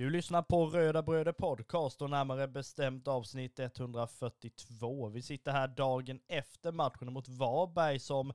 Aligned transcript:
Du 0.00 0.10
lyssnar 0.10 0.42
på 0.42 0.66
Röda 0.66 1.02
Bröder 1.02 1.32
Podcast 1.32 2.02
och 2.02 2.10
närmare 2.10 2.48
bestämt 2.48 3.08
avsnitt 3.08 3.58
142. 3.58 5.08
Vi 5.08 5.22
sitter 5.22 5.52
här 5.52 5.68
dagen 5.68 6.20
efter 6.28 6.72
matchen 6.72 7.12
mot 7.12 7.28
Varberg 7.28 7.98
som 7.98 8.32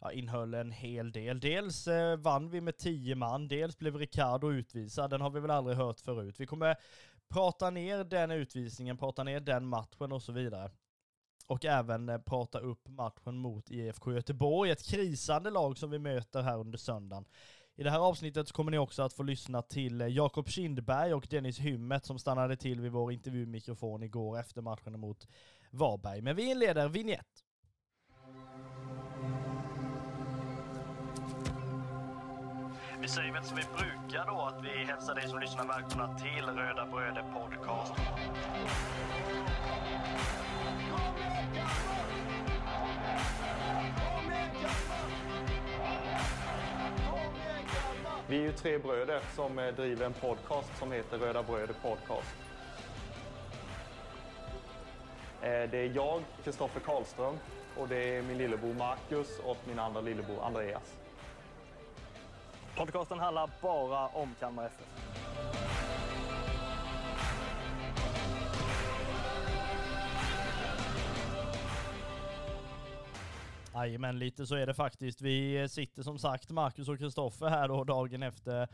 ja, 0.00 0.12
innehöll 0.12 0.54
en 0.54 0.70
hel 0.70 1.12
del. 1.12 1.40
Dels 1.40 1.88
eh, 1.88 2.16
vann 2.16 2.50
vi 2.50 2.60
med 2.60 2.76
10 2.76 3.14
man, 3.14 3.48
dels 3.48 3.78
blev 3.78 3.96
Ricardo 3.96 4.52
utvisad. 4.52 5.10
Den 5.10 5.20
har 5.20 5.30
vi 5.30 5.40
väl 5.40 5.50
aldrig 5.50 5.76
hört 5.76 6.00
förut. 6.00 6.40
Vi 6.40 6.46
kommer 6.46 6.76
prata 7.28 7.70
ner 7.70 8.04
den 8.04 8.30
utvisningen, 8.30 8.96
prata 8.96 9.24
ner 9.24 9.40
den 9.40 9.66
matchen 9.66 10.12
och 10.12 10.22
så 10.22 10.32
vidare. 10.32 10.70
Och 11.46 11.64
även 11.64 12.08
eh, 12.08 12.18
prata 12.18 12.58
upp 12.58 12.88
matchen 12.88 13.38
mot 13.38 13.70
IFK 13.70 14.12
Göteborg, 14.12 14.70
ett 14.70 14.86
krisande 14.86 15.50
lag 15.50 15.78
som 15.78 15.90
vi 15.90 15.98
möter 15.98 16.42
här 16.42 16.58
under 16.58 16.78
söndagen. 16.78 17.24
I 17.78 17.82
det 17.82 17.90
här 17.90 17.98
avsnittet 17.98 18.48
så 18.48 18.54
kommer 18.54 18.70
ni 18.70 18.78
också 18.78 19.02
att 19.02 19.12
få 19.12 19.22
lyssna 19.22 19.62
till 19.62 20.00
eh, 20.00 20.06
Jakob 20.06 20.48
Kindberg 20.48 21.14
och 21.14 21.26
Dennis 21.30 21.58
Hymmet 21.58 22.04
som 22.04 22.18
stannade 22.18 22.56
till 22.56 22.80
vid 22.80 22.92
vår 22.92 23.12
intervjumikrofon 23.12 24.02
igår 24.02 24.38
efter 24.38 24.62
matchen 24.62 25.00
mot 25.00 25.28
Varberg. 25.70 26.22
Men 26.22 26.36
vi 26.36 26.50
inleder 26.50 26.88
vignett. 26.88 27.44
Vi 33.00 33.08
säger 33.08 33.32
väl 33.32 33.44
som 33.44 33.56
vi 33.56 33.62
brukar 33.62 34.26
då, 34.26 34.40
att 34.40 34.64
vi 34.64 34.84
hälsar 34.84 35.14
dig 35.14 35.28
som 35.28 35.40
lyssnar 35.40 35.68
välkomna 35.68 36.18
till 36.18 36.44
Röda 36.44 36.86
Bröder 36.86 37.22
Podcast. 37.32 37.94
Vi 48.30 48.36
är 48.36 48.42
ju 48.42 48.52
tre 48.52 48.78
bröder 48.78 49.20
som 49.34 49.58
eh, 49.58 49.74
driver 49.74 50.06
en 50.06 50.12
podcast 50.12 50.78
som 50.78 50.92
heter 50.92 51.18
Röda 51.18 51.42
Bröder 51.42 51.74
Podcast. 51.82 52.36
Eh, 55.42 55.70
det 55.70 55.78
är 55.78 55.92
jag, 55.94 56.22
Kristoffer 56.44 56.80
Karlström, 56.80 57.38
och 57.76 57.88
det 57.88 58.16
är 58.16 58.22
min 58.22 58.38
lillebror 58.38 58.74
Marcus 58.74 59.38
och 59.44 59.56
min 59.64 59.78
andra 59.78 60.00
lillebror 60.00 60.44
Andreas. 60.44 60.94
Podcasten 62.76 63.18
handlar 63.18 63.50
bara 63.60 64.06
om 64.08 64.34
Kalmar 64.40 64.66
FF. 64.66 65.27
Jajamän, 73.86 74.18
lite 74.18 74.46
så 74.46 74.54
är 74.54 74.66
det 74.66 74.74
faktiskt. 74.74 75.20
Vi 75.20 75.68
sitter 75.68 76.02
som 76.02 76.18
sagt, 76.18 76.50
Marcus 76.50 76.88
och 76.88 76.98
Kristoffer 76.98 77.48
här 77.48 77.68
då 77.68 77.84
dagen 77.84 78.22
efter 78.22 78.68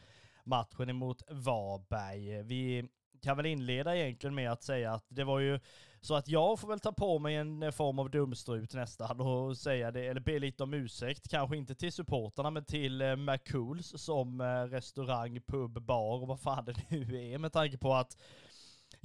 matchen 0.44 0.90
emot 0.90 1.22
Varberg. 1.28 2.42
Vi 2.42 2.88
kan 3.22 3.36
väl 3.36 3.46
inleda 3.46 3.96
egentligen 3.96 4.34
med 4.34 4.52
att 4.52 4.62
säga 4.62 4.92
att 4.92 5.06
det 5.08 5.24
var 5.24 5.38
ju 5.38 5.60
så 6.00 6.14
att 6.14 6.28
jag 6.28 6.60
får 6.60 6.68
väl 6.68 6.80
ta 6.80 6.92
på 6.92 7.18
mig 7.18 7.36
en 7.36 7.72
form 7.72 7.98
av 7.98 8.10
dumstrut 8.10 8.74
nästan 8.74 9.20
och 9.20 9.56
säga 9.56 9.90
det, 9.90 10.06
eller 10.06 10.20
be 10.20 10.38
lite 10.38 10.62
om 10.62 10.74
ursäkt. 10.74 11.28
Kanske 11.28 11.56
inte 11.56 11.74
till 11.74 11.92
supporterna 11.92 12.50
men 12.50 12.64
till 12.64 13.00
eh, 13.00 13.16
McCools 13.16 13.92
som 13.96 14.40
eh, 14.40 14.44
restaurang, 14.46 15.40
pub, 15.40 15.82
bar 15.82 16.22
och 16.22 16.28
vad 16.28 16.40
fan 16.40 16.64
det 16.64 16.74
nu 16.88 17.32
är 17.32 17.38
med 17.38 17.52
tanke 17.52 17.78
på 17.78 17.94
att 17.94 18.16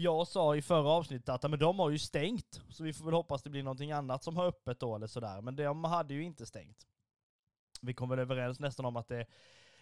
jag 0.01 0.27
sa 0.27 0.55
i 0.55 0.61
förra 0.61 0.89
avsnittet 0.89 1.29
att 1.29 1.51
men 1.51 1.59
de 1.59 1.79
har 1.79 1.89
ju 1.89 1.99
stängt, 1.99 2.61
så 2.69 2.83
vi 2.83 2.93
får 2.93 3.05
väl 3.05 3.13
hoppas 3.13 3.43
det 3.43 3.49
blir 3.49 3.63
någonting 3.63 3.91
annat 3.91 4.23
som 4.23 4.37
har 4.37 4.45
öppet 4.45 4.79
då 4.79 4.95
eller 4.95 5.07
sådär. 5.07 5.41
Men 5.41 5.55
de 5.55 5.83
hade 5.83 6.13
ju 6.13 6.23
inte 6.23 6.45
stängt. 6.45 6.87
Vi 7.81 7.93
kom 7.93 8.09
väl 8.09 8.19
överens 8.19 8.59
nästan 8.59 8.85
om 8.85 8.95
att 8.95 9.07
det 9.07 9.25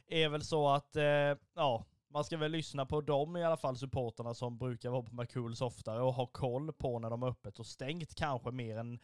är 0.07 0.29
väl 0.29 0.43
så 0.43 0.69
att, 0.69 0.95
eh, 0.95 1.35
ja, 1.55 1.85
man 2.07 2.23
ska 2.23 2.37
väl 2.37 2.51
lyssna 2.51 2.85
på 2.85 3.01
dem 3.01 3.37
i 3.37 3.43
alla 3.43 3.57
fall, 3.57 3.77
supporterna 3.77 4.33
som 4.33 4.57
brukar 4.57 4.89
vara 4.89 5.01
på 5.01 5.15
McCools 5.15 5.61
oftare 5.61 6.01
och 6.01 6.13
ha 6.13 6.25
koll 6.25 6.73
på 6.73 6.99
när 6.99 7.09
de 7.09 7.21
har 7.21 7.29
öppet 7.29 7.59
och 7.59 7.65
stängt 7.65 8.15
kanske 8.15 8.51
mer 8.51 8.77
än, 8.77 8.99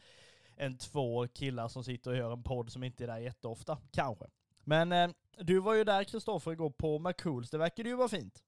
än 0.56 0.78
två 0.78 1.26
killar 1.28 1.68
som 1.68 1.84
sitter 1.84 2.10
och 2.10 2.16
gör 2.16 2.32
en 2.32 2.42
podd 2.42 2.72
som 2.72 2.84
inte 2.84 3.04
är 3.04 3.08
där 3.08 3.18
jätteofta, 3.18 3.78
kanske. 3.92 4.24
Men 4.64 4.92
eh, 4.92 5.10
du 5.38 5.58
var 5.58 5.74
ju 5.74 5.84
där 5.84 6.04
Kristoffer 6.04 6.52
igår 6.52 6.70
på 6.70 6.98
McCools, 6.98 7.50
det 7.50 7.58
verkade 7.58 7.88
ju 7.88 7.96
vara 7.96 8.08
fint. 8.08 8.42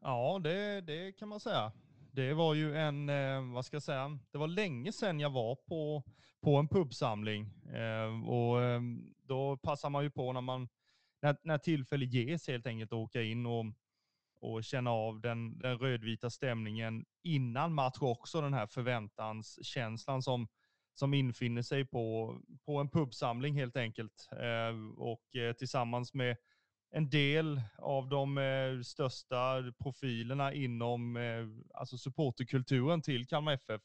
Ja, 0.00 0.40
det, 0.44 0.80
det 0.80 1.12
kan 1.12 1.28
man 1.28 1.40
säga. 1.40 1.72
Det 2.12 2.34
var 2.34 2.54
ju 2.54 2.76
en, 2.76 3.08
eh, 3.08 3.52
vad 3.54 3.64
ska 3.64 3.76
jag 3.76 3.82
säga, 3.82 4.18
det 4.30 4.38
var 4.38 4.48
länge 4.48 4.92
sedan 4.92 5.20
jag 5.20 5.30
var 5.30 5.54
på, 5.54 6.02
på 6.40 6.56
en 6.56 6.68
pubsamling. 6.68 7.50
Eh, 7.74 8.28
och 8.28 8.62
eh, 8.62 8.80
då 9.22 9.56
passar 9.56 9.90
man 9.90 10.04
ju 10.04 10.10
på 10.10 10.32
när, 10.32 10.40
man, 10.40 10.68
när, 11.22 11.36
när 11.42 11.58
tillfälle 11.58 12.04
ges 12.04 12.48
helt 12.48 12.66
enkelt 12.66 12.92
att 12.92 12.96
åka 12.96 13.22
in 13.22 13.46
och, 13.46 13.64
och 14.40 14.64
känna 14.64 14.90
av 14.90 15.20
den, 15.20 15.58
den 15.58 15.78
rödvita 15.78 16.30
stämningen 16.30 17.04
innan 17.22 17.74
match 17.74 17.98
också, 18.00 18.40
den 18.40 18.54
här 18.54 18.66
förväntanskänslan 18.66 20.22
som, 20.22 20.48
som 20.94 21.14
infinner 21.14 21.62
sig 21.62 21.84
på, 21.84 22.36
på 22.64 22.76
en 22.76 22.88
pubsamling 22.88 23.54
helt 23.54 23.76
enkelt. 23.76 24.28
Eh, 24.32 24.98
och 24.98 25.36
eh, 25.36 25.52
tillsammans 25.52 26.14
med 26.14 26.36
en 26.90 27.10
del 27.10 27.60
av 27.78 28.08
de 28.08 28.38
eh, 28.38 28.80
största 28.80 29.72
profilerna 29.82 30.52
inom 30.52 31.16
eh, 31.16 31.46
alltså 31.74 31.98
supporterkulturen 31.98 33.02
till 33.02 33.26
Kalmar 33.26 33.52
FF 33.52 33.82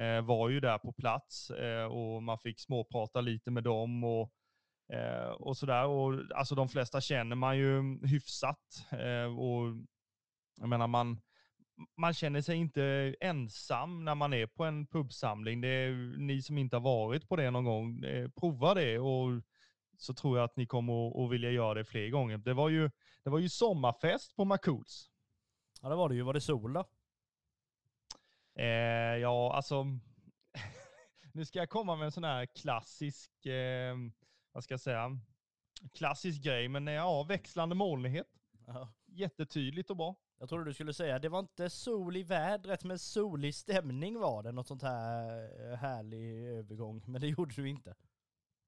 eh, 0.00 0.20
var 0.20 0.48
ju 0.48 0.60
där 0.60 0.78
på 0.78 0.92
plats 0.92 1.50
eh, 1.50 1.84
och 1.84 2.22
man 2.22 2.38
fick 2.38 2.60
småprata 2.60 3.20
lite 3.20 3.50
med 3.50 3.64
dem 3.64 4.04
och, 4.04 4.32
eh, 4.92 5.30
och 5.30 5.56
sådär. 5.56 5.86
Och, 5.86 6.14
alltså 6.34 6.54
de 6.54 6.68
flesta 6.68 7.00
känner 7.00 7.36
man 7.36 7.58
ju 7.58 7.98
hyfsat 8.06 8.86
eh, 8.90 9.38
och 9.38 9.76
jag 10.60 10.68
menar 10.68 10.86
man, 10.86 11.20
man 11.96 12.14
känner 12.14 12.40
sig 12.40 12.56
inte 12.56 13.14
ensam 13.20 14.04
när 14.04 14.14
man 14.14 14.32
är 14.32 14.46
på 14.46 14.64
en 14.64 14.86
pubsamling. 14.86 15.60
Det 15.60 15.68
är 15.68 16.18
ni 16.18 16.42
som 16.42 16.58
inte 16.58 16.76
har 16.76 16.80
varit 16.80 17.28
på 17.28 17.36
det 17.36 17.50
någon 17.50 17.64
gång, 17.64 18.02
prova 18.40 18.74
det 18.74 18.98
och 18.98 19.42
så 20.00 20.14
tror 20.14 20.38
jag 20.38 20.44
att 20.44 20.56
ni 20.56 20.66
kommer 20.66 21.24
att 21.24 21.30
vilja 21.30 21.50
göra 21.50 21.74
det 21.74 21.84
fler 21.84 22.08
gånger. 22.08 22.38
Det 22.38 22.54
var 22.54 22.68
ju, 22.68 22.90
det 23.24 23.30
var 23.30 23.38
ju 23.38 23.48
sommarfest 23.48 24.36
på 24.36 24.44
Macools. 24.44 25.10
Ja 25.82 25.88
det 25.88 25.94
var 25.94 26.08
det 26.08 26.14
ju. 26.14 26.22
Var 26.22 26.34
det 26.34 26.40
sol 26.40 26.72
då? 26.72 26.84
Eh, 28.54 29.16
ja, 29.20 29.54
alltså. 29.54 29.84
nu 31.34 31.44
ska 31.44 31.58
jag 31.58 31.70
komma 31.70 31.96
med 31.96 32.04
en 32.04 32.12
sån 32.12 32.24
här 32.24 32.46
klassisk, 32.46 33.46
eh, 33.46 33.96
vad 34.52 34.64
ska 34.64 34.72
jag 34.72 34.80
säga, 34.80 35.18
klassisk 35.92 36.42
grej, 36.42 36.68
men 36.68 36.86
ja, 36.86 37.22
växlande 37.22 37.74
molnighet. 37.74 38.28
Ja. 38.66 38.92
Jättetydligt 39.06 39.90
och 39.90 39.96
bra. 39.96 40.16
Jag 40.38 40.48
trodde 40.48 40.64
du 40.64 40.74
skulle 40.74 40.94
säga, 40.94 41.18
det 41.18 41.28
var 41.28 41.38
inte 41.38 41.70
sol 41.70 42.16
i 42.16 42.22
vädret, 42.22 42.84
men 42.84 42.98
solig 42.98 43.54
stämning 43.54 44.18
var 44.18 44.42
det. 44.42 44.52
Något 44.52 44.66
sånt 44.66 44.82
här 44.82 45.70
eh, 45.70 45.76
härlig 45.76 46.44
övergång, 46.44 47.02
men 47.06 47.20
det 47.20 47.28
gjorde 47.28 47.54
du 47.54 47.68
inte. 47.68 47.94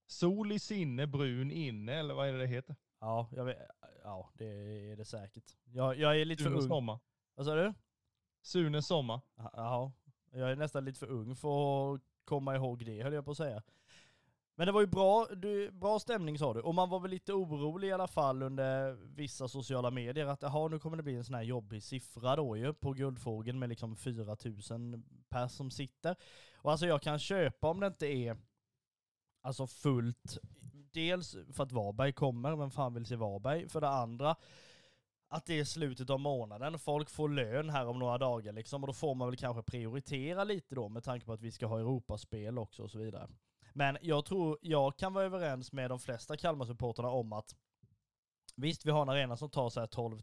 Sol 0.07 0.53
i 0.53 0.59
sinne, 0.59 1.07
brun 1.07 1.51
inne, 1.51 1.93
eller 1.93 2.15
vad 2.15 2.29
är 2.29 2.33
det 2.33 2.39
det 2.39 2.47
heter? 2.47 2.77
Ja, 3.01 3.29
vet, 3.31 3.59
ja 4.03 4.31
det 4.35 4.47
är 4.91 4.97
det 4.97 5.05
säkert. 5.05 5.57
Jag, 5.65 5.99
jag 5.99 6.21
är 6.21 6.25
lite 6.25 6.43
Sune 6.43 6.55
för 6.55 6.63
ung. 6.63 6.69
Sommar. 6.69 6.99
Vad 7.35 7.47
sa 7.47 7.55
du? 7.55 7.75
Sune 8.43 8.83
sommar. 8.83 9.21
Ja, 9.37 9.93
jag 10.33 10.51
är 10.51 10.57
nästan 10.57 10.85
lite 10.85 10.99
för 10.99 11.11
ung 11.11 11.37
för 11.37 11.95
att 11.95 12.01
komma 12.25 12.57
ihåg 12.57 12.85
det 12.85 13.03
höll 13.03 13.13
jag 13.13 13.25
på 13.25 13.31
att 13.31 13.37
säga. 13.37 13.63
Men 14.55 14.67
det 14.67 14.73
var 14.73 14.81
ju 14.81 14.87
bra, 14.87 15.27
du, 15.37 15.71
bra 15.71 15.99
stämning 15.99 16.39
sa 16.39 16.55
du, 16.55 16.61
och 16.61 16.75
man 16.75 16.91
var 16.91 17.01
väl 17.01 17.11
lite 17.11 17.33
orolig 17.33 17.89
i 17.89 17.93
alla 17.93 18.09
fall 18.09 18.43
under 18.43 18.93
vissa 18.93 19.49
sociala 19.49 19.91
medier 19.91 20.27
att 20.27 20.43
jaha, 20.43 20.69
nu 20.69 20.79
kommer 20.79 20.97
det 20.97 21.03
bli 21.03 21.15
en 21.15 21.25
sån 21.25 21.35
här 21.35 21.43
jobbig 21.43 21.83
siffra 21.83 22.37
då 22.37 22.57
ju 22.57 22.73
på 22.73 22.93
Guldfågeln 22.93 23.59
med 23.59 23.69
liksom 23.69 23.97
4000 23.97 25.05
per 25.29 25.49
som 25.49 25.71
sitter. 25.71 26.17
Och 26.57 26.71
alltså 26.71 26.87
jag 26.87 27.03
kan 27.03 27.19
köpa 27.19 27.69
om 27.71 27.81
det 27.81 27.87
inte 27.87 28.07
är 28.07 28.37
alltså 29.43 29.67
fullt. 29.67 30.39
Dels 30.93 31.37
för 31.53 31.63
att 31.63 31.73
Varberg 31.73 32.13
kommer, 32.13 32.57
vem 32.57 32.71
fan 32.71 32.95
vill 32.95 33.07
se 33.07 33.17
Varberg? 33.17 33.69
För 33.69 33.81
det 33.81 33.89
andra, 33.89 34.37
att 35.29 35.47
det 35.47 35.59
är 35.61 35.65
slutet 35.65 36.11
av 36.11 36.21
månaden, 36.21 36.79
folk 36.79 37.11
får 37.11 37.29
lön 37.29 37.71
här 37.71 37.87
om 37.87 37.99
några 37.99 38.19
dagar 38.19 38.53
liksom, 38.53 38.83
och 38.83 38.87
då 38.87 38.93
får 38.93 39.15
man 39.15 39.29
väl 39.29 39.37
kanske 39.37 39.63
prioritera 39.63 40.45
lite 40.45 40.75
då 40.75 40.89
med 40.89 41.05
tanke 41.05 41.27
på 41.27 41.33
att 41.33 41.41
vi 41.41 41.53
ska 41.53 41.67
ha 41.67 41.79
Europaspel 41.79 42.59
också 42.59 42.83
och 42.83 42.91
så 42.91 42.99
vidare. 42.99 43.29
Men 43.73 43.99
jag 44.03 44.25
tror, 44.25 44.59
jag 44.61 44.97
kan 44.97 45.13
vara 45.13 45.25
överens 45.25 45.73
med 45.73 45.91
de 45.91 45.99
flesta 45.99 46.37
Kalmar-supporterna 46.37 47.09
om 47.09 47.33
att 47.33 47.57
visst, 48.57 48.87
vi 48.87 48.91
har 48.91 49.03
en 49.03 49.09
arena 49.09 49.37
som 49.37 49.51
tar 49.51 49.71
så 49.71 49.81
här 49.81 49.87
12 49.87 50.21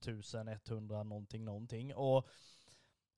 100 0.68 1.04
någonting, 1.04 1.46
någonting, 1.46 1.96
och 1.96 2.28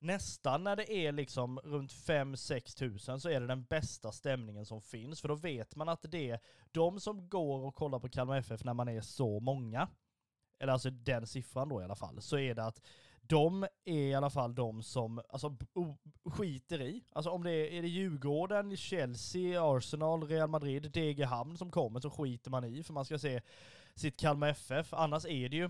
nästan 0.02 0.64
när 0.64 0.76
det 0.76 0.92
är 0.92 1.12
liksom 1.12 1.60
runt 1.60 1.94
5-6 1.94 2.78
tusen 2.78 3.20
så 3.20 3.30
är 3.30 3.40
det 3.40 3.48
den 3.48 3.64
bästa 3.64 4.12
stämningen 4.12 4.66
som 4.66 4.82
finns. 4.82 5.22
För 5.22 5.28
då 5.28 5.36
vet 5.36 5.76
man 5.76 5.90
att 5.90 6.06
det 6.12 6.30
är 6.30 6.40
de 6.72 7.00
som 7.00 7.30
går 7.30 7.60
och 7.66 7.76
kollar 7.76 8.00
på 8.00 8.10
Kalmar 8.10 8.38
FF 8.38 8.64
när 8.64 8.74
man 8.74 8.88
är 8.88 9.02
så 9.02 9.40
många, 9.40 9.88
eller 10.60 10.74
alltså 10.74 10.90
den 10.90 11.28
siffran 11.28 11.70
då 11.70 11.82
i 11.82 11.84
alla 11.84 11.96
fall, 11.96 12.22
så 12.22 12.38
är 12.38 12.56
det 12.56 12.64
att 12.64 12.82
de 13.22 13.64
är 13.86 14.02
i 14.02 14.14
alla 14.14 14.30
fall 14.30 14.56
de 14.56 14.84
som 14.84 15.22
alltså, 15.30 15.58
skiter 16.26 16.82
i. 16.82 17.04
Alltså 17.12 17.30
om 17.30 17.44
det 17.44 17.52
är, 17.52 17.72
är 17.72 17.82
det 17.82 17.88
Djurgården, 17.88 18.78
Chelsea, 18.78 19.64
Arsenal, 19.64 20.28
Real 20.28 20.50
Madrid, 20.50 20.92
Degerhamn 20.92 21.58
som 21.58 21.72
kommer 21.72 22.00
så 22.00 22.10
skiter 22.10 22.52
man 22.52 22.64
i 22.64 22.84
för 22.84 22.94
man 22.94 23.06
ska 23.06 23.20
se 23.20 23.42
sitt 23.96 24.20
Kalmar 24.20 24.48
FF. 24.48 24.94
Annars 24.94 25.26
är 25.26 25.50
det 25.50 25.58
ju 25.58 25.70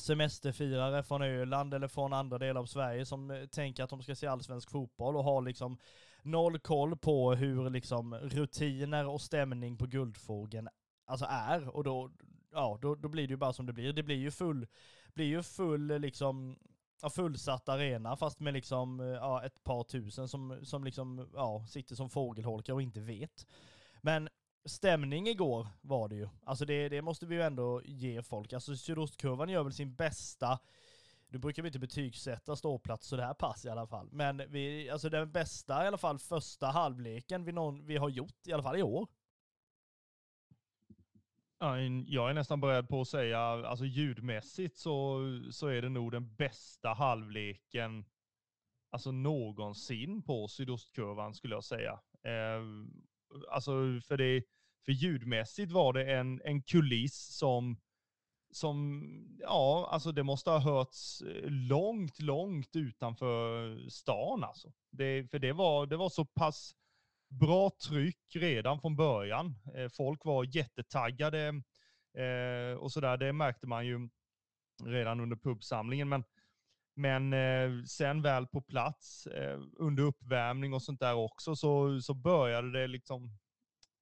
semesterfirare 0.00 1.02
från 1.02 1.22
Öland 1.22 1.74
eller 1.74 1.88
från 1.88 2.12
andra 2.12 2.38
delar 2.38 2.60
av 2.60 2.66
Sverige 2.66 3.06
som 3.06 3.30
eh, 3.30 3.46
tänker 3.46 3.84
att 3.84 3.90
de 3.90 4.02
ska 4.02 4.14
se 4.14 4.26
allsvensk 4.26 4.70
fotboll 4.70 5.16
och 5.16 5.24
har 5.24 5.42
liksom 5.42 5.78
noll 6.22 6.58
koll 6.58 6.96
på 6.96 7.34
hur 7.34 7.70
liksom 7.70 8.14
rutiner 8.14 9.06
och 9.06 9.20
stämning 9.20 9.76
på 9.76 9.86
Guldfågeln 9.86 10.68
alltså 11.04 11.26
är. 11.28 11.76
Och 11.76 11.84
då, 11.84 12.10
ja, 12.52 12.78
då, 12.82 12.94
då 12.94 13.08
blir 13.08 13.28
det 13.28 13.32
ju 13.32 13.36
bara 13.36 13.52
som 13.52 13.66
det 13.66 13.72
blir. 13.72 13.92
Det 13.92 14.02
blir 14.02 14.16
ju 14.16 14.30
full, 14.30 14.66
blir 15.14 15.26
ju 15.26 15.42
full 15.42 16.00
liksom 16.00 16.56
fullsatt 17.10 17.68
arena 17.68 18.16
fast 18.16 18.40
med 18.40 18.54
liksom 18.54 19.00
eh, 19.00 19.06
ja, 19.06 19.44
ett 19.44 19.64
par 19.64 19.84
tusen 19.84 20.28
som, 20.28 20.58
som 20.62 20.84
liksom 20.84 21.30
ja, 21.34 21.66
sitter 21.68 21.94
som 21.94 22.10
fågelholkar 22.10 22.72
och 22.72 22.82
inte 22.82 23.00
vet. 23.00 23.46
Men 24.00 24.28
stämning 24.64 25.28
igår 25.28 25.68
var 25.80 26.08
det 26.08 26.16
ju. 26.16 26.28
Alltså 26.44 26.64
det, 26.64 26.88
det 26.88 27.02
måste 27.02 27.26
vi 27.26 27.34
ju 27.34 27.42
ändå 27.42 27.82
ge 27.84 28.22
folk. 28.22 28.52
Alltså 28.52 28.76
sydostkurvan 28.76 29.48
gör 29.48 29.62
väl 29.62 29.72
sin 29.72 29.94
bästa 29.94 30.58
nu 31.32 31.38
brukar 31.38 31.62
vi 31.62 31.68
inte 31.68 31.78
betygsätta 31.78 32.56
ståplats 32.56 33.06
så 33.06 33.16
det 33.16 33.24
här 33.24 33.34
pass 33.34 33.64
i 33.64 33.68
alla 33.68 33.86
fall. 33.86 34.08
Men 34.12 34.42
vi, 34.48 34.90
alltså 34.90 35.08
den 35.08 35.32
bästa 35.32 35.84
i 35.84 35.86
alla 35.86 35.98
fall 35.98 36.18
första 36.18 36.66
halvleken 36.66 37.44
vi, 37.44 37.52
någon, 37.52 37.86
vi 37.86 37.96
har 37.96 38.08
gjort, 38.08 38.46
i 38.46 38.52
alla 38.52 38.62
fall 38.62 38.78
i 38.78 38.82
år. 38.82 39.08
Jag 42.06 42.30
är 42.30 42.34
nästan 42.34 42.60
beredd 42.60 42.88
på 42.88 43.00
att 43.00 43.08
säga, 43.08 43.40
alltså 43.40 43.84
ljudmässigt 43.84 44.76
så, 44.76 45.20
så 45.50 45.66
är 45.66 45.82
det 45.82 45.88
nog 45.88 46.12
den 46.12 46.34
bästa 46.34 46.88
halvleken 46.88 48.04
alltså 48.90 49.12
någonsin 49.12 50.22
på 50.22 50.48
sydostkurvan 50.48 51.34
skulle 51.34 51.54
jag 51.54 51.64
säga. 51.64 52.00
Eh, 52.22 52.62
alltså 53.50 54.00
för 54.08 54.16
det, 54.16 54.42
för 54.84 54.92
ljudmässigt 54.92 55.72
var 55.72 55.92
det 55.92 56.12
en, 56.12 56.40
en 56.44 56.62
kuliss 56.62 57.36
som, 57.38 57.80
som, 58.50 59.02
ja, 59.40 59.88
alltså 59.90 60.12
det 60.12 60.22
måste 60.22 60.50
ha 60.50 60.58
hörts 60.58 61.22
eh, 61.22 61.50
långt, 61.50 62.20
långt 62.20 62.76
utanför 62.76 63.78
stan 63.88 64.44
alltså. 64.44 64.72
Det, 64.90 65.30
för 65.30 65.38
det 65.38 65.52
var, 65.52 65.86
det 65.86 65.96
var 65.96 66.08
så 66.08 66.24
pass 66.24 66.74
bra 67.40 67.70
tryck 67.88 68.36
redan 68.36 68.80
från 68.80 68.96
början. 68.96 69.54
Eh, 69.74 69.88
folk 69.88 70.24
var 70.24 70.56
jättetaggade 70.56 71.62
eh, 72.18 72.78
och 72.78 72.92
sådär. 72.92 73.16
Det 73.16 73.32
märkte 73.32 73.66
man 73.66 73.86
ju 73.86 74.08
redan 74.84 75.20
under 75.20 75.36
pubsamlingen. 75.36 76.08
Men, 76.08 76.24
men 76.94 77.32
eh, 77.32 77.84
sen 77.84 78.22
väl 78.22 78.46
på 78.46 78.60
plats 78.62 79.26
eh, 79.26 79.60
under 79.76 80.02
uppvärmning 80.02 80.72
och 80.72 80.82
sånt 80.82 81.00
där 81.00 81.14
också 81.14 81.56
så, 81.56 82.00
så 82.00 82.14
började 82.14 82.72
det 82.72 82.86
liksom 82.86 83.38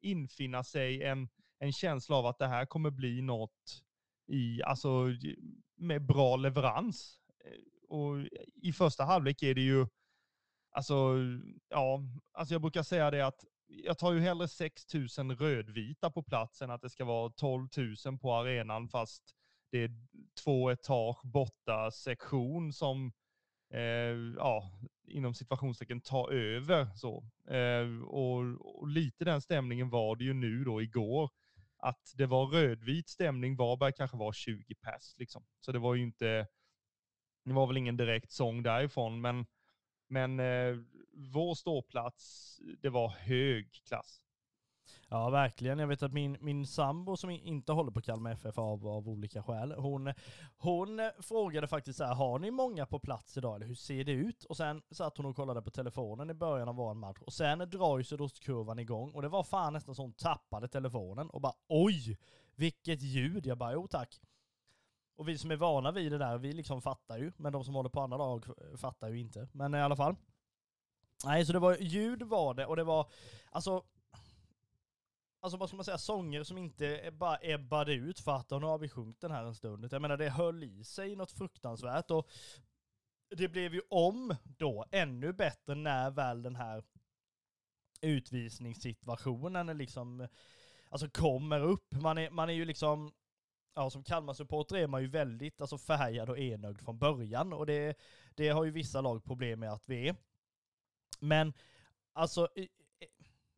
infinna 0.00 0.64
sig 0.64 1.02
en, 1.02 1.28
en 1.58 1.72
känsla 1.72 2.16
av 2.16 2.26
att 2.26 2.38
det 2.38 2.46
här 2.46 2.66
kommer 2.66 2.90
bli 2.90 3.22
något 3.22 3.82
i, 4.26 4.62
alltså, 4.62 5.06
med 5.76 6.06
bra 6.06 6.37
leverans. 6.37 7.19
Eh, 7.44 7.88
och 7.88 8.26
i 8.62 8.72
första 8.72 9.04
halvlek 9.04 9.43
är 9.43 9.54
det 9.54 9.60
ju 9.60 9.86
Alltså, 10.72 11.16
ja, 11.69 12.00
alltså 12.32 12.54
jag 12.54 12.60
brukar 12.60 12.82
säga 12.82 13.10
det 13.10 13.26
att 13.26 13.44
jag 13.66 13.98
tar 13.98 14.12
ju 14.12 14.20
hellre 14.20 14.48
6 14.48 14.94
000 14.94 15.36
rödvita 15.36 16.10
på 16.10 16.22
plats 16.22 16.62
än 16.62 16.70
att 16.70 16.82
det 16.82 16.90
ska 16.90 17.04
vara 17.04 17.31
12 17.31 17.69
000 18.06 18.19
på 18.19 18.34
arenan 18.34 18.88
fast 18.88 19.22
det 19.70 19.78
är 19.78 19.90
två 20.44 20.70
etage 20.70 21.20
borta 21.25 21.90
sektion 21.90 22.72
som, 22.72 23.12
eh, 23.75 23.81
ja, 24.37 24.70
inom 25.08 25.34
situationstecken 25.34 26.00
tar 26.00 26.32
över 26.32 26.87
så. 26.96 27.25
Eh, 27.50 28.02
och, 28.02 28.40
och, 28.78 28.88
lite 28.88 29.25
den 29.25 29.40
stämningen 29.40 29.90
var 29.90 30.17
det 30.17 30.25
ju 30.25 30.34
nu 30.34 30.64
då 30.64 30.82
igår. 30.82 31.31
Att 31.76 32.12
det 32.14 32.26
var 32.26 32.46
rödvit 32.46 33.08
stämning, 33.08 33.56
Varberg 33.56 33.93
kanske 33.93 34.17
var 34.17 34.32
20 34.32 34.75
pers 34.75 35.14
liksom. 35.17 35.44
Så 35.61 35.72
det 35.72 35.78
var 35.78 35.94
ju 35.94 36.02
inte, 36.02 36.46
det 37.44 37.52
var 37.52 37.67
väl 37.67 37.76
ingen 37.76 37.96
direkt 37.96 38.32
sång 38.32 38.62
därifrån, 38.62 39.20
men 39.20 39.46
men 40.11 40.40
eh, 40.40 40.76
vår 41.12 41.55
ståplats, 41.55 42.56
det 42.78 42.88
var 42.88 43.08
hög 43.08 43.72
klass. 43.88 44.20
Ja, 45.12 45.30
verkligen. 45.30 45.78
Jag 45.78 45.86
vet 45.86 46.02
att 46.02 46.12
min, 46.12 46.36
min 46.40 46.66
sambo 46.66 47.16
som 47.16 47.30
inte 47.30 47.72
håller 47.72 47.90
på 47.90 48.00
Kalmar 48.00 48.30
FF 48.32 48.58
av, 48.58 48.86
av 48.86 49.08
olika 49.08 49.42
skäl, 49.42 49.72
hon, 49.72 50.12
hon 50.56 51.10
frågade 51.18 51.66
faktiskt 51.66 51.98
så 51.98 52.04
här, 52.04 52.14
har 52.14 52.38
ni 52.38 52.50
många 52.50 52.86
på 52.86 52.98
plats 52.98 53.36
idag 53.36 53.56
eller 53.56 53.66
hur 53.66 53.74
ser 53.74 54.04
det 54.04 54.12
ut? 54.12 54.44
Och 54.44 54.56
sen 54.56 54.82
satt 54.90 55.16
hon 55.16 55.26
och 55.26 55.36
kollade 55.36 55.62
på 55.62 55.70
telefonen 55.70 56.30
i 56.30 56.34
början 56.34 56.68
av 56.68 56.74
vår 56.74 56.94
match 56.94 57.18
och 57.20 57.32
sen 57.32 57.58
drar 57.58 57.98
ju 57.98 58.04
sydostkurvan 58.04 58.78
igång 58.78 59.10
och 59.12 59.22
det 59.22 59.28
var 59.28 59.42
fan 59.42 59.72
nästan 59.72 59.94
så 59.94 60.02
hon 60.02 60.12
tappade 60.12 60.68
telefonen 60.68 61.30
och 61.30 61.40
bara 61.40 61.54
oj, 61.68 62.18
vilket 62.54 63.02
ljud! 63.02 63.46
Jag 63.46 63.58
bara 63.58 63.72
jo 63.72 63.88
tack. 63.88 64.20
Och 65.16 65.28
vi 65.28 65.38
som 65.38 65.50
är 65.50 65.56
vana 65.56 65.92
vid 65.92 66.12
det 66.12 66.18
där, 66.18 66.38
vi 66.38 66.52
liksom 66.52 66.82
fattar 66.82 67.18
ju. 67.18 67.32
Men 67.36 67.52
de 67.52 67.64
som 67.64 67.74
håller 67.74 67.90
på 67.90 68.00
andra 68.00 68.16
lag 68.16 68.44
fattar 68.76 69.08
ju 69.08 69.20
inte. 69.20 69.48
Men 69.52 69.74
i 69.74 69.80
alla 69.80 69.96
fall. 69.96 70.16
Nej, 71.24 71.46
så 71.46 71.52
det 71.52 71.58
var 71.58 71.76
ljud 71.76 72.22
var 72.22 72.54
det 72.54 72.66
och 72.66 72.76
det 72.76 72.84
var, 72.84 73.06
alltså 73.50 73.82
Alltså 75.42 75.56
vad 75.56 75.69
ska 75.69 75.76
man 75.76 75.84
säga, 75.84 75.98
sånger 75.98 76.42
som 76.42 76.58
inte 76.58 77.10
bara 77.12 77.38
ebbade 77.42 77.92
ut 77.92 78.20
för 78.20 78.32
att 78.32 78.50
nu 78.50 78.56
har 78.56 78.78
vi 78.78 78.88
sjungit 78.88 79.20
den 79.20 79.31
här 79.31 79.44
en 79.44 79.54
stund. 79.54 79.88
Jag 79.92 80.02
menar 80.02 80.16
det 80.16 80.31
höll 80.31 80.64
i 80.64 80.84
sig 80.84 81.16
något 81.16 81.32
fruktansvärt 81.32 82.10
och 82.10 82.28
det 83.37 83.48
blev 83.48 83.75
ju 83.75 83.81
om 83.90 84.37
då 84.42 84.84
ännu 84.90 85.32
bättre 85.32 85.75
när 85.75 86.10
väl 86.10 86.42
den 86.42 86.56
här 86.56 86.84
utvisningssituationen 88.00 89.78
liksom, 89.78 90.28
alltså 90.88 91.08
kommer 91.10 91.60
upp. 91.60 91.93
Man 91.93 92.19
är, 92.19 92.31
man 92.31 92.48
är 92.48 92.54
ju 92.54 92.64
liksom, 92.64 93.12
ja, 93.75 93.90
som 93.90 94.04
Kalmar-supporter 94.04 94.76
är 94.76 94.86
man 94.86 95.02
ju 95.02 95.08
väldigt 95.08 95.60
alltså, 95.60 95.78
färgad 95.78 96.31
och 96.31 96.38
enögd 96.38 96.81
från 96.81 96.98
början 96.98 97.52
och 97.52 97.66
det, 97.66 97.98
det 98.34 98.48
har 98.48 98.64
ju 98.64 98.70
vissa 98.70 99.00
lag 99.00 99.25
problem 99.25 99.60
med 99.60 99.72
att 99.72 99.88
vi 99.88 100.08
är. 100.08 100.16
Men 101.20 101.52
alltså, 102.12 102.48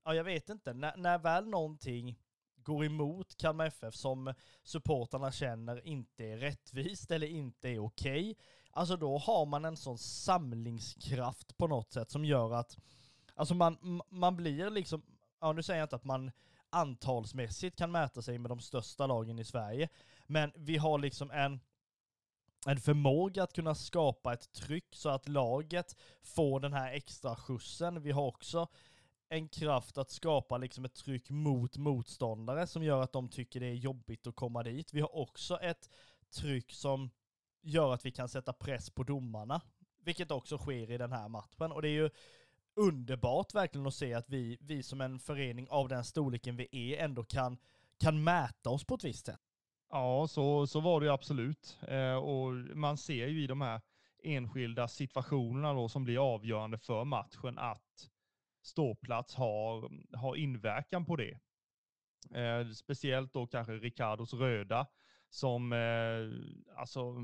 ja, 0.05 0.15
jag 0.15 0.25
vet 0.25 0.49
inte, 0.49 0.73
när, 0.75 0.97
när 0.97 1.19
väl 1.19 1.49
någonting 1.49 2.19
går 2.57 2.85
emot 2.85 3.37
Kalmar 3.37 3.67
FF 3.67 3.95
som 3.95 4.35
supportarna 4.63 5.33
känner 5.33 5.87
inte 5.87 6.25
är 6.25 6.37
rättvist 6.37 7.11
eller 7.11 7.27
inte 7.27 7.69
är 7.69 7.79
okej, 7.79 8.31
okay, 8.31 8.35
alltså 8.71 8.97
då 8.97 9.19
har 9.19 9.47
man 9.47 9.65
en 9.65 9.77
sån 9.77 9.99
samlingskraft 9.99 11.57
på 11.57 11.67
något 11.67 11.93
sätt 11.93 12.11
som 12.11 12.25
gör 12.25 12.55
att, 12.55 12.79
alltså 13.35 13.55
man, 13.55 14.03
man 14.09 14.37
blir 14.37 14.71
liksom, 14.71 15.03
ja 15.41 15.53
nu 15.53 15.63
säger 15.63 15.81
jag 15.81 15.87
inte 15.87 15.97
att 15.97 16.05
man 16.05 16.31
antalsmässigt 16.71 17.79
kan 17.79 17.93
mäta 17.93 18.23
sig 18.23 18.39
med 18.39 18.51
de 18.51 18.61
största 18.61 19.07
lagen 19.07 19.39
i 19.39 19.45
Sverige. 19.45 19.89
Men 20.27 20.53
vi 20.55 20.77
har 20.77 20.99
liksom 20.99 21.31
en, 21.31 21.61
en 22.67 22.81
förmåga 22.81 23.43
att 23.43 23.53
kunna 23.53 23.75
skapa 23.75 24.33
ett 24.33 24.53
tryck 24.53 24.95
så 24.95 25.09
att 25.09 25.29
laget 25.29 25.97
får 26.23 26.61
den 26.61 26.73
här 26.73 26.93
extra 26.93 27.37
skjutsen. 27.37 28.03
Vi 28.03 28.11
har 28.11 28.27
också 28.27 28.69
en 29.33 29.49
kraft 29.49 29.99
att 29.99 30.11
skapa 30.11 30.59
liksom 30.59 30.85
ett 30.85 30.95
tryck 30.95 31.31
mot 31.31 31.77
motståndare 31.77 32.67
som 32.67 32.85
gör 32.85 33.03
att 33.03 33.13
de 33.13 33.29
tycker 33.29 33.61
det 33.61 33.67
är 33.67 33.75
jobbigt 33.75 34.27
att 34.27 34.37
komma 34.37 34.63
dit. 34.63 34.93
Vi 34.93 35.01
har 35.01 35.17
också 35.17 35.61
ett 35.61 35.91
tryck 36.31 36.73
som 36.73 37.11
gör 37.63 37.95
att 37.95 38.07
vi 38.07 38.11
kan 38.11 38.29
sätta 38.29 38.53
press 38.53 38.91
på 38.91 39.03
domarna, 39.03 39.61
vilket 40.05 40.31
också 40.31 40.59
sker 40.59 40.91
i 40.91 40.99
den 40.99 41.13
här 41.13 41.29
matchen. 41.29 41.73
Och 41.73 41.83
det 41.83 41.89
är 41.89 42.03
ju 42.03 42.11
underbart 42.75 43.55
verkligen 43.55 43.87
att 43.87 43.95
se 43.95 44.15
att 44.15 44.29
vi, 44.29 44.59
vi 44.61 44.83
som 44.83 45.01
en 45.01 45.19
förening 45.19 45.67
av 45.71 45.89
den 45.89 46.05
storleken 46.05 46.57
vi 46.57 46.69
är 46.73 47.05
ändå 47.05 47.25
kan, 47.25 47.59
kan 47.99 48.25
mäta 48.25 48.71
oss 48.71 48.85
på 48.85 48.95
ett 48.95 49.05
visst 49.05 49.27
sätt. 49.27 49.41
Ja, 49.91 50.29
så, 50.29 50.67
så 50.67 50.81
var 50.81 51.01
det 51.01 51.07
ju 51.07 51.13
absolut. 51.13 51.79
Eh, 51.89 52.15
och 52.15 52.53
man 52.55 52.99
ser 52.99 53.27
ju 53.27 53.43
i 53.43 53.47
de 53.47 53.61
här 53.61 53.81
enskilda 54.23 54.89
situationerna 54.89 55.73
då 55.73 55.89
som 55.89 56.05
blir 56.05 56.35
avgörande 56.35 56.79
för 56.79 57.05
matchen 57.05 57.59
att 57.59 58.09
ståplats 58.63 59.35
har, 59.35 59.91
har 60.17 60.37
inverkan 60.37 61.05
på 61.05 61.17
det. 61.17 61.39
Eh, 62.35 62.69
speciellt 62.71 63.33
då 63.33 63.47
kanske 63.47 63.73
Ricardos 63.73 64.35
röda 64.35 64.87
som, 65.31 65.73
eh, 65.73 66.79
alltså, 66.79 67.15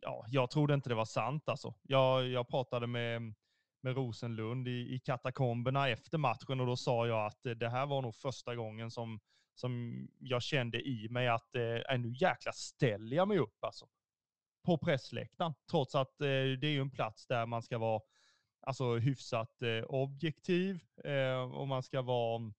ja, 0.00 0.24
jag 0.28 0.50
trodde 0.50 0.74
inte 0.74 0.88
det 0.88 0.94
var 0.94 1.04
sant 1.04 1.48
alltså. 1.48 1.74
Jag, 1.82 2.28
jag 2.28 2.48
pratade 2.48 2.86
med 2.86 3.34
med 3.80 3.96
Rosenlund 3.96 4.68
i, 4.68 4.94
i 4.94 4.98
katakomberna 4.98 5.88
efter 5.88 6.18
matchen 6.18 6.60
och 6.60 6.66
då 6.66 6.76
sa 6.76 7.06
jag 7.06 7.26
att 7.26 7.46
eh, 7.46 7.52
det 7.52 7.68
här 7.68 7.86
var 7.86 8.02
nog 8.02 8.14
första 8.14 8.54
gången 8.56 8.90
som, 8.90 9.20
som 9.54 10.02
jag 10.18 10.42
kände 10.42 10.80
i 10.80 11.08
mig 11.10 11.28
att 11.28 11.54
eh, 11.54 11.94
äh, 11.94 11.98
nu 11.98 12.12
jäkla 12.12 12.52
ställer 12.52 13.16
jag 13.16 13.28
mig 13.28 13.38
upp 13.38 13.64
alltså. 13.64 13.86
På 14.64 14.78
pressläktaren, 14.78 15.54
trots 15.70 15.94
att 15.94 16.20
eh, 16.20 16.26
det 16.60 16.66
är 16.66 16.70
ju 16.70 16.80
en 16.80 16.90
plats 16.90 17.26
där 17.26 17.46
man 17.46 17.62
ska 17.62 17.78
vara 17.78 18.00
alltså, 18.68 18.96
hyfsat 18.96 19.62
eh, 19.62 19.84
objektiv 19.84 20.80
eh, 21.04 21.40
och 21.40 21.68
man 21.68 21.82
ska 21.82 22.02
vara 22.02 22.36
mm, 22.36 22.52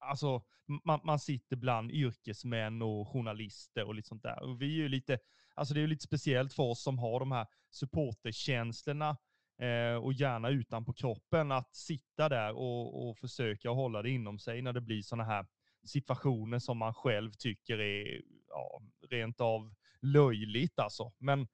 Alltså, 0.00 0.42
man, 0.84 1.00
man, 1.04 1.18
sitter 1.18 1.56
bland 1.56 1.90
yrkesmän 1.90 2.82
och 2.82 3.08
journalister 3.08 3.84
och 3.84 3.94
lite 3.94 4.08
sånt 4.08 4.22
där. 4.22 4.42
Och 4.42 4.62
vi 4.62 4.66
är 4.66 4.82
ju 4.82 4.88
lite, 4.88 5.18
alltså 5.54 5.74
det 5.74 5.80
är 5.80 5.82
ju 5.82 5.86
lite 5.86 6.04
speciellt 6.04 6.52
för 6.52 6.62
oss 6.62 6.82
som 6.82 6.98
har 6.98 7.20
de 7.20 7.32
här 7.32 7.46
supporterkänslorna 7.70 9.16
eh, 9.62 9.94
och 9.94 10.12
gärna 10.12 10.48
utanpå 10.48 10.92
kroppen, 10.92 11.52
att 11.52 11.76
sitta 11.76 12.28
där 12.28 12.52
och, 12.52 13.08
och 13.08 13.18
försöka 13.18 13.70
hålla 13.70 14.02
det 14.02 14.10
inom 14.10 14.38
sig 14.38 14.62
när 14.62 14.72
det 14.72 14.80
blir 14.80 15.02
sådana 15.02 15.24
här 15.24 15.46
situationer 15.84 16.58
som 16.58 16.78
man 16.78 16.94
själv 16.94 17.32
tycker 17.32 17.80
är 17.80 18.22
ja, 18.48 18.80
rent 19.10 19.40
av 19.40 19.74
löjligt 20.02 20.78
alltså. 20.78 21.12
Men 21.18 21.48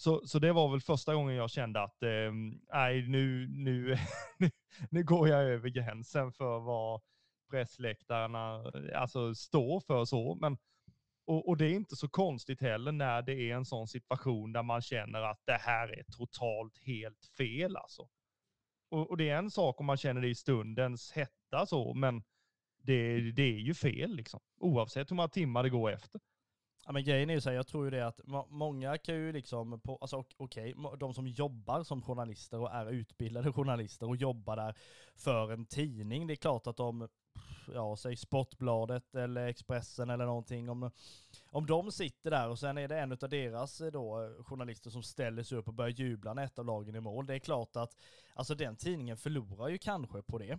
så, 0.00 0.26
så 0.26 0.38
det 0.38 0.52
var 0.52 0.70
väl 0.70 0.80
första 0.80 1.14
gången 1.14 1.36
jag 1.36 1.50
kände 1.50 1.82
att 1.82 2.02
eh, 2.02 2.32
nej, 2.72 3.08
nu, 3.08 3.48
nu, 3.50 3.96
nu 4.90 5.04
går 5.04 5.28
jag 5.28 5.42
över 5.42 5.68
gränsen 5.68 6.32
för 6.32 6.60
vad 6.60 7.00
pressläktarna 7.50 8.64
alltså, 8.94 9.34
står 9.34 9.80
för 9.80 10.04
så. 10.04 10.34
Men, 10.34 10.58
och, 11.26 11.48
och, 11.48 11.56
det 11.56 11.64
är 11.64 11.74
inte 11.74 11.96
så 11.96 12.08
konstigt 12.08 12.60
heller 12.60 12.92
när 12.92 13.22
det 13.22 13.32
är 13.32 13.54
en 13.54 13.64
sån 13.64 13.88
situation 13.88 14.52
där 14.52 14.62
man 14.62 14.82
känner 14.82 15.22
att 15.22 15.42
det 15.46 15.58
här 15.60 15.98
är 15.98 16.02
totalt 16.02 16.78
helt 16.78 17.24
fel 17.36 17.76
alltså. 17.76 18.08
Och, 18.90 19.10
och 19.10 19.16
det 19.16 19.28
är 19.28 19.36
en 19.36 19.50
sak 19.50 19.80
om 19.80 19.86
man 19.86 19.96
känner 19.96 20.20
det 20.20 20.28
i 20.28 20.34
stundens 20.34 21.12
hetta 21.12 21.66
så, 21.66 21.94
men 21.94 22.22
det, 22.82 23.20
det 23.32 23.42
är 23.42 23.60
ju 23.60 23.74
fel 23.74 24.14
liksom. 24.14 24.40
Oavsett 24.60 25.10
hur 25.10 25.16
många 25.16 25.28
timmar 25.28 25.62
det 25.62 25.70
går 25.70 25.92
efter. 25.92 26.20
Ja 26.86 26.92
men 26.92 27.04
grejen 27.04 27.30
är 27.30 27.34
ju 27.34 27.40
så 27.40 27.48
här, 27.48 27.56
jag 27.56 27.66
tror 27.66 27.84
ju 27.84 27.90
det 27.90 28.06
att 28.06 28.20
många 28.48 28.98
kan 28.98 29.14
ju 29.14 29.32
liksom, 29.32 29.80
på, 29.80 29.98
alltså 30.00 30.24
okej, 30.36 30.74
okay, 30.74 30.96
de 30.98 31.14
som 31.14 31.26
jobbar 31.26 31.82
som 31.82 32.02
journalister 32.02 32.58
och 32.58 32.72
är 32.72 32.90
utbildade 32.90 33.52
journalister 33.52 34.08
och 34.08 34.16
jobbar 34.16 34.56
där 34.56 34.74
för 35.14 35.52
en 35.52 35.66
tidning, 35.66 36.26
det 36.26 36.34
är 36.34 36.36
klart 36.36 36.66
att 36.66 36.76
de, 36.76 37.08
ja 37.74 37.96
säg 37.96 38.16
Sportbladet 38.16 39.14
eller 39.14 39.46
Expressen 39.46 40.10
eller 40.10 40.26
någonting, 40.26 40.70
om, 40.70 40.90
om 41.50 41.66
de 41.66 41.92
sitter 41.92 42.30
där 42.30 42.48
och 42.48 42.58
sen 42.58 42.78
är 42.78 42.88
det 42.88 42.98
en 42.98 43.12
av 43.12 43.28
deras 43.28 43.80
eh, 43.80 43.90
då 43.90 44.34
journalister 44.44 44.90
som 44.90 45.02
ställer 45.02 45.42
sig 45.42 45.58
upp 45.58 45.68
och 45.68 45.74
börjar 45.74 45.90
jubla 45.90 46.34
när 46.34 46.44
ett 46.44 46.58
av 46.58 46.66
lagen 46.66 46.94
är 46.94 47.00
mål, 47.00 47.26
det 47.26 47.34
är 47.34 47.38
klart 47.38 47.76
att 47.76 47.96
alltså 48.34 48.54
den 48.54 48.76
tidningen 48.76 49.16
förlorar 49.16 49.68
ju 49.68 49.78
kanske 49.78 50.22
på 50.22 50.38
det. 50.38 50.58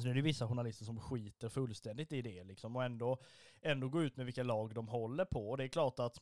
Alltså 0.00 0.08
nu 0.08 0.12
är 0.12 0.14
det 0.14 0.22
vissa 0.22 0.48
journalister 0.48 0.84
som 0.84 1.00
skiter 1.00 1.48
fullständigt 1.48 2.12
i 2.12 2.22
det 2.22 2.44
liksom 2.44 2.76
och 2.76 2.84
ändå, 2.84 3.18
ändå 3.62 3.88
går 3.88 4.04
ut 4.04 4.16
med 4.16 4.26
vilka 4.26 4.42
lag 4.42 4.74
de 4.74 4.88
håller 4.88 5.24
på. 5.24 5.50
Och 5.50 5.56
det 5.56 5.64
är 5.64 5.68
klart 5.68 5.98
att, 5.98 6.20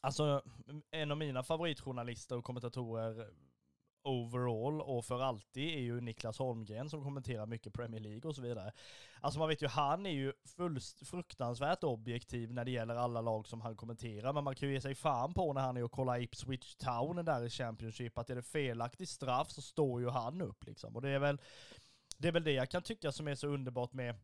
alltså 0.00 0.42
en 0.90 1.10
av 1.10 1.18
mina 1.18 1.42
favoritjournalister 1.42 2.36
och 2.36 2.44
kommentatorer 2.44 3.30
overall 4.02 4.80
och 4.80 5.04
för 5.04 5.20
alltid 5.20 5.74
är 5.74 5.80
ju 5.80 6.00
Niklas 6.00 6.38
Holmgren 6.38 6.90
som 6.90 7.02
kommenterar 7.02 7.46
mycket 7.46 7.72
Premier 7.72 8.00
League 8.00 8.28
och 8.28 8.34
så 8.34 8.42
vidare. 8.42 8.72
Alltså 9.20 9.38
man 9.38 9.48
vet 9.48 9.62
ju, 9.62 9.66
han 9.66 10.06
är 10.06 10.10
ju 10.10 10.32
full, 10.56 10.80
fruktansvärt 11.04 11.84
objektiv 11.84 12.52
när 12.52 12.64
det 12.64 12.70
gäller 12.70 12.94
alla 12.94 13.20
lag 13.20 13.46
som 13.46 13.60
han 13.60 13.76
kommenterar, 13.76 14.32
men 14.32 14.44
man 14.44 14.54
kan 14.54 14.68
ju 14.68 14.74
ge 14.74 14.80
sig 14.80 14.94
fan 14.94 15.34
på 15.34 15.52
när 15.52 15.60
han 15.60 15.76
är 15.76 15.84
och 15.84 15.92
kollar 15.92 16.20
Ipswich 16.20 16.74
Town 16.74 17.24
där 17.24 17.44
i 17.44 17.50
Championship, 17.50 18.18
att 18.18 18.30
är 18.30 18.36
det 18.36 18.42
felaktig 18.42 19.08
straff 19.08 19.50
så 19.50 19.62
står 19.62 20.00
ju 20.00 20.08
han 20.08 20.42
upp 20.42 20.64
liksom. 20.64 20.96
Och 20.96 21.02
det 21.02 21.10
är 21.10 21.18
väl, 21.18 21.38
det 22.18 22.28
är 22.28 22.32
väl 22.32 22.44
det 22.44 22.52
jag 22.52 22.70
kan 22.70 22.82
tycka 22.82 23.12
som 23.12 23.28
är 23.28 23.34
så 23.34 23.46
underbart 23.46 23.92
med 23.92 24.14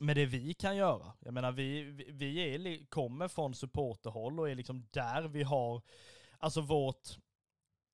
med 0.00 0.16
det 0.16 0.26
vi 0.26 0.54
kan 0.54 0.76
göra. 0.76 1.12
Jag 1.20 1.34
menar, 1.34 1.52
vi, 1.52 1.82
vi 2.08 2.38
är, 2.38 2.86
kommer 2.86 3.28
från 3.28 3.54
supporterhåll 3.54 4.40
och 4.40 4.50
är 4.50 4.54
liksom 4.54 4.86
där 4.90 5.22
vi 5.22 5.42
har, 5.42 5.82
alltså 6.38 6.60
vårt, 6.60 7.08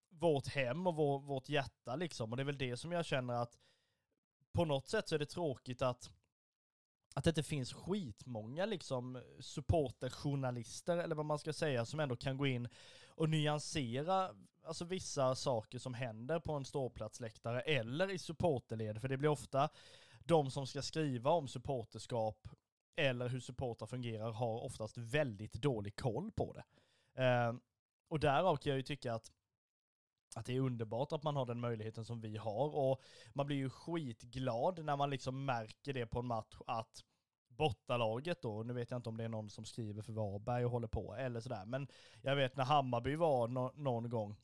vårt 0.08 0.46
hem 0.46 0.86
och 0.86 0.94
vår, 0.94 1.18
vårt 1.18 1.48
hjärta 1.48 1.96
liksom. 1.96 2.30
Och 2.30 2.36
det 2.36 2.42
är 2.42 2.44
väl 2.44 2.58
det 2.58 2.76
som 2.76 2.92
jag 2.92 3.04
känner 3.04 3.34
att 3.34 3.58
på 4.52 4.64
något 4.64 4.88
sätt 4.88 5.08
så 5.08 5.14
är 5.14 5.18
det 5.18 5.26
tråkigt 5.26 5.82
att 5.82 6.10
att 7.14 7.24
det 7.24 7.30
inte 7.30 7.42
finns 7.42 7.72
skitmånga 7.72 8.66
liksom 8.66 9.22
supporterjournalister, 9.40 10.96
eller 10.96 11.14
vad 11.14 11.26
man 11.26 11.38
ska 11.38 11.52
säga, 11.52 11.84
som 11.84 12.00
ändå 12.00 12.16
kan 12.16 12.36
gå 12.36 12.46
in 12.46 12.68
och 13.08 13.28
nyansera 13.28 14.34
alltså 14.68 14.84
vissa 14.84 15.34
saker 15.34 15.78
som 15.78 15.94
händer 15.94 16.40
på 16.40 16.52
en 16.52 16.64
ståplatsläktare 16.64 17.60
eller 17.60 18.10
i 18.10 18.18
supporterled, 18.18 19.00
för 19.00 19.08
det 19.08 19.16
blir 19.16 19.28
ofta 19.28 19.68
de 20.24 20.50
som 20.50 20.66
ska 20.66 20.82
skriva 20.82 21.30
om 21.30 21.48
supporterskap 21.48 22.48
eller 22.96 23.28
hur 23.28 23.40
supportrar 23.40 23.86
fungerar 23.86 24.32
har 24.32 24.64
oftast 24.64 24.98
väldigt 24.98 25.52
dålig 25.52 25.96
koll 25.96 26.30
på 26.30 26.52
det. 26.52 26.64
Eh, 27.22 27.54
och 28.08 28.20
därav 28.20 28.56
kan 28.56 28.70
jag 28.70 28.76
ju 28.76 28.82
tycka 28.82 29.14
att 29.14 29.32
att 30.36 30.46
det 30.46 30.56
är 30.56 30.60
underbart 30.60 31.12
att 31.12 31.22
man 31.22 31.36
har 31.36 31.46
den 31.46 31.60
möjligheten 31.60 32.04
som 32.04 32.20
vi 32.20 32.36
har 32.36 32.76
och 32.76 33.02
man 33.32 33.46
blir 33.46 33.56
ju 33.56 33.70
skitglad 33.70 34.84
när 34.84 34.96
man 34.96 35.10
liksom 35.10 35.44
märker 35.44 35.92
det 35.92 36.06
på 36.06 36.18
en 36.18 36.26
match 36.26 36.56
att 36.66 37.04
bortalaget 37.48 38.42
då, 38.42 38.62
nu 38.62 38.72
vet 38.72 38.90
jag 38.90 38.98
inte 38.98 39.08
om 39.08 39.16
det 39.16 39.24
är 39.24 39.28
någon 39.28 39.50
som 39.50 39.64
skriver 39.64 40.02
för 40.02 40.12
Varberg 40.12 40.64
och 40.64 40.70
håller 40.70 40.88
på 40.88 41.14
eller 41.14 41.40
sådär, 41.40 41.64
men 41.64 41.88
jag 42.22 42.36
vet 42.36 42.56
när 42.56 42.64
Hammarby 42.64 43.16
var 43.16 43.48
no 43.48 43.72
någon 43.74 44.10
gång 44.10 44.36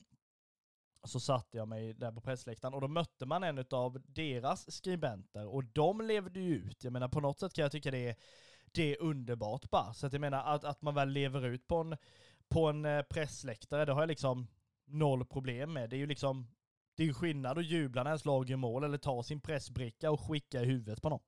så 1.07 1.19
satte 1.19 1.57
jag 1.57 1.67
mig 1.67 1.93
där 1.93 2.11
på 2.11 2.21
pressläktaren 2.21 2.73
och 2.73 2.81
då 2.81 2.87
mötte 2.87 3.25
man 3.25 3.43
en 3.43 3.65
av 3.71 4.01
deras 4.05 4.71
skribenter 4.71 5.47
och 5.47 5.63
de 5.63 6.01
levde 6.01 6.39
ju 6.39 6.55
ut. 6.55 6.83
Jag 6.83 6.93
menar 6.93 7.07
på 7.07 7.19
något 7.19 7.39
sätt 7.39 7.53
kan 7.53 7.61
jag 7.61 7.71
tycka 7.71 7.91
det 7.91 8.09
är, 8.09 8.15
det 8.71 8.91
är 8.91 9.01
underbart 9.01 9.69
bara. 9.69 9.93
Så 9.93 10.07
att 10.07 10.13
jag 10.13 10.19
menar 10.19 10.43
att, 10.55 10.63
att 10.63 10.81
man 10.81 10.95
väl 10.95 11.09
lever 11.09 11.45
ut 11.45 11.67
på 11.67 11.75
en, 11.77 11.97
på 12.49 12.67
en 12.69 12.85
eh, 12.85 13.01
pressläktare, 13.01 13.85
det 13.85 13.93
har 13.93 14.01
jag 14.01 14.07
liksom 14.07 14.47
noll 14.85 15.25
problem 15.25 15.73
med. 15.73 15.89
Det 15.89 15.95
är 15.95 15.97
ju 15.97 16.07
liksom, 16.07 16.47
det 16.95 17.03
är 17.03 17.07
ju 17.07 17.13
skillnad 17.13 17.57
att 17.57 17.65
jubla 17.65 18.03
när 18.03 18.11
ens 18.11 18.25
lag 18.25 18.49
gör 18.49 18.57
mål 18.57 18.83
eller 18.83 18.97
ta 18.97 19.23
sin 19.23 19.41
pressbricka 19.41 20.11
och 20.11 20.21
skicka 20.21 20.61
i 20.61 20.65
huvudet 20.65 21.01
på 21.01 21.09
någon. 21.09 21.23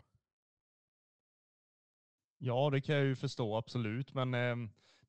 Ja, 2.37 2.69
det 2.69 2.81
kan 2.81 2.95
jag 2.95 3.05
ju 3.05 3.15
förstå 3.15 3.57
absolut, 3.57 4.13
men 4.13 4.33
eh, 4.33 4.55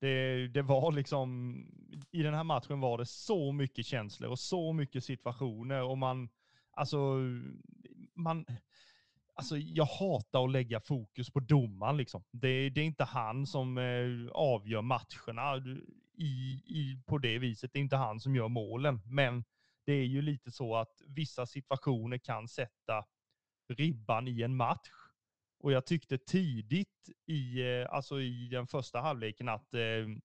det, 0.00 0.48
det 0.48 0.62
var 0.62 0.92
liksom, 0.92 1.54
i 2.10 2.22
den 2.22 2.34
här 2.34 2.44
matchen 2.44 2.80
var 2.80 2.98
det 2.98 3.06
så 3.06 3.52
mycket 3.52 3.86
känslor 3.86 4.30
och 4.30 4.38
så 4.38 4.72
mycket 4.72 5.04
situationer 5.04 5.82
och 5.82 5.98
man, 5.98 6.28
alltså, 6.70 6.98
man, 8.14 8.46
alltså 9.34 9.56
jag 9.56 9.84
hatar 9.84 10.44
att 10.44 10.50
lägga 10.50 10.80
fokus 10.80 11.30
på 11.30 11.40
domaren 11.40 11.96
liksom. 11.96 12.24
Det, 12.30 12.70
det 12.70 12.80
är 12.80 12.84
inte 12.84 13.04
han 13.04 13.46
som 13.46 13.78
eh, 13.78 14.30
avgör 14.32 14.82
matcherna 14.82 15.56
i, 16.18 16.62
i, 16.66 17.02
på 17.06 17.18
det 17.18 17.38
viset. 17.38 17.72
Det 17.72 17.78
är 17.78 17.80
inte 17.80 17.96
han 17.96 18.20
som 18.20 18.36
gör 18.36 18.48
målen, 18.48 19.00
men 19.06 19.44
det 19.86 19.92
är 19.92 20.04
ju 20.04 20.22
lite 20.22 20.50
så 20.50 20.76
att 20.76 21.02
vissa 21.06 21.46
situationer 21.46 22.18
kan 22.18 22.48
sätta 22.48 23.04
ribban 23.68 24.28
i 24.28 24.42
en 24.42 24.56
match. 24.56 24.90
Och 25.60 25.72
jag 25.72 25.86
tyckte 25.86 26.18
tidigt 26.18 27.08
i, 27.26 27.60
eh, 27.62 27.86
alltså 27.90 28.20
i 28.20 28.48
den 28.50 28.66
första 28.66 29.00
halvleken 29.00 29.48
att 29.48 29.74
ehm, 29.74 30.20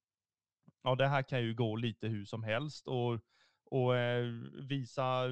ja, 0.84 0.96
det 0.96 1.08
här 1.08 1.24
kan 1.24 1.42
ju 1.44 1.54
gå 1.54 1.76
lite 1.76 2.08
hur 2.08 2.26
som 2.26 2.44
helst. 2.44 2.88
Och, 2.88 3.20
och 3.66 3.98
eh, 3.98 4.26
visa 4.70 5.28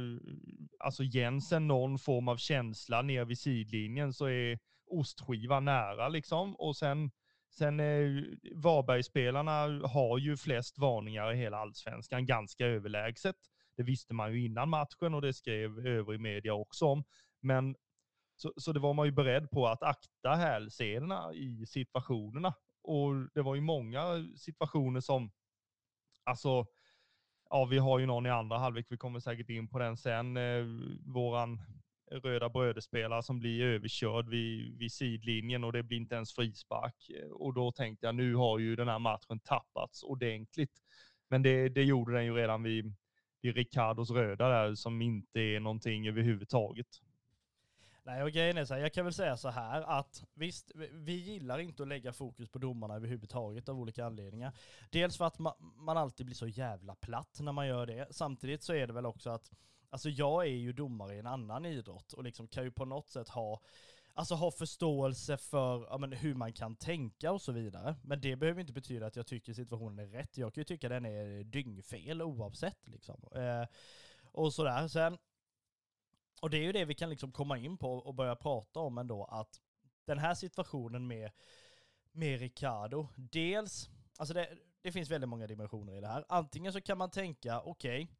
alltså 0.79 1.03
Jensen 1.03 1.67
någon 1.67 1.99
form 1.99 2.27
av 2.27 2.37
känsla 2.37 3.01
ner 3.01 3.25
vid 3.25 3.39
sidlinjen 3.39 4.13
så 4.13 4.25
är 4.25 4.59
ostskivan 4.85 5.65
nära 5.65 6.09
liksom. 6.09 6.55
Och 6.55 6.77
sen, 6.77 7.11
sen 7.49 7.79
eh, 7.79 8.23
Varbergsspelarna 8.55 9.87
har 9.87 10.17
ju 10.17 10.37
flest 10.37 10.77
varningar 10.77 11.33
i 11.33 11.37
hela 11.37 11.57
allsvenskan, 11.57 12.25
ganska 12.25 12.65
överlägset. 12.65 13.35
Det 13.77 13.83
visste 13.83 14.13
man 14.13 14.33
ju 14.33 14.45
innan 14.45 14.69
matchen 14.69 15.13
och 15.13 15.21
det 15.21 15.33
skrev 15.33 15.87
övrig 15.87 16.19
media 16.19 16.53
också 16.53 16.85
om. 16.85 17.03
Men 17.41 17.75
så, 18.41 18.53
så 18.57 18.71
det 18.71 18.79
var 18.79 18.93
man 18.93 19.05
ju 19.05 19.11
beredd 19.11 19.51
på 19.51 19.67
att 19.67 19.83
akta 19.83 20.35
hälsenorna 20.35 21.33
i 21.33 21.65
situationerna. 21.65 22.53
Och 22.81 23.13
det 23.33 23.41
var 23.41 23.55
ju 23.55 23.61
många 23.61 24.27
situationer 24.37 24.99
som, 25.01 25.31
alltså, 26.23 26.65
ja 27.49 27.65
vi 27.65 27.77
har 27.77 27.99
ju 27.99 28.05
någon 28.05 28.25
i 28.25 28.29
andra 28.29 28.57
halvlek, 28.57 28.85
vi 28.89 28.97
kommer 28.97 29.19
säkert 29.19 29.49
in 29.49 29.67
på 29.67 29.79
den 29.79 29.97
sen, 29.97 30.37
eh, 30.37 30.65
våran 31.05 31.59
röda 32.11 32.49
brödespelare 32.49 33.23
som 33.23 33.39
blir 33.39 33.63
överkörd 33.63 34.29
vid, 34.29 34.77
vid 34.77 34.91
sidlinjen 34.91 35.63
och 35.63 35.73
det 35.73 35.83
blir 35.83 35.97
inte 35.97 36.15
ens 36.15 36.35
frispark. 36.35 37.09
Eh, 37.09 37.29
och 37.29 37.53
då 37.53 37.71
tänkte 37.71 38.05
jag, 38.05 38.15
nu 38.15 38.35
har 38.35 38.59
ju 38.59 38.75
den 38.75 38.87
här 38.87 38.99
matchen 38.99 39.39
tappats 39.39 40.03
ordentligt. 40.03 40.81
Men 41.29 41.43
det, 41.43 41.69
det 41.69 41.83
gjorde 41.83 42.13
den 42.13 42.25
ju 42.25 42.33
redan 42.35 42.63
vid, 42.63 42.95
vid 43.41 43.55
Ricardos 43.55 44.11
röda 44.11 44.49
där, 44.49 44.75
som 44.75 45.01
inte 45.01 45.39
är 45.39 45.59
någonting 45.59 46.07
överhuvudtaget. 46.07 46.87
Nej, 48.03 48.23
och 48.23 48.31
grejen 48.31 48.57
är 48.57 48.65
så 48.65 48.73
här, 48.73 48.81
jag 48.81 48.93
kan 48.93 49.05
väl 49.05 49.13
säga 49.13 49.37
så 49.37 49.49
här 49.49 49.81
att 49.81 50.23
visst, 50.33 50.71
vi 50.91 51.13
gillar 51.13 51.59
inte 51.59 51.83
att 51.83 51.89
lägga 51.89 52.13
fokus 52.13 52.49
på 52.49 52.59
domarna 52.59 52.95
överhuvudtaget 52.95 53.69
av 53.69 53.79
olika 53.79 54.05
anledningar. 54.05 54.53
Dels 54.89 55.17
för 55.17 55.25
att 55.25 55.39
man, 55.39 55.53
man 55.59 55.97
alltid 55.97 56.25
blir 56.25 56.35
så 56.35 56.47
jävla 56.47 56.95
platt 56.95 57.37
när 57.39 57.51
man 57.51 57.67
gör 57.67 57.85
det. 57.85 58.07
Samtidigt 58.11 58.63
så 58.63 58.73
är 58.73 58.87
det 58.87 58.93
väl 58.93 59.05
också 59.05 59.29
att, 59.29 59.51
alltså 59.89 60.09
jag 60.09 60.43
är 60.43 60.49
ju 60.49 60.73
domare 60.73 61.15
i 61.15 61.19
en 61.19 61.27
annan 61.27 61.65
idrott 61.65 62.13
och 62.13 62.23
liksom 62.23 62.47
kan 62.47 62.63
ju 62.63 62.71
på 62.71 62.85
något 62.85 63.09
sätt 63.09 63.29
ha 63.29 63.61
Alltså 64.13 64.35
ha 64.35 64.51
förståelse 64.51 65.37
för 65.37 65.87
ja, 65.89 65.97
men, 65.97 66.11
hur 66.11 66.35
man 66.35 66.53
kan 66.53 66.75
tänka 66.75 67.31
och 67.31 67.41
så 67.41 67.51
vidare. 67.51 67.95
Men 68.03 68.21
det 68.21 68.35
behöver 68.35 68.61
inte 68.61 68.73
betyda 68.73 69.05
att 69.05 69.15
jag 69.15 69.27
tycker 69.27 69.53
situationen 69.53 69.99
är 69.99 70.07
rätt. 70.07 70.37
Jag 70.37 70.53
kan 70.53 70.61
ju 70.61 70.65
tycka 70.65 70.89
den 70.89 71.05
är 71.05 71.43
dyngfel 71.43 72.21
oavsett 72.21 72.87
liksom. 72.87 73.15
Eh, 73.35 73.67
och 74.23 74.53
sådär. 74.53 74.87
Sen 74.87 75.17
och 76.41 76.49
det 76.49 76.57
är 76.57 76.63
ju 76.63 76.71
det 76.71 76.85
vi 76.85 76.95
kan 76.95 77.09
liksom 77.09 77.31
komma 77.31 77.57
in 77.57 77.77
på 77.77 77.93
och 77.93 78.15
börja 78.15 78.35
prata 78.35 78.79
om 78.79 78.97
ändå, 78.97 79.23
att 79.23 79.61
den 80.05 80.19
här 80.19 80.33
situationen 80.33 81.07
med, 81.07 81.31
med 82.11 82.39
Ricardo, 82.39 83.07
dels, 83.15 83.89
alltså 84.17 84.33
det, 84.33 84.49
det 84.81 84.91
finns 84.91 85.09
väldigt 85.09 85.29
många 85.29 85.47
dimensioner 85.47 85.93
i 85.93 86.01
det 86.01 86.07
här. 86.07 86.25
Antingen 86.29 86.73
så 86.73 86.81
kan 86.81 86.97
man 86.97 87.09
tänka, 87.09 87.61
okej, 87.61 88.03
okay, 88.03 88.15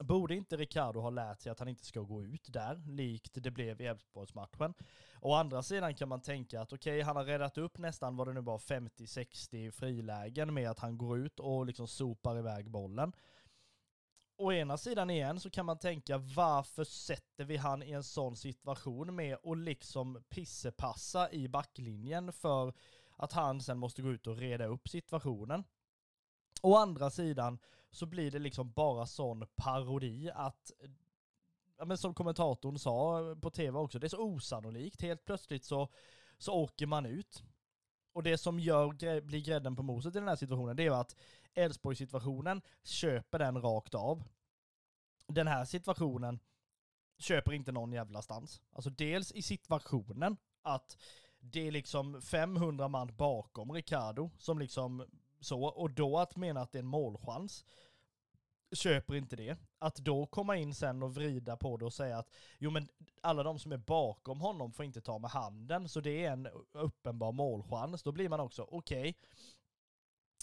Borde 0.00 0.34
inte 0.34 0.56
Ricardo 0.56 1.00
ha 1.00 1.10
lärt 1.10 1.40
sig 1.40 1.52
att 1.52 1.58
han 1.58 1.68
inte 1.68 1.84
ska 1.84 2.00
gå 2.00 2.24
ut 2.24 2.52
där, 2.52 2.82
likt 2.86 3.30
det 3.34 3.50
blev 3.50 3.80
i 3.80 3.86
Elfsborgsmatchen? 3.86 4.74
Å 5.20 5.34
andra 5.34 5.62
sidan 5.62 5.94
kan 5.94 6.08
man 6.08 6.20
tänka 6.20 6.60
att 6.60 6.72
okej, 6.72 6.92
okay, 6.92 7.02
han 7.02 7.16
har 7.16 7.24
räddat 7.24 7.58
upp 7.58 7.78
nästan 7.78 8.16
vad 8.16 8.28
det 8.28 8.32
nu 8.32 8.40
var 8.40 8.58
50-60 8.58 9.70
frilägen 9.70 10.54
med 10.54 10.70
att 10.70 10.78
han 10.78 10.98
går 10.98 11.18
ut 11.18 11.40
och 11.40 11.66
liksom 11.66 11.88
sopar 11.88 12.38
iväg 12.38 12.70
bollen. 12.70 13.12
Å 14.40 14.52
ena 14.52 14.76
sidan 14.76 15.10
igen 15.10 15.40
så 15.40 15.50
kan 15.50 15.66
man 15.66 15.78
tänka 15.78 16.18
varför 16.18 16.84
sätter 16.84 17.44
vi 17.44 17.56
han 17.56 17.82
i 17.82 17.90
en 17.90 18.04
sån 18.04 18.36
situation 18.36 19.14
med 19.14 19.36
att 19.44 19.58
liksom 19.58 20.22
pissepassa 20.28 21.32
i 21.32 21.48
backlinjen 21.48 22.32
för 22.32 22.74
att 23.16 23.32
han 23.32 23.60
sen 23.60 23.78
måste 23.78 24.02
gå 24.02 24.10
ut 24.10 24.26
och 24.26 24.36
reda 24.36 24.66
upp 24.66 24.88
situationen. 24.88 25.64
Å 26.62 26.76
andra 26.76 27.10
sidan 27.10 27.58
så 27.90 28.06
blir 28.06 28.30
det 28.30 28.38
liksom 28.38 28.72
bara 28.72 29.06
sån 29.06 29.46
parodi 29.56 30.30
att 30.34 30.72
ja, 31.78 31.84
men 31.84 31.98
som 31.98 32.14
kommentatorn 32.14 32.78
sa 32.78 33.20
på 33.42 33.50
tv 33.50 33.78
också, 33.78 33.98
det 33.98 34.06
är 34.06 34.08
så 34.08 34.22
osannolikt. 34.22 35.02
Helt 35.02 35.24
plötsligt 35.24 35.64
så, 35.64 35.88
så 36.38 36.52
åker 36.52 36.86
man 36.86 37.06
ut. 37.06 37.42
Och 38.12 38.22
det 38.22 38.38
som 38.38 38.60
gör, 38.60 39.20
blir 39.20 39.40
grädden 39.40 39.76
på 39.76 39.82
moset 39.82 40.16
i 40.16 40.18
den 40.18 40.28
här 40.28 40.36
situationen, 40.36 40.76
det 40.76 40.82
är 40.82 40.84
ju 40.84 40.94
att 40.94 41.16
Elfsborg-situationen 41.54 42.62
köper 42.82 43.38
den 43.38 43.62
rakt 43.62 43.94
av. 43.94 44.22
Den 45.26 45.46
här 45.46 45.64
situationen 45.64 46.40
köper 47.18 47.52
inte 47.52 47.72
någon 47.72 47.92
jävla 47.92 48.22
stans. 48.22 48.62
Alltså 48.72 48.90
dels 48.90 49.32
i 49.32 49.42
situationen 49.42 50.36
att 50.62 50.96
det 51.40 51.66
är 51.66 51.72
liksom 51.72 52.22
500 52.22 52.88
man 52.88 53.16
bakom 53.16 53.72
Ricardo 53.72 54.30
som 54.38 54.58
liksom 54.58 55.06
så, 55.40 55.64
och 55.64 55.90
då 55.90 56.18
att 56.18 56.36
mena 56.36 56.60
att 56.60 56.72
det 56.72 56.78
är 56.78 56.82
en 56.82 56.86
målchans 56.86 57.64
köper 58.72 59.14
inte 59.14 59.36
det. 59.36 59.56
Att 59.78 59.96
då 59.96 60.26
komma 60.26 60.56
in 60.56 60.74
sen 60.74 61.02
och 61.02 61.14
vrida 61.14 61.56
på 61.56 61.76
det 61.76 61.84
och 61.84 61.92
säga 61.92 62.18
att 62.18 62.30
jo 62.58 62.70
men 62.70 62.88
alla 63.20 63.42
de 63.42 63.58
som 63.58 63.72
är 63.72 63.76
bakom 63.76 64.40
honom 64.40 64.72
får 64.72 64.84
inte 64.84 65.00
ta 65.00 65.18
med 65.18 65.30
handen, 65.30 65.88
så 65.88 66.00
det 66.00 66.24
är 66.24 66.32
en 66.32 66.48
uppenbar 66.72 67.32
målchans. 67.32 68.02
Då 68.02 68.12
blir 68.12 68.28
man 68.28 68.40
också, 68.40 68.62
okej, 68.70 69.00
okay, 69.00 69.14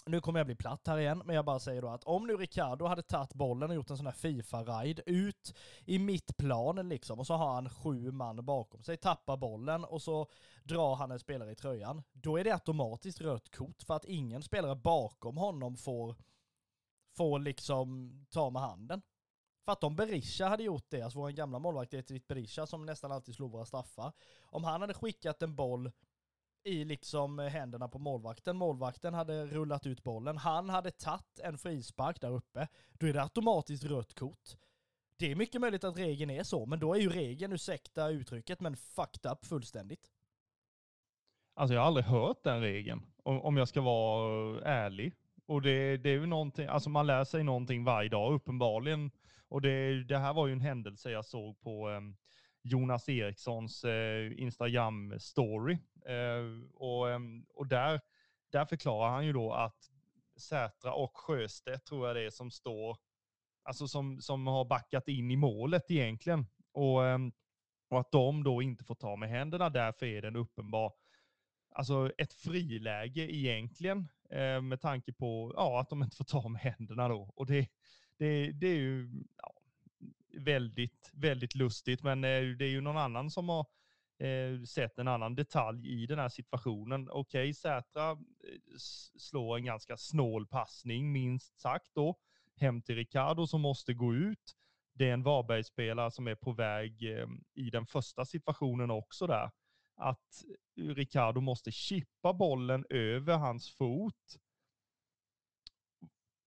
nu 0.08 0.20
kommer 0.20 0.40
jag 0.40 0.46
bli 0.46 0.54
platt 0.54 0.86
här 0.86 0.98
igen, 0.98 1.22
men 1.24 1.36
jag 1.36 1.44
bara 1.44 1.58
säger 1.58 1.82
då 1.82 1.88
att 1.88 2.04
om 2.04 2.26
nu 2.26 2.36
Ricardo 2.36 2.86
hade 2.86 3.02
tagit 3.02 3.34
bollen 3.34 3.70
och 3.70 3.76
gjort 3.76 3.90
en 3.90 3.96
sån 3.96 4.06
här 4.06 4.12
Fifa-ride 4.12 5.02
ut 5.06 5.54
i 5.84 5.98
mittplanen 5.98 6.88
liksom, 6.88 7.18
och 7.18 7.26
så 7.26 7.34
har 7.34 7.54
han 7.54 7.70
sju 7.70 8.12
man 8.12 8.44
bakom 8.44 8.82
sig, 8.82 8.96
tappar 8.96 9.36
bollen 9.36 9.84
och 9.84 10.02
så 10.02 10.26
drar 10.62 10.94
han 10.94 11.10
en 11.10 11.18
spelare 11.18 11.50
i 11.50 11.54
tröjan, 11.54 12.02
då 12.12 12.38
är 12.38 12.44
det 12.44 12.52
automatiskt 12.52 13.20
rött 13.20 13.56
kort 13.56 13.82
för 13.82 13.94
att 13.94 14.04
ingen 14.04 14.42
spelare 14.42 14.76
bakom 14.76 15.36
honom 15.36 15.76
får, 15.76 16.16
får 17.18 17.38
liksom 17.38 18.18
ta 18.30 18.50
med 18.50 18.62
handen. 18.62 19.02
För 19.64 19.72
att 19.72 19.84
om 19.84 19.96
Berisha 19.96 20.48
hade 20.48 20.62
gjort 20.62 20.86
det, 20.88 21.02
alltså 21.02 21.18
vår 21.18 21.30
gamla 21.30 21.58
målvakt 21.58 21.94
Eterit 21.94 22.26
Berisha 22.26 22.66
som 22.66 22.86
nästan 22.86 23.12
alltid 23.12 23.34
slog 23.34 23.52
våra 23.52 23.64
straffar, 23.64 24.12
om 24.42 24.64
han 24.64 24.80
hade 24.80 24.94
skickat 24.94 25.42
en 25.42 25.56
boll 25.56 25.92
i 26.64 26.84
liksom 26.84 27.38
händerna 27.38 27.88
på 27.88 27.98
målvakten. 27.98 28.56
Målvakten 28.56 29.14
hade 29.14 29.46
rullat 29.46 29.86
ut 29.86 30.02
bollen. 30.02 30.36
Han 30.36 30.68
hade 30.68 30.90
tagit 30.90 31.40
en 31.42 31.58
frispark 31.58 32.20
där 32.20 32.30
uppe. 32.30 32.68
Då 32.92 33.06
är 33.06 33.12
det 33.12 33.22
automatiskt 33.22 33.84
rött 33.84 34.14
kort. 34.14 34.56
Det 35.16 35.30
är 35.32 35.36
mycket 35.36 35.60
möjligt 35.60 35.84
att 35.84 35.98
regeln 35.98 36.30
är 36.30 36.42
så, 36.42 36.66
men 36.66 36.80
då 36.80 36.94
är 36.94 36.98
ju 36.98 37.08
regeln, 37.08 37.52
ursäkta 37.52 38.08
uttrycket, 38.08 38.60
men 38.60 38.76
fucked 38.76 39.32
up 39.32 39.44
fullständigt. 39.44 40.10
Alltså 41.54 41.74
jag 41.74 41.80
har 41.80 41.86
aldrig 41.86 42.06
hört 42.06 42.44
den 42.44 42.60
regeln, 42.60 43.02
om 43.22 43.56
jag 43.56 43.68
ska 43.68 43.80
vara 43.80 44.62
ärlig. 44.62 45.14
Och 45.48 45.62
det, 45.62 45.96
det 45.96 46.10
är 46.10 46.14
ju 46.14 46.26
någonting, 46.26 46.66
alltså 46.66 46.90
man 46.90 47.06
lär 47.06 47.24
sig 47.24 47.44
någonting 47.44 47.84
varje 47.84 48.08
dag 48.08 48.32
uppenbarligen. 48.34 49.10
Och 49.48 49.60
det, 49.60 50.04
det 50.04 50.18
här 50.18 50.34
var 50.34 50.46
ju 50.46 50.52
en 50.52 50.60
händelse 50.60 51.10
jag 51.10 51.24
såg 51.24 51.60
på 51.60 51.88
um, 51.88 52.16
Jonas 52.62 53.08
Erikssons 53.08 53.84
uh, 53.84 54.32
Instagram-story. 54.40 55.78
Uh, 56.08 56.64
och, 56.74 57.06
um, 57.06 57.46
och 57.54 57.66
där, 57.66 58.00
där 58.50 58.64
förklarar 58.64 59.10
han 59.10 59.26
ju 59.26 59.32
då 59.32 59.52
att 59.52 59.90
Sätra 60.36 60.92
och 60.92 61.16
Sjöstedt 61.16 61.86
tror 61.86 62.06
jag 62.06 62.16
det 62.16 62.22
är 62.22 62.30
som 62.30 62.50
står, 62.50 62.96
alltså 63.62 63.88
som, 63.88 64.20
som 64.20 64.46
har 64.46 64.64
backat 64.64 65.08
in 65.08 65.30
i 65.30 65.36
målet 65.36 65.90
egentligen. 65.90 66.46
Och, 66.72 67.00
um, 67.00 67.32
och 67.88 68.00
att 68.00 68.12
de 68.12 68.44
då 68.44 68.62
inte 68.62 68.84
får 68.84 68.94
ta 68.94 69.16
med 69.16 69.28
händerna, 69.28 69.70
därför 69.70 70.06
är 70.06 70.22
det 70.22 70.28
en 70.28 70.36
uppenbar 70.36 70.92
alltså 71.70 72.12
ett 72.18 72.32
friläge 72.32 73.34
egentligen 73.34 74.08
eh, 74.32 74.62
med 74.62 74.80
tanke 74.80 75.12
på 75.12 75.52
ja, 75.56 75.80
att 75.80 75.90
de 75.90 76.02
inte 76.02 76.16
får 76.16 76.24
ta 76.24 76.48
med 76.48 76.60
händerna 76.60 77.08
då. 77.08 77.32
Och 77.36 77.46
det, 77.46 77.68
det, 78.18 78.52
det 78.52 78.66
är 78.66 78.76
ju 78.76 79.10
ja, 79.36 79.52
väldigt, 80.38 81.10
väldigt 81.12 81.54
lustigt, 81.54 82.02
men 82.02 82.24
eh, 82.24 82.42
det 82.58 82.64
är 82.64 82.70
ju 82.70 82.80
någon 82.80 82.96
annan 82.96 83.30
som 83.30 83.48
har 83.48 83.66
eh, 84.18 84.62
sett 84.62 84.98
en 84.98 85.08
annan 85.08 85.34
detalj 85.34 86.02
i 86.02 86.06
den 86.06 86.18
här 86.18 86.28
situationen. 86.28 87.08
Okej, 87.10 87.42
okay, 87.42 87.54
Sätra 87.54 88.10
eh, 88.10 88.16
slår 89.18 89.56
en 89.56 89.64
ganska 89.64 89.96
snål 89.96 90.46
passning, 90.46 91.12
minst 91.12 91.60
sagt 91.60 91.90
då, 91.94 92.18
hem 92.56 92.82
till 92.82 92.94
Ricardo 92.94 93.46
som 93.46 93.60
måste 93.60 93.94
gå 93.94 94.14
ut. 94.14 94.54
Det 94.92 95.08
är 95.08 95.12
en 95.12 95.22
Varbergsspelare 95.22 96.10
som 96.10 96.26
är 96.26 96.34
på 96.34 96.52
väg 96.52 97.18
eh, 97.18 97.26
i 97.54 97.70
den 97.70 97.86
första 97.86 98.24
situationen 98.24 98.90
också 98.90 99.26
där 99.26 99.50
att 99.98 100.44
Ricardo 100.76 101.40
måste 101.40 101.72
chippa 101.72 102.32
bollen 102.32 102.84
över 102.90 103.36
hans 103.36 103.70
fot. 103.70 104.38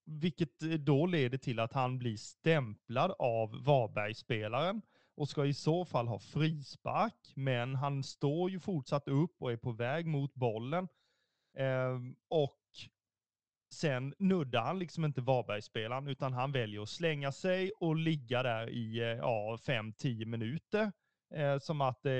Vilket 0.04 0.62
eh, 0.62 0.70
då 0.70 1.06
leder 1.06 1.38
till 1.38 1.60
att 1.60 1.72
han 1.72 1.98
blir 1.98 2.16
stämplad 2.16 3.14
av 3.18 3.64
Varbergsspelaren 3.64 4.82
och 5.14 5.28
ska 5.28 5.46
i 5.46 5.54
så 5.54 5.84
fall 5.84 6.08
ha 6.08 6.18
frispark. 6.18 7.32
Men 7.34 7.74
han 7.74 8.02
står 8.02 8.50
ju 8.50 8.60
fortsatt 8.60 9.08
upp 9.08 9.42
och 9.42 9.52
är 9.52 9.56
på 9.56 9.72
väg 9.72 10.06
mot 10.06 10.34
bollen. 10.34 10.88
Eh, 11.56 11.98
och 12.28 12.58
sen 13.72 14.14
nuddar 14.18 14.62
han 14.62 14.78
liksom 14.78 15.04
inte 15.04 15.20
Varbergsspelaren 15.20 16.08
utan 16.08 16.32
han 16.32 16.52
väljer 16.52 16.82
att 16.82 16.88
slänga 16.88 17.32
sig 17.32 17.72
och 17.80 17.96
ligga 17.96 18.42
där 18.42 18.70
i 18.70 18.98
eh, 18.98 19.06
ja, 19.06 19.58
5-10 19.66 20.24
minuter. 20.24 20.92
Eh, 21.34 21.58
som 21.58 21.80
att, 21.80 22.06
eh, 22.06 22.12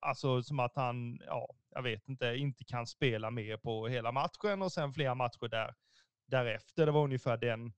alltså 0.00 0.42
som 0.42 0.60
att 0.60 0.76
han, 0.76 1.20
ja, 1.26 1.48
jag 1.74 1.82
vet 1.82 2.08
inte, 2.08 2.26
inte 2.36 2.64
kan 2.64 2.86
spela 2.86 3.30
mer 3.30 3.56
på 3.56 3.88
hela 3.88 4.12
matchen 4.12 4.62
och 4.62 4.72
sen 4.72 4.92
flera 4.92 5.14
matcher 5.14 5.48
där, 5.48 5.74
därefter. 6.26 6.86
Det 6.86 6.92
var 6.92 7.04
ungefär 7.04 7.36
den, 7.36 7.72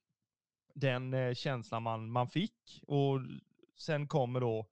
den 0.74 1.14
eh, 1.14 1.34
känslan 1.34 1.82
man, 1.82 2.10
man 2.10 2.28
fick. 2.28 2.82
Och 2.86 3.20
sen 3.78 4.08
kommer 4.08 4.40
då, 4.40 4.66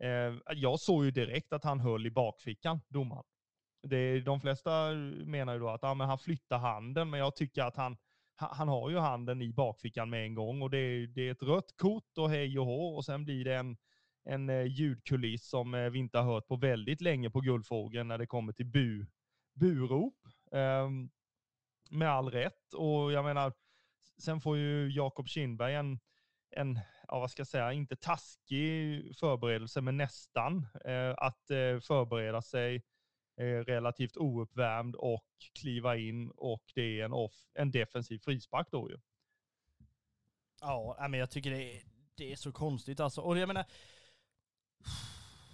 eh, 0.00 0.34
jag 0.54 0.80
såg 0.80 1.04
ju 1.04 1.10
direkt 1.10 1.52
att 1.52 1.64
han 1.64 1.80
höll 1.80 2.06
i 2.06 2.10
bakfickan, 2.10 2.80
domaren. 2.88 3.24
Det, 3.82 4.20
de 4.20 4.40
flesta 4.40 4.90
menar 5.24 5.52
ju 5.54 5.60
då 5.60 5.68
att 5.68 5.82
ja, 5.82 5.94
men 5.94 6.08
han 6.08 6.18
flyttar 6.18 6.58
handen, 6.58 7.10
men 7.10 7.20
jag 7.20 7.36
tycker 7.36 7.62
att 7.62 7.76
han, 7.76 7.96
han 8.34 8.68
har 8.68 8.90
ju 8.90 8.98
handen 8.98 9.42
i 9.42 9.52
bakfickan 9.52 10.10
med 10.10 10.24
en 10.24 10.34
gång 10.34 10.62
och 10.62 10.70
det, 10.70 11.06
det 11.06 11.28
är 11.28 11.32
ett 11.32 11.42
rött 11.42 11.76
kort 11.76 12.18
och 12.18 12.30
hej 12.30 12.58
och 12.58 12.66
hå 12.66 12.96
och 12.96 13.04
sen 13.04 13.24
blir 13.24 13.44
det 13.44 13.56
en, 13.56 13.76
en 14.28 14.50
eh, 14.50 14.66
ljudkuliss 14.66 15.48
som 15.48 15.74
eh, 15.74 15.90
vi 15.90 15.98
inte 15.98 16.18
har 16.18 16.34
hört 16.34 16.46
på 16.46 16.56
väldigt 16.56 17.00
länge 17.00 17.30
på 17.30 17.40
Guldfågeln 17.40 18.08
när 18.08 18.18
det 18.18 18.26
kommer 18.26 18.52
till 18.52 18.66
bu, 18.66 19.06
burop. 19.54 20.16
Um, 20.50 21.10
med 21.90 22.10
all 22.10 22.30
rätt. 22.30 22.74
Och 22.74 23.12
jag 23.12 23.24
menar, 23.24 23.52
sen 24.18 24.40
får 24.40 24.56
ju 24.56 24.90
Jakob 24.90 25.28
Kindberg 25.28 25.74
en, 25.74 25.98
en, 26.50 26.80
ja 27.08 27.18
vad 27.18 27.30
ska 27.30 27.40
jag 27.40 27.46
säga, 27.46 27.72
inte 27.72 27.96
taskig 27.96 29.16
förberedelse, 29.16 29.80
men 29.80 29.96
nästan. 29.96 30.66
Eh, 30.84 31.14
att 31.16 31.50
eh, 31.50 31.80
förbereda 31.80 32.42
sig 32.42 32.82
eh, 33.36 33.44
relativt 33.44 34.16
ouppvärmd 34.16 34.94
och 34.94 35.28
kliva 35.60 35.96
in 35.96 36.30
och 36.30 36.62
det 36.74 37.00
är 37.00 37.04
en, 37.04 37.12
off, 37.12 37.34
en 37.54 37.70
defensiv 37.70 38.18
frispark 38.18 38.68
då 38.70 38.90
ju. 38.90 38.96
Ja, 40.60 41.06
men 41.10 41.20
jag 41.20 41.30
tycker 41.30 41.50
det 41.50 41.76
är, 41.76 41.82
det 42.14 42.32
är 42.32 42.36
så 42.36 42.52
konstigt 42.52 43.00
alltså. 43.00 43.20
Och 43.20 43.38
jag 43.38 43.46
menar, 43.46 43.64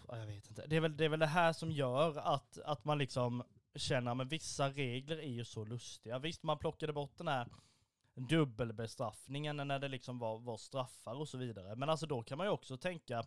jag 0.09 0.27
vet 0.27 0.49
inte. 0.49 0.67
Det 0.67 0.77
är, 0.77 0.81
väl, 0.81 0.97
det 0.97 1.05
är 1.05 1.09
väl 1.09 1.21
det 1.21 1.27
här 1.27 1.53
som 1.53 1.71
gör 1.71 2.19
att, 2.19 2.59
att 2.59 2.85
man 2.85 2.99
liksom 2.99 3.43
känner, 3.75 4.15
men 4.15 4.29
vissa 4.29 4.71
regler 4.71 5.19
är 5.19 5.31
ju 5.31 5.45
så 5.45 5.65
lustiga. 5.65 6.19
Visst, 6.19 6.43
man 6.43 6.59
plockade 6.59 6.93
bort 6.93 7.19
den 7.19 7.29
här 7.29 7.49
dubbelbestraffningen 8.15 9.57
när 9.57 9.79
det 9.79 9.89
liksom 9.89 10.19
var, 10.19 10.39
var 10.39 10.57
straffar 10.57 11.15
och 11.15 11.29
så 11.29 11.39
vidare. 11.39 11.77
Men 11.77 11.89
alltså 11.89 12.07
då 12.07 12.23
kan 12.23 12.39
man 12.39 12.47
ju 12.47 12.51
också 12.51 12.77
tänka, 12.77 13.25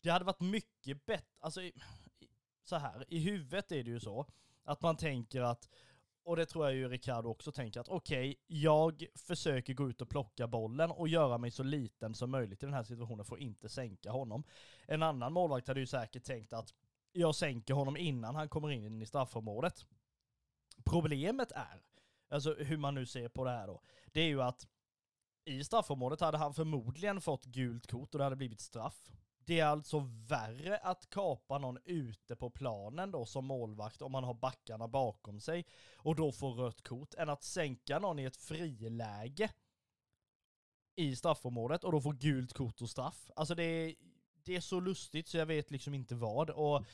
det 0.00 0.10
hade 0.10 0.24
varit 0.24 0.40
mycket 0.40 1.06
bättre, 1.06 1.36
alltså 1.40 1.60
så 2.64 2.76
här, 2.76 3.04
i 3.08 3.18
huvudet 3.18 3.72
är 3.72 3.84
det 3.84 3.90
ju 3.90 4.00
så, 4.00 4.26
att 4.64 4.82
man 4.82 4.96
tänker 4.96 5.40
att 5.40 5.68
och 6.26 6.36
det 6.36 6.46
tror 6.46 6.64
jag 6.64 6.74
ju 6.74 6.88
Ricardo 6.88 7.28
också 7.28 7.52
tänker 7.52 7.80
att 7.80 7.88
okej, 7.88 8.30
okay, 8.30 8.58
jag 8.58 9.06
försöker 9.14 9.74
gå 9.74 9.90
ut 9.90 10.00
och 10.00 10.08
plocka 10.08 10.46
bollen 10.46 10.90
och 10.90 11.08
göra 11.08 11.38
mig 11.38 11.50
så 11.50 11.62
liten 11.62 12.14
som 12.14 12.30
möjligt 12.30 12.62
i 12.62 12.66
den 12.66 12.74
här 12.74 12.82
situationen 12.82 13.24
för 13.24 13.34
att 13.34 13.40
inte 13.40 13.68
sänka 13.68 14.10
honom. 14.10 14.44
En 14.86 15.02
annan 15.02 15.32
målvakt 15.32 15.68
hade 15.68 15.80
ju 15.80 15.86
säkert 15.86 16.24
tänkt 16.24 16.52
att 16.52 16.74
jag 17.12 17.34
sänker 17.34 17.74
honom 17.74 17.96
innan 17.96 18.34
han 18.34 18.48
kommer 18.48 18.70
in 18.70 19.02
i 19.02 19.06
straffområdet. 19.06 19.86
Problemet 20.84 21.52
är, 21.52 21.82
alltså 22.28 22.54
hur 22.54 22.76
man 22.76 22.94
nu 22.94 23.06
ser 23.06 23.28
på 23.28 23.44
det 23.44 23.50
här 23.50 23.66
då, 23.66 23.82
det 24.12 24.20
är 24.20 24.28
ju 24.28 24.42
att 24.42 24.66
i 25.44 25.64
straffområdet 25.64 26.20
hade 26.20 26.38
han 26.38 26.54
förmodligen 26.54 27.20
fått 27.20 27.44
gult 27.44 27.86
kort 27.86 28.14
och 28.14 28.18
det 28.18 28.24
hade 28.24 28.36
blivit 28.36 28.60
straff. 28.60 29.10
Det 29.46 29.60
är 29.60 29.66
alltså 29.66 30.10
värre 30.28 30.76
att 30.76 31.10
kapa 31.10 31.58
någon 31.58 31.78
ute 31.84 32.36
på 32.36 32.50
planen 32.50 33.10
då 33.10 33.26
som 33.26 33.44
målvakt 33.46 34.02
om 34.02 34.12
man 34.12 34.24
har 34.24 34.34
backarna 34.34 34.88
bakom 34.88 35.40
sig 35.40 35.64
och 35.96 36.16
då 36.16 36.32
får 36.32 36.54
rött 36.54 36.82
kort 36.82 37.14
än 37.14 37.28
att 37.28 37.42
sänka 37.42 37.98
någon 37.98 38.18
i 38.18 38.24
ett 38.24 38.36
friläge 38.36 39.50
i 40.96 41.16
straffområdet 41.16 41.84
och 41.84 41.92
då 41.92 42.00
får 42.00 42.12
gult 42.12 42.52
kort 42.52 42.82
och 42.82 42.90
straff. 42.90 43.30
Alltså 43.36 43.54
det 43.54 43.62
är, 43.62 43.94
det 44.44 44.56
är 44.56 44.60
så 44.60 44.80
lustigt 44.80 45.28
så 45.28 45.36
jag 45.36 45.46
vet 45.46 45.70
liksom 45.70 45.94
inte 45.94 46.14
vad. 46.14 46.50
Och 46.50 46.84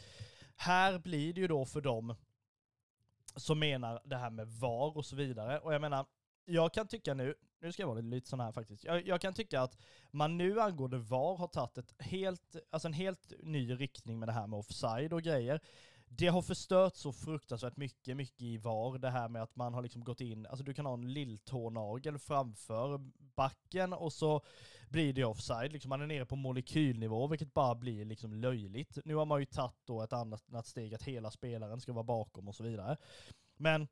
här 0.56 0.98
blir 0.98 1.32
det 1.32 1.40
ju 1.40 1.48
då 1.48 1.64
för 1.64 1.80
dem 1.80 2.14
som 3.36 3.58
menar 3.58 4.02
det 4.04 4.16
här 4.16 4.30
med 4.30 4.48
VAR 4.48 4.96
och 4.96 5.06
så 5.06 5.16
vidare. 5.16 5.58
Och 5.58 5.74
jag 5.74 5.80
menar, 5.80 6.06
jag 6.44 6.72
kan 6.74 6.86
tycka 6.86 7.14
nu, 7.14 7.34
nu 7.60 7.72
ska 7.72 7.82
jag 7.82 7.88
vara 7.88 8.00
lite 8.00 8.28
sån 8.28 8.40
här 8.40 8.52
faktiskt, 8.52 8.84
jag, 8.84 9.06
jag, 9.06 9.20
kan 9.20 9.34
tycka 9.34 9.60
att 9.60 9.78
man 10.10 10.38
nu 10.38 10.60
angående 10.60 10.98
VAR 10.98 11.36
har 11.36 11.48
tagit 11.48 11.78
ett 11.78 11.94
helt, 11.98 12.56
alltså 12.70 12.88
en 12.88 12.94
helt 12.94 13.32
ny 13.42 13.74
riktning 13.74 14.18
med 14.18 14.28
det 14.28 14.32
här 14.32 14.46
med 14.46 14.58
offside 14.58 15.12
och 15.12 15.22
grejer. 15.22 15.60
Det 16.06 16.26
har 16.26 16.42
förstört 16.42 16.96
så 16.96 17.12
fruktansvärt 17.12 17.76
mycket, 17.76 18.16
mycket 18.16 18.42
i 18.42 18.56
VAR, 18.56 18.98
det 18.98 19.10
här 19.10 19.28
med 19.28 19.42
att 19.42 19.56
man 19.56 19.74
har 19.74 19.82
liksom 19.82 20.04
gått 20.04 20.20
in, 20.20 20.46
alltså 20.46 20.64
du 20.64 20.74
kan 20.74 20.86
ha 20.86 20.94
en 20.94 21.12
lilltånagel 21.12 22.18
framför 22.18 23.00
backen 23.34 23.92
och 23.92 24.12
så 24.12 24.44
blir 24.90 25.12
det 25.12 25.24
offside, 25.24 25.72
liksom 25.72 25.88
man 25.88 26.02
är 26.02 26.06
nere 26.06 26.26
på 26.26 26.36
molekylnivå, 26.36 27.26
vilket 27.26 27.54
bara 27.54 27.74
blir 27.74 28.04
liksom 28.04 28.34
löjligt. 28.34 28.98
Nu 29.04 29.14
har 29.14 29.26
man 29.26 29.40
ju 29.40 29.46
tagit 29.46 29.76
då 29.84 30.02
ett 30.02 30.12
annat 30.12 30.66
steg, 30.66 30.94
att 30.94 31.02
hela 31.02 31.30
spelaren 31.30 31.80
ska 31.80 31.92
vara 31.92 32.04
bakom 32.04 32.48
och 32.48 32.54
så 32.54 32.62
vidare. 32.62 32.96
Men 33.56 33.88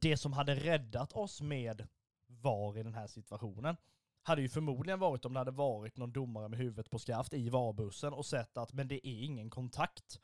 det 0.00 0.16
som 0.16 0.32
hade 0.32 0.54
räddat 0.54 1.12
oss 1.12 1.40
med 1.40 1.86
VAR 2.26 2.78
i 2.78 2.82
den 2.82 2.94
här 2.94 3.06
situationen 3.06 3.76
hade 4.22 4.42
ju 4.42 4.48
förmodligen 4.48 4.98
varit 4.98 5.24
om 5.24 5.32
det 5.32 5.40
hade 5.40 5.50
varit 5.50 5.96
någon 5.96 6.12
domare 6.12 6.48
med 6.48 6.58
huvudet 6.58 6.90
på 6.90 6.98
skaft 6.98 7.34
i 7.34 7.48
VAR-bussen 7.48 8.12
och 8.12 8.26
sett 8.26 8.56
att 8.56 8.72
men 8.72 8.88
det 8.88 9.08
är 9.08 9.24
ingen 9.24 9.50
kontakt. 9.50 10.20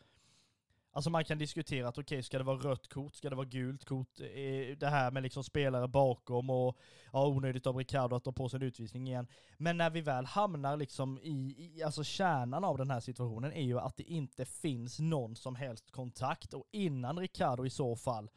Alltså 0.93 1.11
man 1.11 1.25
kan 1.25 1.39
diskutera 1.39 1.89
att 1.89 1.99
okej, 1.99 2.17
okay, 2.17 2.23
ska 2.23 2.39
det 2.39 2.45
vara 2.45 2.57
rött 2.57 2.89
kort, 2.89 3.15
ska 3.15 3.31
det 3.31 3.37
vara 3.37 3.47
gult 3.47 3.85
kort? 3.85 4.21
Eh, 4.21 4.77
det 4.77 4.89
här 4.91 5.11
med 5.11 5.23
liksom 5.23 5.45
spelare 5.45 5.89
bakom 5.89 6.51
och 6.51 6.79
ja, 7.13 7.27
onödigt 7.27 7.67
av 7.67 7.77
Ricardo 7.77 8.17
att 8.17 8.25
ta 8.25 8.33
på 8.33 8.49
sig 8.49 8.57
en 8.57 8.63
utvisning 8.63 9.07
igen. 9.07 9.27
Men 9.59 9.77
när 9.77 9.91
vi 9.91 10.01
väl 10.01 10.27
hamnar 10.27 10.77
liksom 10.77 11.19
i, 11.23 11.55
i, 11.59 11.83
alltså 11.83 12.05
kärnan 12.05 12.65
av 12.65 12.79
den 12.79 12.91
här 12.91 13.01
situationen 13.01 13.53
är 13.53 13.63
ju 13.63 13.79
att 13.79 13.97
det 13.97 14.03
inte 14.03 14.45
finns 14.45 14.99
någon 14.99 15.37
som 15.37 15.57
helst 15.57 15.91
kontakt 15.91 16.55
och 16.55 16.65
innan 16.71 17.19
Ricardo 17.19 17.67
i 17.67 17.71
så 17.71 17.97
fall 17.97 18.31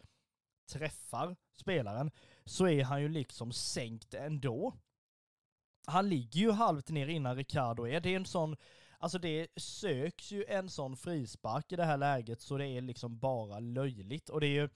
träffar 0.67 1.35
spelaren 1.53 2.11
så 2.45 2.67
är 2.67 2.83
han 2.83 3.01
ju 3.01 3.09
liksom 3.09 3.51
sänkt 3.51 4.13
ändå. 4.13 4.73
Han 5.87 6.09
ligger 6.09 6.39
ju 6.39 6.51
halvt 6.51 6.89
ner 6.89 7.07
innan 7.07 7.35
Ricardo 7.35 7.87
är. 7.87 7.99
Det 7.99 8.09
är 8.09 8.15
en 8.15 8.25
sån, 8.25 8.55
alltså 8.99 9.19
det 9.19 9.47
söks 9.55 10.31
ju 10.31 10.45
en 10.47 10.69
sån 10.69 10.97
frispark 10.97 11.71
i 11.71 11.75
det 11.75 11.85
här 11.85 11.97
läget 11.97 12.41
så 12.41 12.57
det 12.57 12.67
är 12.67 12.81
liksom 12.81 13.19
bara 13.19 13.59
löjligt. 13.59 14.29
Och 14.29 14.41
det 14.41 14.47
är 14.47 14.61
ju 14.61 14.69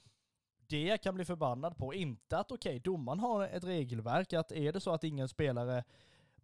det 0.68 0.84
jag 0.84 1.02
kan 1.02 1.16
bli 1.16 1.26
förbannad 1.26 1.78
på. 1.78 1.94
Inte 1.94 2.38
att 2.38 2.52
okej, 2.52 2.70
okay, 2.70 2.80
domaren 2.80 3.20
har 3.20 3.48
ett 3.48 3.64
regelverk 3.64 4.34
att 4.34 4.52
är 4.52 4.74
det 4.74 4.80
så 4.80 4.92
att 4.92 5.04
ingen 5.04 5.28
spelare 5.28 5.84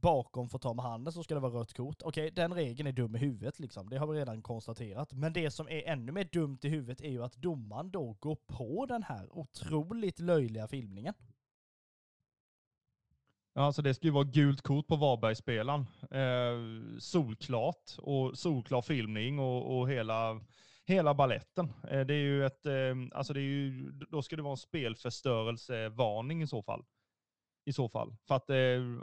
bakom 0.03 0.49
får 0.49 0.59
ta 0.59 0.73
med 0.73 0.85
handen 0.85 1.13
så 1.13 1.23
ska 1.23 1.33
det 1.33 1.39
vara 1.39 1.59
rött 1.59 1.73
kort. 1.73 2.01
Okej, 2.03 2.31
den 2.31 2.53
regeln 2.53 2.87
är 2.87 2.91
dum 2.91 3.15
i 3.15 3.19
huvudet 3.19 3.59
liksom. 3.59 3.89
Det 3.89 3.97
har 3.97 4.07
vi 4.07 4.19
redan 4.19 4.41
konstaterat. 4.41 5.13
Men 5.13 5.33
det 5.33 5.51
som 5.51 5.67
är 5.69 5.87
ännu 5.87 6.11
mer 6.11 6.29
dumt 6.31 6.59
i 6.61 6.69
huvudet 6.69 7.01
är 7.01 7.09
ju 7.09 7.23
att 7.23 7.35
domaren 7.35 7.91
då 7.91 8.17
går 8.19 8.35
på 8.35 8.85
den 8.85 9.03
här 9.03 9.37
otroligt 9.37 10.19
löjliga 10.19 10.67
filmningen. 10.67 11.13
Ja, 13.53 13.61
alltså 13.61 13.81
det 13.81 13.93
ska 13.93 14.07
ju 14.07 14.13
vara 14.13 14.23
gult 14.23 14.61
kort 14.61 14.87
på 14.87 14.95
Varbergsspelaren. 14.95 15.85
Eh, 16.11 16.97
solklart 16.99 17.91
och 17.97 18.37
solklar 18.37 18.81
filmning 18.81 19.39
och, 19.39 19.79
och 19.79 19.89
hela, 19.89 20.41
hela 20.85 21.13
balletten. 21.13 21.73
Eh, 21.89 22.01
det 22.01 22.13
är 22.13 22.23
ju 22.23 22.45
ett, 22.45 22.65
eh, 22.65 22.95
alltså 23.11 23.33
det 23.33 23.39
är 23.39 23.43
ju, 23.43 23.91
då 23.91 24.21
ska 24.21 24.35
det 24.35 24.41
vara 24.41 24.51
en 24.51 24.57
spelförstörelsevarning 24.57 26.41
i 26.41 26.47
så 26.47 26.61
fall 26.63 26.83
i 27.65 27.73
så 27.73 27.89
fall. 27.89 28.15
För 28.27 28.35
att 28.35 28.49
eh, 28.49 28.57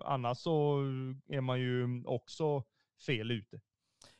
annars 0.05 0.39
så 0.39 0.79
är 1.29 1.41
man 1.41 1.61
ju 1.61 2.05
också 2.05 2.63
fel 3.07 3.31
ute. 3.31 3.61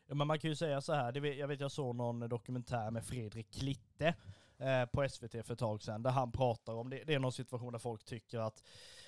Ja, 0.07 0.15
men 0.15 0.27
man 0.27 0.39
kan 0.39 0.51
ju 0.51 0.57
säga 0.57 0.81
så 0.81 0.93
här, 0.93 1.27
jag 1.27 1.49
vet 1.49 1.61
jag 1.61 1.73
såg 1.73 1.97
någon 1.97 2.29
dokumentär 2.29 2.91
med 2.91 3.05
Fredrik 3.05 3.51
Klitte 3.55 4.15
eh, 4.59 4.87
på 4.87 5.09
SVT 5.09 5.47
för 5.47 5.53
ett 5.53 5.59
tag 5.59 5.83
sedan, 5.83 6.03
där 6.03 6.11
han 6.11 6.33
pratar 6.33 6.75
om 6.75 6.91
det. 6.91 7.05
Det 7.07 7.15
är 7.15 7.19
någon 7.19 7.33
situation 7.33 7.73
där 7.73 7.79
folk 7.79 8.05
tycker 8.05 8.39
att, 8.39 8.65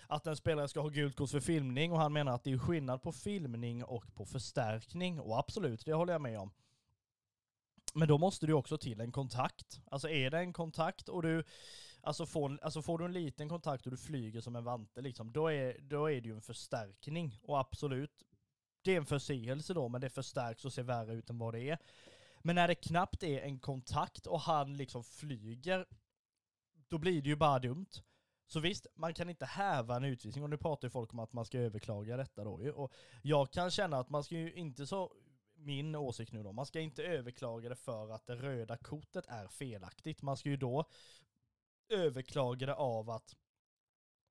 att 0.06 0.26
en 0.26 0.36
spelare 0.36 0.68
ska 0.68 0.80
ha 0.80 0.88
gult 0.88 1.16
kort 1.16 1.30
för 1.30 1.40
filmning 1.40 1.92
och 1.92 1.98
han 1.98 2.12
menar 2.12 2.32
att 2.32 2.44
det 2.44 2.52
är 2.52 2.58
skillnad 2.58 3.02
på 3.02 3.12
filmning 3.12 3.84
och 3.84 4.14
på 4.14 4.24
förstärkning. 4.24 5.20
Och 5.20 5.38
absolut, 5.38 5.84
det 5.84 5.92
håller 5.92 6.12
jag 6.12 6.22
med 6.22 6.38
om. 6.38 6.50
Men 7.94 8.08
då 8.08 8.18
måste 8.18 8.46
du 8.46 8.52
också 8.52 8.78
till 8.78 9.00
en 9.00 9.12
kontakt. 9.12 9.80
Alltså 9.90 10.08
är 10.08 10.30
det 10.30 10.38
en 10.38 10.52
kontakt 10.52 11.08
och 11.08 11.22
du 11.22 11.44
Alltså 12.04 12.26
får, 12.26 12.58
alltså 12.62 12.82
får 12.82 12.98
du 12.98 13.04
en 13.04 13.12
liten 13.12 13.48
kontakt 13.48 13.86
och 13.86 13.90
du 13.90 13.96
flyger 13.96 14.40
som 14.40 14.56
en 14.56 14.64
vante 14.64 15.00
liksom, 15.00 15.32
då 15.32 15.48
är, 15.48 15.78
då 15.80 16.10
är 16.10 16.20
det 16.20 16.28
ju 16.28 16.34
en 16.34 16.42
förstärkning. 16.42 17.38
Och 17.42 17.60
absolut, 17.60 18.22
det 18.82 18.92
är 18.92 18.96
en 18.96 19.06
förseelse 19.06 19.74
då, 19.74 19.88
men 19.88 20.00
det 20.00 20.10
förstärks 20.10 20.64
och 20.64 20.72
ser 20.72 20.82
värre 20.82 21.14
ut 21.14 21.30
än 21.30 21.38
vad 21.38 21.54
det 21.54 21.70
är. 21.70 21.78
Men 22.40 22.54
när 22.54 22.68
det 22.68 22.74
knappt 22.74 23.22
är 23.22 23.40
en 23.40 23.58
kontakt 23.58 24.26
och 24.26 24.40
han 24.40 24.76
liksom 24.76 25.04
flyger, 25.04 25.86
då 26.88 26.98
blir 26.98 27.22
det 27.22 27.28
ju 27.28 27.36
bara 27.36 27.58
dumt. 27.58 27.90
Så 28.46 28.60
visst, 28.60 28.86
man 28.94 29.14
kan 29.14 29.30
inte 29.30 29.46
häva 29.46 29.96
en 29.96 30.04
utvisning 30.04 30.44
och 30.44 30.50
nu 30.50 30.56
pratar 30.58 30.88
ju 30.88 30.90
folk 30.90 31.12
om 31.12 31.18
att 31.18 31.32
man 31.32 31.44
ska 31.44 31.58
överklaga 31.58 32.16
detta 32.16 32.44
då 32.44 32.62
ju. 32.62 32.72
Och 32.72 32.92
jag 33.22 33.52
kan 33.52 33.70
känna 33.70 33.98
att 33.98 34.10
man 34.10 34.24
ska 34.24 34.34
ju 34.34 34.52
inte 34.52 34.86
så, 34.86 35.12
min 35.54 35.94
åsikt 35.94 36.32
nu 36.32 36.42
då, 36.42 36.52
man 36.52 36.66
ska 36.66 36.80
inte 36.80 37.02
överklaga 37.04 37.68
det 37.68 37.76
för 37.76 38.10
att 38.10 38.26
det 38.26 38.36
röda 38.36 38.76
kortet 38.76 39.24
är 39.28 39.48
felaktigt. 39.48 40.22
Man 40.22 40.36
ska 40.36 40.48
ju 40.48 40.56
då 40.56 40.84
överklagade 41.92 42.74
av 42.74 43.10
att 43.10 43.36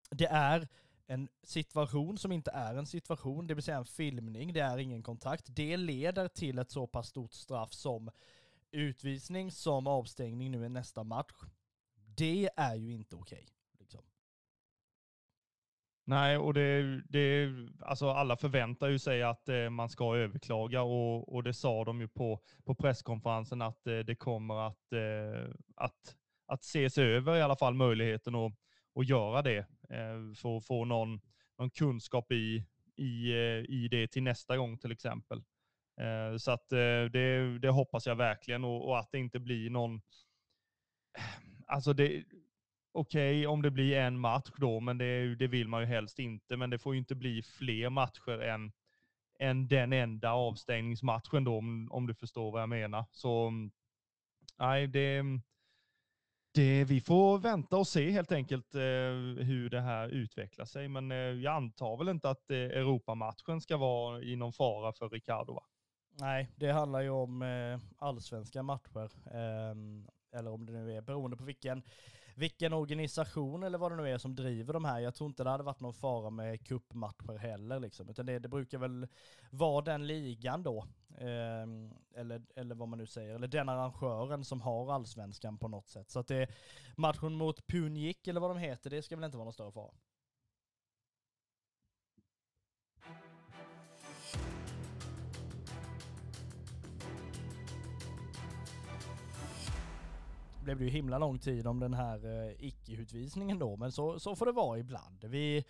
det 0.10 0.28
är 0.28 0.68
en 1.08 1.30
situation 1.44 2.18
som 2.18 2.32
inte 2.32 2.52
är 2.52 2.76
en 2.76 2.86
situation, 2.86 3.48
det 3.48 3.54
vill 3.54 3.64
säga 3.64 3.78
en 3.78 3.86
filmning, 3.86 4.54
det 4.54 4.60
är 4.60 4.78
ingen 4.78 5.04
kontakt. 5.04 5.46
Det 5.48 5.78
leder 5.78 6.28
till 6.28 6.60
ett 6.60 6.72
så 6.72 6.88
pass 6.88 7.08
stort 7.08 7.34
straff 7.34 7.74
som 7.74 8.12
utvisning, 8.72 9.52
som 9.52 9.88
avstängning 9.88 10.52
nu 10.52 10.66
i 10.66 10.70
nästa 10.70 11.04
match. 11.04 11.34
Det 12.16 12.50
är 12.58 12.76
ju 12.76 12.94
inte 12.94 13.16
okej. 13.16 13.38
Okay, 13.38 13.50
liksom. 13.80 14.02
Nej, 16.04 16.38
och 16.38 16.54
det, 16.54 17.02
det, 17.10 17.50
alltså 17.80 18.10
alla 18.10 18.38
förväntar 18.38 18.88
ju 18.88 19.00
sig 19.00 19.24
att 19.24 19.50
eh, 19.50 19.70
man 19.70 19.90
ska 19.90 20.16
överklaga 20.16 20.82
och, 20.82 21.36
och 21.36 21.44
det 21.44 21.54
sa 21.54 21.84
de 21.84 22.02
ju 22.02 22.08
på, 22.08 22.40
på 22.64 22.76
presskonferensen 22.76 23.62
att 23.62 23.88
eh, 23.88 24.00
det 24.00 24.16
kommer 24.16 24.68
att, 24.68 24.94
eh, 24.94 25.56
att 25.76 26.16
att 26.52 26.64
se 26.64 26.90
sig 26.90 27.06
över 27.06 27.38
i 27.38 27.42
alla 27.42 27.56
fall 27.56 27.74
möjligheten 27.74 28.36
att, 28.36 28.54
att 28.96 29.10
göra 29.10 29.42
det. 29.42 29.58
Eh, 29.90 30.36
för 30.36 30.58
att 30.58 30.66
få 30.66 30.86
någon, 30.86 31.22
någon 31.58 31.70
kunskap 31.70 32.32
i, 32.32 32.66
i, 32.96 33.32
eh, 33.32 33.66
i 33.70 33.88
det 33.92 34.08
till 34.08 34.24
nästa 34.24 34.58
gång 34.58 34.78
till 34.78 34.92
exempel. 34.92 35.44
Eh, 36.02 36.38
så 36.38 36.52
att 36.52 36.70
det, 36.70 37.60
det 37.60 37.70
hoppas 37.70 38.08
jag 38.08 38.16
verkligen 38.16 38.64
och, 38.64 38.88
och 38.88 39.00
att 39.00 39.12
det 39.12 39.20
inte 39.20 39.40
blir 39.40 39.70
någon... 39.70 40.02
Alltså 41.68 41.94
det, 41.94 42.24
okej 42.92 43.40
okay, 43.40 43.46
om 43.46 43.62
det 43.62 43.72
blir 43.72 43.98
en 43.98 44.20
match 44.20 44.52
då, 44.58 44.80
men 44.80 44.98
det, 44.98 45.36
det, 45.36 45.48
vill 45.48 45.68
man 45.68 45.82
ju 45.82 45.88
helst 45.88 46.20
inte. 46.20 46.58
Men 46.58 46.70
det 46.70 46.80
får 46.80 46.94
ju 46.94 47.00
inte 47.00 47.16
bli 47.16 47.42
fler 47.42 47.90
matcher 47.90 48.42
än, 48.42 48.72
än 49.40 49.68
den 49.68 49.94
enda 49.94 50.32
avstängningsmatchen 50.32 51.44
då, 51.44 51.58
om, 51.58 51.92
om 51.92 52.08
du 52.08 52.14
förstår 52.14 52.52
vad 52.52 52.62
jag 52.62 52.70
menar. 52.70 53.06
Så 53.12 53.48
mm, 53.48 53.72
nej, 54.60 54.88
det, 54.88 55.18
mm, 55.18 55.42
det, 56.54 56.84
vi 56.84 57.02
får 57.02 57.38
vänta 57.38 57.78
och 57.78 57.88
se 57.88 58.12
helt 58.12 58.32
enkelt 58.32 58.76
eh, 58.76 58.82
hur 59.46 59.70
det 59.70 59.82
här 59.82 60.10
utvecklar 60.10 60.66
sig. 60.66 60.88
Men 60.88 61.12
eh, 61.12 61.18
jag 61.18 61.56
antar 61.56 61.98
väl 61.98 62.10
inte 62.10 62.30
att 62.30 62.52
eh, 62.52 62.58
Europamatchen 62.58 63.62
ska 63.62 63.78
vara 63.78 64.22
i 64.22 64.36
någon 64.36 64.54
fara 64.54 64.94
för 64.94 65.10
Ricardo 65.10 65.54
va? 65.54 65.64
Nej, 66.20 66.50
det 66.56 66.72
handlar 66.72 67.02
ju 67.02 67.10
om 67.10 67.42
eh, 67.42 67.80
allsvenska 67.98 68.64
matcher. 68.64 69.12
Ehm, 69.34 70.08
eller 70.34 70.52
om 70.52 70.66
det 70.66 70.72
nu 70.72 70.98
är 70.98 71.02
beroende 71.02 71.38
på 71.38 71.44
vilken 71.44 71.84
vilken 72.36 72.74
organisation 72.74 73.64
eller 73.64 73.78
vad 73.78 73.92
det 73.92 73.96
nu 73.96 74.10
är 74.10 74.18
som 74.18 74.36
driver 74.36 74.74
de 74.74 74.86
här. 74.86 75.00
Jag 75.00 75.16
tror 75.16 75.28
inte 75.28 75.44
det 75.44 75.50
hade 75.50 75.64
varit 75.64 75.80
någon 75.80 75.94
fara 75.94 76.30
med 76.30 76.68
kuppmatcher 76.68 77.38
heller 77.38 77.80
liksom, 77.80 78.10
utan 78.10 78.26
det, 78.26 78.40
det 78.40 78.48
brukar 78.48 78.78
väl 78.78 79.08
vara 79.52 79.82
den 79.82 80.08
ligan 80.08 80.64
då, 80.64 80.86
Ehm, 81.18 81.94
eller, 82.16 82.42
eller 82.56 82.76
vad 82.76 82.88
man 82.88 83.00
nu 83.00 83.06
säger, 83.06 83.36
eller 83.36 83.48
den 83.48 83.70
arrangören 83.70 84.46
som 84.46 84.62
har 84.62 84.94
allsvenskan 84.94 85.58
på 85.58 85.68
något 85.68 85.88
sätt. 85.88 86.10
Så 86.10 86.20
att 86.20 86.28
det, 86.28 86.48
matchen 86.98 87.34
mot 87.34 87.68
Punjik 87.68 88.28
eller 88.28 88.42
vad 88.42 88.50
de 88.50 88.58
heter, 88.58 88.90
det 88.90 89.02
ska 89.02 89.16
väl 89.16 89.26
inte 89.26 89.38
vara 89.38 89.46
någon 89.46 89.54
större 89.54 89.72
fara. 89.72 89.92
blev 100.64 100.78
det 100.78 100.84
ju 100.84 100.90
himla 100.90 101.18
lång 101.18 101.40
tid 101.40 101.68
om 101.68 101.80
den 101.80 101.94
här 101.94 102.26
eh, 102.26 102.66
icke-utvisningen 102.66 103.60
då, 103.60 103.76
men 103.76 103.92
så, 103.92 104.20
så 104.20 104.36
får 104.36 104.46
det 104.46 104.52
vara 104.52 104.80
ibland. 104.80 105.24
Vi, 105.24 105.64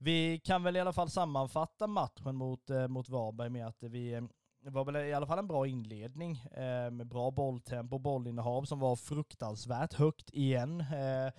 vi 0.00 0.38
kan 0.38 0.62
väl 0.62 0.76
i 0.76 0.80
alla 0.80 0.92
fall 0.92 1.10
sammanfatta 1.10 1.86
matchen 1.86 2.36
mot, 2.36 2.70
eh, 2.70 2.88
mot 2.88 3.08
Varberg 3.08 3.50
med 3.50 3.66
att 3.66 3.82
vi 3.82 4.12
eh, 4.12 4.22
det 4.66 4.72
var 4.72 4.84
väl 4.84 4.96
i 4.96 5.12
alla 5.12 5.26
fall 5.26 5.38
en 5.38 5.46
bra 5.46 5.66
inledning 5.66 6.36
eh, 6.36 6.90
med 6.90 7.06
bra 7.06 7.30
bolltempo, 7.30 7.98
bollinnehav 7.98 8.64
som 8.64 8.78
var 8.78 8.96
fruktansvärt 8.96 9.94
högt 9.94 10.30
igen. 10.30 10.80
Eh, 10.80 11.32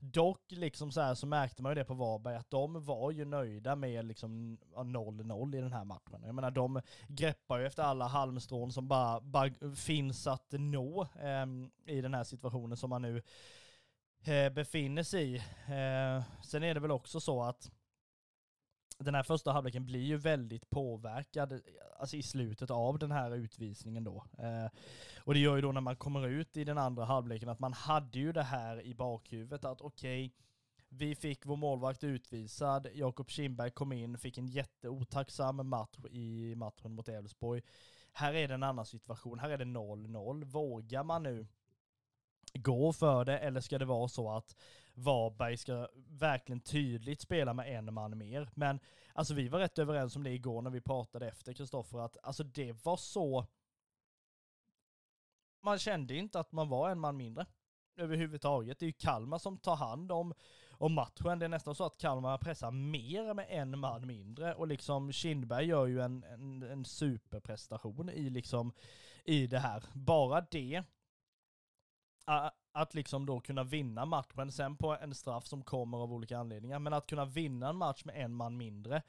dock 0.00 0.42
liksom 0.48 0.92
så 0.92 1.00
här 1.00 1.14
så 1.14 1.26
märkte 1.26 1.62
man 1.62 1.70
ju 1.70 1.74
det 1.74 1.84
på 1.84 1.94
Varberg 1.94 2.36
att 2.36 2.50
de 2.50 2.84
var 2.84 3.10
ju 3.10 3.24
nöjda 3.24 3.76
med 3.76 4.04
liksom 4.04 4.58
0-0 4.74 5.56
i 5.56 5.60
den 5.60 5.72
här 5.72 5.84
matchen. 5.84 6.22
Jag 6.24 6.34
menar 6.34 6.50
de 6.50 6.80
greppar 7.08 7.58
ju 7.58 7.66
efter 7.66 7.82
alla 7.82 8.06
halmstrån 8.06 8.72
som 8.72 8.88
bara, 8.88 9.20
bara 9.20 9.50
finns 9.76 10.26
att 10.26 10.52
nå 10.52 11.02
eh, 11.02 11.46
i 11.94 12.00
den 12.00 12.14
här 12.14 12.24
situationen 12.24 12.76
som 12.76 12.90
man 12.90 13.02
nu 13.02 13.22
eh, 14.24 14.52
befinner 14.52 15.02
sig 15.02 15.34
i. 15.34 15.36
Eh, 15.36 16.22
sen 16.42 16.62
är 16.62 16.74
det 16.74 16.80
väl 16.80 16.90
också 16.90 17.20
så 17.20 17.42
att 17.42 17.70
den 18.98 19.14
här 19.14 19.22
första 19.22 19.52
halvleken 19.52 19.86
blir 19.86 20.04
ju 20.04 20.16
väldigt 20.16 20.70
påverkad 20.70 21.60
alltså 21.98 22.16
i 22.16 22.22
slutet 22.22 22.70
av 22.70 22.98
den 22.98 23.10
här 23.10 23.34
utvisningen 23.34 24.04
då. 24.04 24.24
Eh, 24.38 24.70
och 25.24 25.34
det 25.34 25.40
gör 25.40 25.56
ju 25.56 25.62
då 25.62 25.72
när 25.72 25.80
man 25.80 25.96
kommer 25.96 26.28
ut 26.28 26.56
i 26.56 26.64
den 26.64 26.78
andra 26.78 27.04
halvleken 27.04 27.48
att 27.48 27.58
man 27.58 27.72
hade 27.72 28.18
ju 28.18 28.32
det 28.32 28.42
här 28.42 28.82
i 28.82 28.94
bakhuvudet 28.94 29.64
att 29.64 29.80
okej, 29.80 30.26
okay, 30.26 30.46
vi 30.88 31.14
fick 31.14 31.46
vår 31.46 31.56
målvakt 31.56 32.04
utvisad, 32.04 32.86
Jakob 32.94 33.30
Kindberg 33.30 33.70
kom 33.70 33.92
in, 33.92 34.18
fick 34.18 34.38
en 34.38 34.46
jätteotacksam 34.46 35.68
match 35.68 35.98
i 36.10 36.54
matchen 36.56 36.92
mot 36.92 37.08
Elfsborg. 37.08 37.62
Här 38.12 38.34
är 38.34 38.48
det 38.48 38.54
en 38.54 38.62
annan 38.62 38.86
situation, 38.86 39.38
här 39.38 39.50
är 39.50 39.58
det 39.58 39.64
0-0. 39.64 40.44
Vågar 40.44 41.04
man 41.04 41.22
nu 41.22 41.46
gå 42.56 42.92
för 42.92 43.24
det 43.24 43.38
eller 43.38 43.60
ska 43.60 43.78
det 43.78 43.84
vara 43.84 44.08
så 44.08 44.30
att 44.30 44.56
Varberg 44.94 45.56
ska 45.56 45.88
verkligen 46.08 46.60
tydligt 46.60 47.20
spela 47.20 47.54
med 47.54 47.78
en 47.78 47.94
man 47.94 48.18
mer. 48.18 48.48
Men 48.54 48.80
alltså 49.12 49.34
vi 49.34 49.48
var 49.48 49.58
rätt 49.58 49.78
överens 49.78 50.16
om 50.16 50.22
det 50.22 50.30
igår 50.30 50.62
när 50.62 50.70
vi 50.70 50.80
pratade 50.80 51.28
efter 51.28 51.52
Kristoffer, 51.52 51.98
att 51.98 52.16
alltså 52.22 52.44
det 52.44 52.84
var 52.84 52.96
så... 52.96 53.46
Man 55.62 55.78
kände 55.78 56.14
inte 56.14 56.40
att 56.40 56.52
man 56.52 56.68
var 56.68 56.90
en 56.90 57.00
man 57.00 57.16
mindre 57.16 57.46
överhuvudtaget. 57.96 58.78
Det 58.78 58.84
är 58.84 58.86
ju 58.86 58.92
Kalmar 58.92 59.38
som 59.38 59.58
tar 59.58 59.76
hand 59.76 60.12
om, 60.12 60.34
om 60.70 60.92
matchen. 60.92 61.38
Det 61.38 61.44
är 61.44 61.48
nästan 61.48 61.74
så 61.74 61.84
att 61.84 61.98
Kalmar 61.98 62.38
pressar 62.38 62.70
mer 62.70 63.34
med 63.34 63.46
en 63.48 63.78
man 63.78 64.06
mindre 64.06 64.54
och 64.54 64.66
liksom 64.66 65.12
Kindberg 65.12 65.66
gör 65.66 65.86
ju 65.86 66.00
en, 66.00 66.24
en, 66.24 66.62
en 66.62 66.84
superprestation 66.84 68.10
i 68.10 68.30
liksom 68.30 68.72
i 69.24 69.46
det 69.46 69.58
här. 69.58 69.84
Bara 69.94 70.40
det 70.40 70.84
att 72.72 72.94
liksom 72.94 73.26
då 73.26 73.40
kunna 73.40 73.64
vinna 73.64 74.04
matchen, 74.04 74.52
sen 74.52 74.76
på 74.76 74.96
en 74.96 75.14
straff 75.14 75.46
som 75.46 75.62
kommer 75.62 75.98
av 75.98 76.12
olika 76.12 76.38
anledningar, 76.38 76.78
men 76.78 76.92
att 76.92 77.06
kunna 77.06 77.24
vinna 77.24 77.68
en 77.68 77.76
match 77.76 78.04
med 78.04 78.24
en 78.24 78.34
man 78.34 78.56
mindre, 78.56 79.02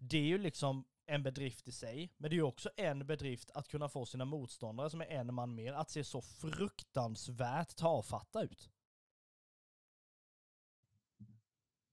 det 0.00 0.18
är 0.18 0.24
ju 0.24 0.38
liksom 0.38 0.84
en 1.06 1.22
bedrift 1.22 1.68
i 1.68 1.72
sig, 1.72 2.12
men 2.16 2.30
det 2.30 2.34
är 2.34 2.38
ju 2.38 2.42
också 2.42 2.70
en 2.76 3.06
bedrift 3.06 3.50
att 3.54 3.68
kunna 3.68 3.88
få 3.88 4.06
sina 4.06 4.24
motståndare 4.24 4.90
som 4.90 5.00
är 5.00 5.06
en 5.06 5.34
man 5.34 5.54
mer 5.54 5.72
att 5.72 5.90
se 5.90 6.04
så 6.04 6.20
fruktansvärt 6.20 7.76
tafatta 7.76 8.42
ut. 8.42 8.70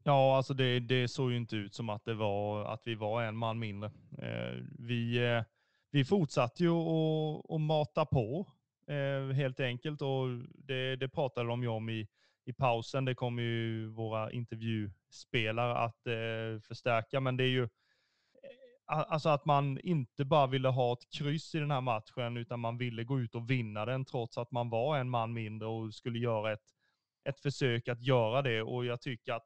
Ja, 0.03 0.37
alltså 0.37 0.53
det, 0.53 0.79
det 0.79 1.07
såg 1.07 1.31
ju 1.31 1.37
inte 1.37 1.55
ut 1.55 1.73
som 1.73 1.89
att 1.89 2.05
det 2.05 2.13
var 2.13 2.65
att 2.65 2.81
vi 2.85 2.95
var 2.95 3.23
en 3.23 3.37
man 3.37 3.59
mindre. 3.59 3.91
Eh, 4.17 4.63
vi, 4.79 5.25
eh, 5.25 5.43
vi 5.91 6.05
fortsatte 6.05 6.63
ju 6.63 6.71
att 7.49 7.61
mata 7.61 8.05
på 8.05 8.51
eh, 8.87 9.35
helt 9.35 9.59
enkelt. 9.59 10.01
Och 10.01 10.27
det, 10.53 10.95
det 10.95 11.09
pratade 11.09 11.47
de 11.47 11.61
ju 11.63 11.67
om 11.67 11.89
i, 11.89 12.07
i 12.45 12.53
pausen. 12.53 13.05
Det 13.05 13.15
kommer 13.15 13.43
ju 13.43 13.87
våra 13.87 14.31
intervjuspelare 14.31 15.77
att 15.77 16.07
eh, 16.07 16.61
förstärka, 16.67 17.19
men 17.19 17.37
det 17.37 17.43
är 17.43 17.49
ju 17.49 17.63
eh, 17.63 17.69
Alltså 18.89 19.29
att 19.29 19.45
man 19.45 19.79
inte 19.79 20.25
bara 20.25 20.47
ville 20.47 20.67
ha 20.67 20.93
ett 20.93 21.09
kryss 21.17 21.55
i 21.55 21.59
den 21.59 21.71
här 21.71 21.81
matchen, 21.81 22.37
utan 22.37 22.59
man 22.59 22.77
ville 22.77 23.03
gå 23.03 23.19
ut 23.19 23.35
och 23.35 23.49
vinna 23.49 23.85
den 23.85 24.05
trots 24.05 24.37
att 24.37 24.51
man 24.51 24.69
var 24.69 24.97
en 24.97 25.09
man 25.09 25.33
mindre 25.33 25.67
och 25.67 25.93
skulle 25.93 26.19
göra 26.19 26.53
ett, 26.53 26.65
ett 27.29 27.39
försök 27.39 27.87
att 27.87 28.01
göra 28.01 28.41
det. 28.41 28.61
Och 28.61 28.85
jag 28.85 29.01
tycker 29.01 29.33
att 29.33 29.45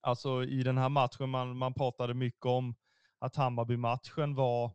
alltså 0.00 0.44
i 0.44 0.62
den 0.62 0.78
här 0.78 0.88
matchen, 0.88 1.30
man, 1.30 1.56
man 1.56 1.74
pratade 1.74 2.14
mycket 2.14 2.46
om 2.46 2.74
att 3.18 3.36
Hammarby-matchen 3.36 4.34
var 4.34 4.70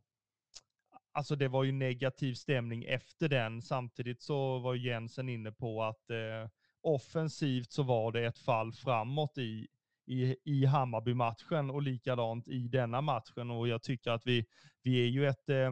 alltså 1.12 1.36
det 1.36 1.47
var 1.47 1.63
ju 1.63 1.71
negativ 1.71 2.34
stämning 2.34 2.84
efter 2.84 3.30
den. 3.30 3.62
Samtidigt 3.62 4.21
så 4.21 4.60
var 4.60 4.76
Jensen 4.76 5.30
inne 5.30 5.52
på 5.52 5.84
att 5.84 6.10
eh, 6.10 6.50
offensivt 6.82 7.71
så 7.71 7.84
var 7.84 8.12
det 8.12 8.26
ett 8.26 8.39
fall 8.39 8.74
framåt 8.74 9.38
i, 9.38 9.67
i, 10.06 10.36
i 10.43 10.65
Hammarby-matchen 10.65 11.69
och 11.69 11.82
likadant 11.82 12.47
i 12.47 12.67
denna 12.67 13.02
matchen. 13.02 13.52
Och 13.52 13.67
jag 13.67 13.84
tycker 13.84 14.12
att 14.12 14.28
vi, 14.28 14.45
vi 14.84 15.04
är 15.04 15.08
ju 15.08 15.28
ett, 15.28 15.50
eh, 15.50 15.71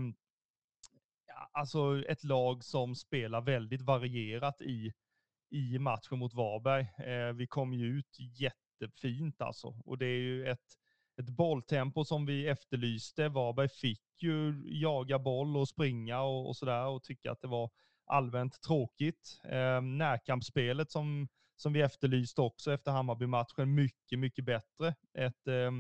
alltså 1.52 2.04
ett 2.08 2.24
lag 2.24 2.64
som 2.64 2.96
spelar 2.96 3.42
väldigt 3.42 3.82
varierat 3.82 4.62
i, 4.62 4.94
i 5.50 5.80
matchen 5.80 6.20
mot 6.20 6.34
Varberg. 6.34 6.82
Eh, 6.82 7.34
vi 7.34 7.48
kom 7.48 7.74
ju 7.74 7.86
ut 7.86 8.18
jättefint 8.20 9.42
alltså. 9.42 9.68
Och 9.86 9.98
det 9.98 10.06
är 10.06 10.20
ju 10.20 10.48
ett, 10.48 10.78
ett 11.20 11.30
bolltempo 11.30 12.06
som 12.06 12.26
vi 12.26 12.48
efterlyste. 12.48 13.30
Varberg 13.30 13.70
fick 13.70 14.04
ju 14.24 14.64
jaga 14.66 15.20
boll 15.20 15.58
och 15.58 15.68
springa 15.68 16.22
och, 16.22 16.48
och 16.48 16.58
sådär 16.58 16.86
och 16.88 17.04
tycka 17.04 17.32
att 17.32 17.42
det 17.42 17.48
var 17.48 17.70
allmänt 18.06 18.62
tråkigt. 18.62 19.40
Eh, 19.44 19.82
närkampsspelet 19.82 20.92
som, 20.92 21.28
som 21.56 21.74
vi 21.74 21.82
efterlyste 21.82 22.42
också 22.42 22.74
efter 22.74 22.92
Hammarby-matchen, 22.92 23.76
mycket, 23.76 24.20
mycket 24.20 24.46
bättre. 24.46 24.96
Ett, 25.18 25.48
eh, 25.48 25.72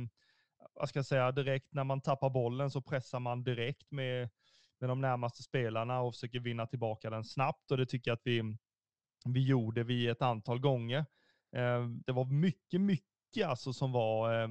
vad 0.73 0.89
ska 0.89 0.99
jag 0.99 1.05
säga, 1.05 1.31
direkt 1.31 1.73
när 1.73 1.83
man 1.83 2.01
tappar 2.01 2.29
bollen 2.29 2.71
så 2.71 2.81
pressar 2.81 3.19
man 3.19 3.43
direkt 3.43 3.91
med, 3.91 4.29
med 4.79 4.89
de 4.89 5.01
närmaste 5.01 5.43
spelarna 5.43 6.01
och 6.01 6.13
försöker 6.13 6.39
vinna 6.39 6.67
tillbaka 6.67 7.09
den 7.09 7.23
snabbt 7.23 7.71
och 7.71 7.77
det 7.77 7.85
tycker 7.85 8.11
jag 8.11 8.15
att 8.15 8.25
vi, 8.25 8.57
vi 9.25 9.47
gjorde 9.47 9.83
vi 9.83 10.07
ett 10.07 10.21
antal 10.21 10.59
gånger. 10.59 11.05
Eh, 11.55 11.87
det 12.05 12.11
var 12.11 12.25
mycket, 12.25 12.81
mycket 12.81 13.08
alltså 13.45 13.73
som 13.73 13.91
var 13.91 14.41
eh, 14.41 14.47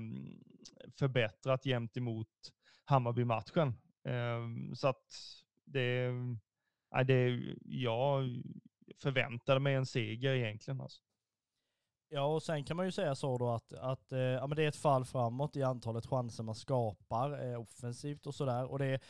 förbättrat 0.99 1.67
jämt 1.67 1.97
emot 1.97 2.29
Hammarby-matchen. 2.85 3.75
Eh, 4.05 4.75
så 4.75 4.89
att 4.89 5.05
det, 5.65 6.05
eh, 6.05 7.05
det, 7.05 7.41
jag 7.65 8.43
förväntade 9.03 9.61
mig 9.61 9.75
en 9.75 9.87
seger 9.87 10.35
egentligen. 10.35 10.81
Alltså. 10.81 11.03
Ja, 12.11 12.35
och 12.35 12.43
sen 12.43 12.65
kan 12.65 12.77
man 12.77 12.87
ju 12.87 12.93
säga 12.93 13.15
så 13.15 13.39
då 13.39 13.51
att, 13.51 13.73
att 13.73 14.13
eh, 14.13 14.19
ja, 14.19 14.47
men 14.47 14.57
det 14.57 14.65
är 14.65 14.69
ett 14.69 14.77
fall 14.77 15.05
framåt 15.05 15.57
i 15.57 15.63
antalet 15.63 16.07
chanser 16.07 16.43
man 16.45 16.55
skapar 16.55 17.51
eh, 17.51 17.61
offensivt 17.61 18.27
och 18.27 18.35
sådär. 18.35 18.65
Och 18.71 18.79
det, 18.79 19.01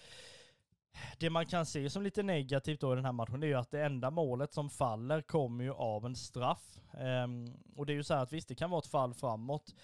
det 1.18 1.30
man 1.30 1.46
kan 1.46 1.66
se 1.66 1.90
som 1.90 2.02
lite 2.02 2.22
negativt 2.22 2.80
då 2.80 2.92
i 2.92 2.96
den 2.96 3.04
här 3.04 3.12
matchen, 3.12 3.40
det 3.40 3.46
är 3.46 3.48
ju 3.48 3.54
att 3.54 3.70
det 3.70 3.84
enda 3.84 4.10
målet 4.10 4.52
som 4.52 4.70
faller 4.70 5.22
kommer 5.22 5.64
ju 5.64 5.72
av 5.72 6.06
en 6.06 6.16
straff. 6.16 6.80
Um, 7.24 7.54
och 7.76 7.86
det 7.86 7.92
är 7.92 7.94
ju 7.94 8.02
så 8.02 8.14
här 8.14 8.22
att 8.22 8.32
visst, 8.32 8.48
det 8.48 8.54
kan 8.54 8.70
vara 8.70 8.78
ett 8.78 8.86
fall 8.86 9.14
framåt 9.14 9.74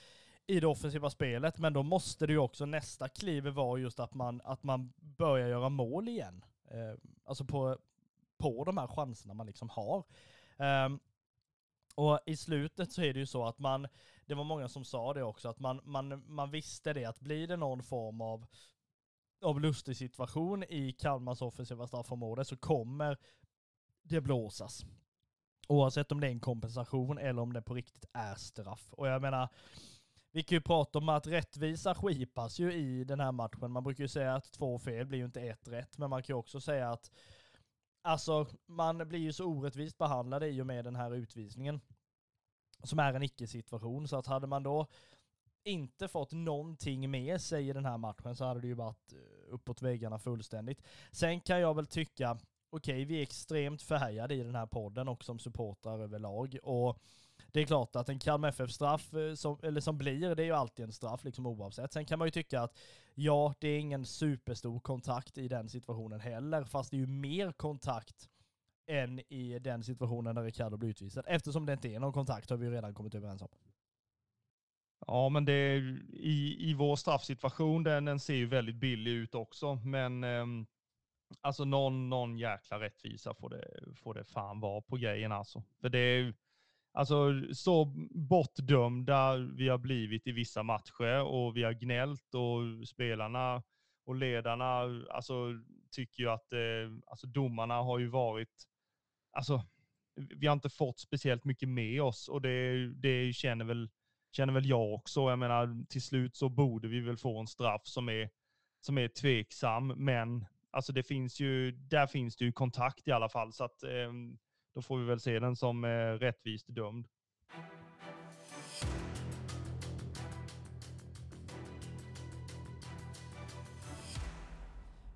i 0.47 0.61
det 0.61 0.67
offensiva 0.67 1.11
spelet, 1.11 1.59
men 1.59 1.73
då 1.73 1.83
måste 1.83 2.27
det 2.27 2.33
ju 2.33 2.39
också 2.39 2.67
nästa 2.67 3.09
kliv 3.09 3.47
vara 3.47 3.81
just 3.81 4.01
att 4.01 4.15
man, 4.15 4.41
att 4.45 4.63
man 4.63 4.93
börjar 4.97 5.49
göra 5.49 5.69
mål 5.69 6.09
igen. 6.09 6.45
Uh, 6.75 6.99
alltså 7.25 7.45
på, 7.45 7.79
på 8.39 8.65
de 8.65 8.79
här 8.79 8.87
chanserna 8.87 9.35
man 9.35 9.47
liksom 9.47 9.69
har. 9.69 10.05
Um, 10.87 11.01
och 11.95 12.21
i 12.27 12.37
slutet 12.37 12.93
så 12.93 13.03
är 13.03 13.13
det 13.13 13.19
ju 13.19 13.27
så 13.27 13.47
att 13.47 13.59
man, 13.59 13.87
det 14.27 14.35
var 14.35 14.45
många 14.45 14.69
som 14.69 14.85
sa 14.85 15.15
det 15.15 15.23
också, 15.23 15.49
att 15.49 15.59
man, 15.59 15.81
man, 15.85 16.23
man 16.27 16.51
visste 16.51 16.93
det 16.93 17.05
att 17.05 17.21
blir 17.21 17.49
det 17.49 17.57
någon 17.57 17.83
form 17.83 18.21
av, 18.21 18.47
av 19.43 19.61
lustig 19.61 19.97
situation 19.97 20.65
i 20.65 20.93
Kalmars 20.93 21.43
offensiva 21.43 21.87
straffområde 21.87 22.45
så 22.45 22.57
kommer 22.57 23.19
det 24.03 24.21
blåsas. 24.21 24.85
Oavsett 25.69 26.13
om 26.13 26.21
det 26.21 26.27
är 26.27 26.31
en 26.31 26.41
kompensation 26.41 27.19
eller 27.19 27.43
om 27.43 27.53
det 27.53 27.63
på 27.63 27.75
riktigt 27.75 28.05
är 28.13 28.35
straff. 28.35 28.93
Och 28.93 29.09
jag 29.09 29.23
menar, 29.23 29.49
vi 30.33 30.43
kan 30.43 30.57
ju 30.57 30.61
prata 30.61 30.99
om 30.99 31.09
att 31.09 31.27
rättvisa 31.27 31.95
skipas 31.95 32.59
ju 32.59 32.73
i 32.73 33.05
den 33.05 33.21
här 33.21 33.33
matchen. 33.33 33.71
Man 33.71 33.85
brukar 33.85 34.05
ju 34.05 34.09
säga 34.09 34.35
att 34.35 34.53
två 34.53 34.79
fel 34.79 35.07
blir 35.07 35.19
ju 35.19 35.25
inte 35.25 35.41
ett 35.41 35.69
rätt, 35.69 35.99
men 35.99 36.11
man 36.11 36.23
kan 36.23 36.35
ju 36.35 36.39
också 36.39 36.61
säga 36.61 36.91
att 36.91 37.11
alltså, 38.03 38.47
man 38.67 39.09
blir 39.09 39.19
ju 39.19 39.33
så 39.33 39.45
orättvist 39.45 39.99
behandlad 39.99 40.45
i 40.45 40.63
och 40.63 40.67
med 40.67 40.85
den 40.85 40.97
här 40.97 41.15
utvisningen. 41.15 41.81
Som 42.83 42.99
är 42.99 43.15
en 43.15 43.23
icke-situation, 43.23 44.09
så 44.09 44.17
att 44.17 44.27
hade 44.27 44.47
man 44.47 44.63
då 44.63 44.87
inte 45.65 46.09
fått 46.09 46.33
någonting 46.33 47.11
med 47.11 47.41
sig 47.41 47.69
i 47.69 47.73
den 47.73 47.85
här 47.85 47.99
matchen 47.99 48.37
så 48.37 48.45
hade 48.45 48.61
det 48.61 48.67
ju 48.67 48.75
varit 48.75 49.13
eh, 49.13 49.55
uppåt 49.55 49.83
väggarna 49.83 50.19
fullständigt. 50.19 50.83
Sen 51.13 51.41
kan 51.41 51.61
jag 51.61 51.75
väl 51.77 51.87
tycka, 51.87 52.39
okej, 52.71 52.95
okay, 52.95 53.05
vi 53.05 53.19
är 53.19 53.23
extremt 53.23 53.83
färgade 53.83 54.35
i 54.35 54.43
den 54.43 54.55
här 54.55 54.67
podden 54.67 55.09
och 55.09 55.25
som 55.25 55.39
supportrar 55.39 55.99
överlag. 55.99 56.59
Och 56.63 56.99
det 57.53 57.61
är 57.61 57.67
klart 57.67 57.97
att 57.97 58.09
en 58.09 58.19
Kalmar 58.19 58.49
FF-straff, 58.49 59.15
eh, 59.15 59.35
som, 59.35 59.59
eller 59.63 59.81
som 59.81 59.99
blir, 59.99 60.35
det 60.35 60.43
är 60.43 60.47
ju 60.47 60.53
alltid 60.53 60.85
en 60.85 60.93
straff 60.93 61.25
liksom 61.25 61.47
oavsett. 61.47 61.93
Sen 61.93 62.07
kan 62.07 62.19
man 62.19 62.27
ju 62.27 62.33
tycka 62.33 62.61
att 62.61 62.79
ja, 63.15 63.55
det 63.59 63.69
är 63.69 63.79
ingen 63.79 64.05
superstor 64.05 64.81
kontakt 64.81 65.39
i 65.39 65.49
den 65.49 65.69
situationen 65.69 66.21
heller, 66.21 66.65
fast 66.65 66.91
det 66.91 66.97
är 66.97 66.99
ju 66.99 67.07
mer 67.07 67.53
kontakt 67.53 68.29
än 68.87 69.21
i 69.33 69.59
den 69.59 69.83
situationen 69.83 70.35
där 70.35 70.43
Ricardo 70.43 70.77
blir 70.77 70.91
utvisad. 70.91 71.25
Eftersom 71.29 71.67
det 71.67 71.73
inte 71.73 71.89
är 71.89 72.01
någon 72.01 72.13
kontakt 72.13 72.51
har 72.51 72.57
vi 72.57 72.67
ju 72.67 72.73
redan 72.73 72.95
kommit 72.95 73.15
överens 73.15 73.43
om. 73.43 73.49
Ja, 75.07 75.29
men 75.29 75.45
det 75.45 75.53
är, 75.53 76.03
i, 76.13 76.57
i 76.71 76.75
vår 76.75 76.97
straffsituation, 76.97 77.83
den, 77.83 78.05
den 78.05 78.21
ser 78.21 78.35
ju 78.35 78.47
väldigt 78.47 78.77
billig 78.77 79.11
ut 79.11 79.35
också, 79.35 79.75
men 79.75 80.25
eh, 80.25 80.47
alltså 81.41 81.65
någon, 81.65 82.09
någon 82.09 82.39
jäkla 82.39 82.81
rättvisa 82.81 83.35
får 83.35 83.51
det, 83.51 83.95
får 83.97 84.15
det 84.15 84.25
fan 84.25 84.61
vara 84.61 84.81
på 84.81 84.97
grejen 84.97 85.33
alltså. 85.33 85.63
För 85.81 85.89
det 85.89 85.99
är 85.99 86.35
alltså 86.93 87.33
så 87.53 87.85
bortdömda 88.11 89.37
vi 89.37 89.69
har 89.69 89.79
blivit 89.79 90.27
i 90.27 90.33
vissa 90.33 90.63
matcher 90.63 91.23
och 91.23 91.57
vi 91.57 91.63
har 91.63 91.73
gnällt 91.73 92.35
och 92.35 92.89
spelarna 92.89 93.63
och 94.07 94.15
ledarna 94.15 94.81
alltså, 95.11 95.35
tycker 95.91 96.23
ju 96.23 96.31
att 96.31 96.53
eh, 96.53 96.59
alltså, 97.07 97.27
domarna 97.27 97.75
har 97.75 97.99
ju 97.99 98.07
varit, 98.07 98.65
alltså 99.33 99.63
vi 100.17 100.47
har 100.47 100.53
inte 100.53 100.71
fått 100.71 100.99
speciellt 100.99 101.45
mycket 101.45 101.69
med 101.69 102.03
oss 102.03 102.29
och 102.29 102.41
det, 102.43 102.87
det 102.95 103.33
känner 103.33 103.65
väl 103.65 103.91
känner 104.35 104.53
väl 104.53 104.67
jag 104.67 104.95
också. 104.95 105.21
Jag 105.21 105.39
menar, 105.39 105.87
till 105.89 106.03
slut 106.03 106.37
så 106.37 106.49
borde 106.49 106.89
vi 106.89 107.01
väl 107.01 107.17
få 107.17 107.41
en 107.41 107.47
straff 107.47 107.87
som 107.87 108.09
är, 108.09 108.31
som 108.81 108.99
är 108.99 109.09
tveksam, 109.09 109.87
men 109.87 110.47
alltså 110.71 110.93
det 110.93 111.03
finns 111.03 111.41
ju, 111.41 111.71
där 111.71 112.07
finns 112.07 112.37
det 112.37 112.45
ju 112.45 112.53
kontakt 112.53 113.09
i 113.09 113.13
alla 113.13 113.29
fall, 113.29 113.53
så 113.53 113.65
att 113.65 113.83
eh, 113.83 114.13
då 114.75 114.83
får 114.83 114.99
vi 114.99 115.05
väl 115.05 115.21
se 115.21 115.39
den 115.39 115.57
som 115.57 115.85
eh, 115.85 115.89
rättvist 115.89 116.67
dömd. 116.69 117.09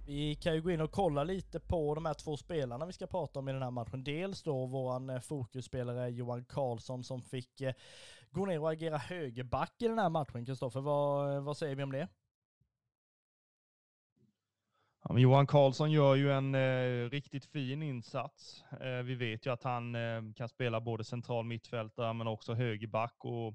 Vi 0.06 0.34
kan 0.34 0.54
ju 0.54 0.62
gå 0.62 0.70
in 0.70 0.80
och 0.80 0.90
kolla 0.90 1.24
lite 1.24 1.60
på 1.60 1.94
de 1.94 2.06
här 2.06 2.14
två 2.14 2.36
spelarna 2.36 2.86
vi 2.86 2.92
ska 2.92 3.06
prata 3.06 3.38
om 3.38 3.48
i 3.48 3.52
den 3.52 3.62
här 3.62 3.70
matchen. 3.70 4.04
Dels 4.04 4.42
då 4.42 4.66
våran 4.66 5.10
eh, 5.10 5.20
fokusspelare 5.20 6.10
Johan 6.10 6.44
Karlsson 6.44 7.04
som 7.04 7.22
fick 7.22 7.60
eh, 7.60 7.74
går 8.30 8.40
gå 8.40 8.46
ner 8.46 8.60
och 8.60 8.72
agera 8.72 8.98
högerback 8.98 9.72
i 9.78 9.88
den 9.88 9.98
här 9.98 10.08
matchen. 10.08 10.46
Kristoffer, 10.46 10.80
vad, 10.80 11.42
vad 11.42 11.56
säger 11.56 11.76
vi 11.76 11.82
om 11.82 11.92
det? 11.92 12.08
Ja, 15.04 15.18
Johan 15.18 15.46
Karlsson 15.46 15.90
gör 15.90 16.14
ju 16.14 16.32
en 16.32 16.54
eh, 16.54 17.10
riktigt 17.10 17.44
fin 17.44 17.82
insats. 17.82 18.64
Eh, 18.80 19.02
vi 19.02 19.14
vet 19.14 19.46
ju 19.46 19.52
att 19.52 19.62
han 19.62 19.94
eh, 19.94 20.22
kan 20.36 20.48
spela 20.48 20.80
både 20.80 21.04
central 21.04 21.44
mittfältare 21.44 22.12
men 22.12 22.26
också 22.26 22.54
högerback 22.54 23.14
och, 23.18 23.54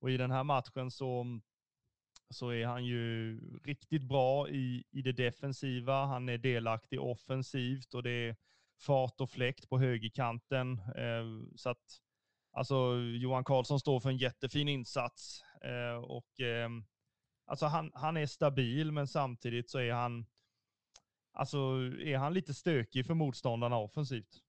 och 0.00 0.10
i 0.10 0.16
den 0.16 0.30
här 0.30 0.44
matchen 0.44 0.90
så, 0.90 1.40
så 2.30 2.50
är 2.50 2.66
han 2.66 2.84
ju 2.84 3.40
riktigt 3.64 4.02
bra 4.02 4.48
i, 4.48 4.84
i 4.90 5.02
det 5.02 5.12
defensiva. 5.12 6.04
Han 6.04 6.28
är 6.28 6.38
delaktig 6.38 7.00
offensivt 7.00 7.94
och 7.94 8.02
det 8.02 8.10
är 8.10 8.36
fart 8.80 9.20
och 9.20 9.30
fläkt 9.30 9.68
på 9.68 9.78
högerkanten. 9.78 10.72
Eh, 10.78 11.54
så 11.56 11.70
att 11.70 12.00
Alltså 12.56 12.96
Johan 12.96 13.44
Karlsson 13.44 13.80
står 13.80 14.00
för 14.00 14.08
en 14.08 14.16
jättefin 14.16 14.68
insats 14.68 15.42
eh, 15.62 16.04
och 16.04 16.40
eh, 16.40 16.68
alltså 17.46 17.66
han, 17.66 17.90
han 17.94 18.16
är 18.16 18.26
stabil, 18.26 18.92
men 18.92 19.06
samtidigt 19.06 19.70
så 19.70 19.78
är 19.78 19.92
han, 19.92 20.26
alltså 21.32 21.58
är 22.00 22.16
han 22.16 22.34
lite 22.34 22.54
stökig 22.54 23.06
för 23.06 23.14
motståndarna 23.14 23.76
offensivt. 23.76 24.42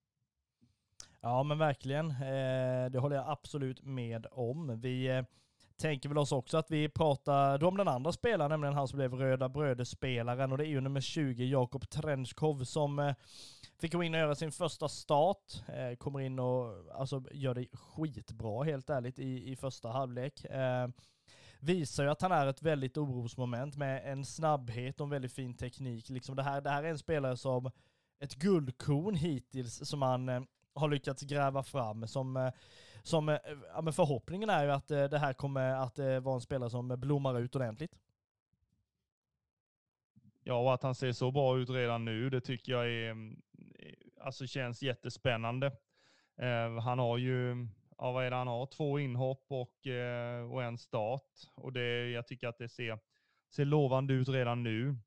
Ja 1.21 1.43
men 1.43 1.57
verkligen, 1.57 2.11
eh, 2.11 2.89
det 2.91 2.99
håller 2.99 3.15
jag 3.15 3.29
absolut 3.29 3.83
med 3.83 4.25
om. 4.31 4.81
Vi 4.81 5.07
eh, 5.07 5.23
tänker 5.77 6.09
väl 6.09 6.17
oss 6.17 6.31
också 6.31 6.57
att 6.57 6.71
vi 6.71 6.89
pratar 6.89 7.63
om 7.63 7.77
den 7.77 7.87
andra 7.87 8.11
spelaren, 8.11 8.51
nämligen 8.51 8.75
han 8.75 8.87
som 8.87 8.97
blev 8.97 9.13
Röda 9.13 9.49
Bröder-spelaren 9.49 10.51
och 10.51 10.57
det 10.57 10.65
är 10.65 10.69
ju 10.69 10.81
nummer 10.81 11.01
20, 11.01 11.45
Jakob 11.45 11.89
Trenskov, 11.89 12.63
som 12.63 12.99
eh, 12.99 13.15
fick 13.79 13.93
gå 13.93 14.03
in 14.03 14.13
och 14.13 14.19
göra 14.19 14.35
sin 14.35 14.51
första 14.51 14.89
start. 14.89 15.63
Eh, 15.67 15.95
kommer 15.95 16.19
in 16.19 16.39
och 16.39 16.73
alltså, 16.93 17.23
gör 17.31 17.53
det 17.53 17.67
skitbra 17.73 18.63
helt 18.63 18.89
ärligt 18.89 19.19
i, 19.19 19.51
i 19.51 19.55
första 19.55 19.89
halvlek. 19.89 20.45
Eh, 20.45 20.87
visar 21.59 22.03
ju 22.03 22.09
att 22.09 22.21
han 22.21 22.31
är 22.31 22.47
ett 22.47 22.61
väldigt 22.61 22.97
orosmoment 22.97 23.75
med 23.75 24.11
en 24.11 24.25
snabbhet 24.25 24.99
och 24.99 25.05
en 25.05 25.09
väldigt 25.09 25.33
fin 25.33 25.53
teknik. 25.53 26.09
Liksom 26.09 26.35
det, 26.35 26.43
här, 26.43 26.61
det 26.61 26.69
här 26.69 26.83
är 26.83 26.89
en 26.89 26.99
spelare 26.99 27.37
som 27.37 27.71
ett 28.19 28.35
guldkorn 28.35 29.15
hittills 29.15 29.89
som 29.89 30.01
han 30.01 30.29
eh, 30.29 30.41
har 30.73 30.89
lyckats 30.89 31.23
gräva 31.23 31.63
fram. 31.63 32.07
Som, 32.07 32.37
eh, 32.37 32.51
som 33.03 33.29
eh, 33.29 33.37
ja, 33.73 33.81
men 33.81 33.93
förhoppningen 33.93 34.49
är 34.49 34.63
ju 34.63 34.71
att 34.71 34.91
eh, 34.91 35.03
det 35.03 35.19
här 35.19 35.33
kommer 35.33 35.73
att 35.73 35.99
eh, 35.99 36.19
vara 36.19 36.35
en 36.35 36.41
spelare 36.41 36.69
som 36.69 36.87
blommar 36.87 37.39
ut 37.39 37.55
ordentligt. 37.55 37.97
Ja, 40.43 40.59
och 40.59 40.73
att 40.73 40.83
han 40.83 40.95
ser 40.95 41.11
så 41.11 41.31
bra 41.31 41.57
ut 41.57 41.69
redan 41.69 42.05
nu, 42.05 42.29
det 42.29 42.41
tycker 42.41 42.71
jag 42.71 42.87
är, 42.89 43.11
mm, 43.11 43.41
eh, 43.79 44.25
alltså 44.25 44.47
känns 44.47 44.83
jättespännande. 44.83 45.67
Eh, 46.37 46.79
han 46.79 46.99
har 46.99 47.17
ju, 47.17 47.67
ja, 47.97 48.11
vad 48.11 48.25
är 48.25 48.29
det 48.29 48.35
han 48.35 48.47
har? 48.47 48.65
Två 48.65 48.99
inhopp 48.99 49.45
och, 49.47 49.87
eh, 49.87 50.51
och 50.51 50.63
en 50.63 50.77
start. 50.77 51.31
Och 51.55 51.73
det, 51.73 52.09
jag 52.09 52.27
tycker 52.27 52.47
att 52.47 52.57
det 52.57 52.69
ser, 52.69 52.99
ser 53.55 53.65
lovande 53.65 54.13
ut 54.13 54.29
redan 54.29 54.63
nu. 54.63 54.97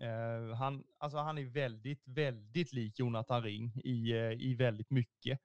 Eh, 0.00 0.56
han, 0.56 0.84
alltså 0.98 1.18
han 1.18 1.38
är 1.38 1.44
väldigt, 1.44 2.02
väldigt 2.04 2.72
lik 2.72 2.98
Jonathan 2.98 3.42
Ring 3.42 3.72
i, 3.84 4.14
i 4.38 4.54
väldigt 4.54 4.90
mycket. 4.90 5.40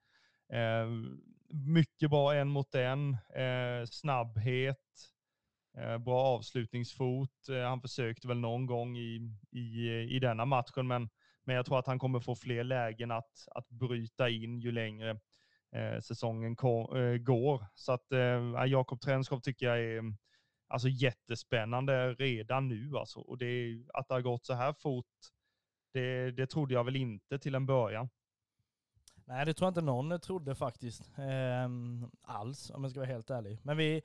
Mycket 1.49 2.09
bra 2.09 2.35
en 2.35 2.47
mot 2.47 2.75
en, 2.75 3.13
eh, 3.13 3.85
snabbhet, 3.85 4.77
Eh, 5.77 5.97
bra 5.97 6.23
avslutningsfot. 6.23 7.49
Eh, 7.49 7.67
han 7.67 7.81
försökte 7.81 8.27
väl 8.27 8.39
någon 8.39 8.65
gång 8.65 8.97
i, 8.97 9.31
i, 9.51 9.89
i 10.15 10.19
denna 10.19 10.45
matchen, 10.45 10.87
men, 10.87 11.09
men 11.45 11.55
jag 11.55 11.65
tror 11.65 11.79
att 11.79 11.87
han 11.87 11.99
kommer 11.99 12.19
få 12.19 12.35
fler 12.35 12.63
lägen 12.63 13.11
att, 13.11 13.47
att 13.51 13.69
bryta 13.69 14.29
in 14.29 14.59
ju 14.59 14.71
längre 14.71 15.09
eh, 15.75 15.99
säsongen 15.99 16.55
kom, 16.55 16.97
eh, 16.97 17.17
går. 17.17 17.65
Så 17.75 17.91
att 17.91 18.11
eh, 18.11 18.65
Jakob 18.67 19.01
Trenskov 19.01 19.39
tycker 19.39 19.65
jag 19.65 19.79
är 19.79 20.03
alltså, 20.67 20.87
jättespännande 20.87 22.13
redan 22.13 22.67
nu. 22.67 22.97
Alltså. 22.97 23.19
Och 23.19 23.37
det, 23.37 23.83
att 23.93 24.07
det 24.07 24.13
har 24.13 24.21
gått 24.21 24.45
så 24.45 24.53
här 24.53 24.73
fort, 24.73 25.05
det, 25.93 26.31
det 26.31 26.47
trodde 26.47 26.73
jag 26.73 26.83
väl 26.83 26.95
inte 26.95 27.39
till 27.39 27.55
en 27.55 27.65
början. 27.65 28.09
Nej, 29.29 29.45
det 29.45 29.53
tror 29.53 29.65
jag 29.65 29.71
inte 29.71 29.81
någon 29.81 30.19
trodde 30.19 30.55
faktiskt. 30.55 31.01
Eh, 31.17 31.69
alls, 32.21 32.69
om 32.69 32.83
jag 32.83 32.91
ska 32.91 32.99
vara 32.99 33.09
helt 33.09 33.29
ärlig. 33.29 33.59
Men 33.63 33.77
vi, 33.77 34.01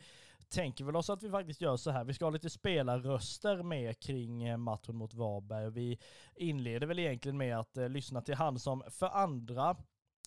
tänker 0.49 0.85
väl 0.85 0.97
oss 0.97 1.11
att 1.11 1.23
vi 1.23 1.31
faktiskt 1.31 1.61
gör 1.61 1.77
så 1.77 1.91
här. 1.91 2.05
Vi 2.05 2.15
ska 2.15 2.25
ha 2.25 2.31
lite 2.31 2.51
spelarröster 2.51 3.63
med 3.63 4.01
kring 4.01 4.45
eh, 4.45 4.57
matchen 4.57 4.97
mot 4.97 5.15
Varberg. 5.15 5.71
Vi 5.71 5.99
inleder 6.35 6.87
väl 6.87 6.99
egentligen 6.99 7.37
med 7.37 7.59
att 7.59 7.77
eh, 7.77 7.89
lyssna 7.89 8.21
till 8.21 8.35
han 8.35 8.59
som 8.59 8.83
för 8.91 9.07
andra 9.07 9.77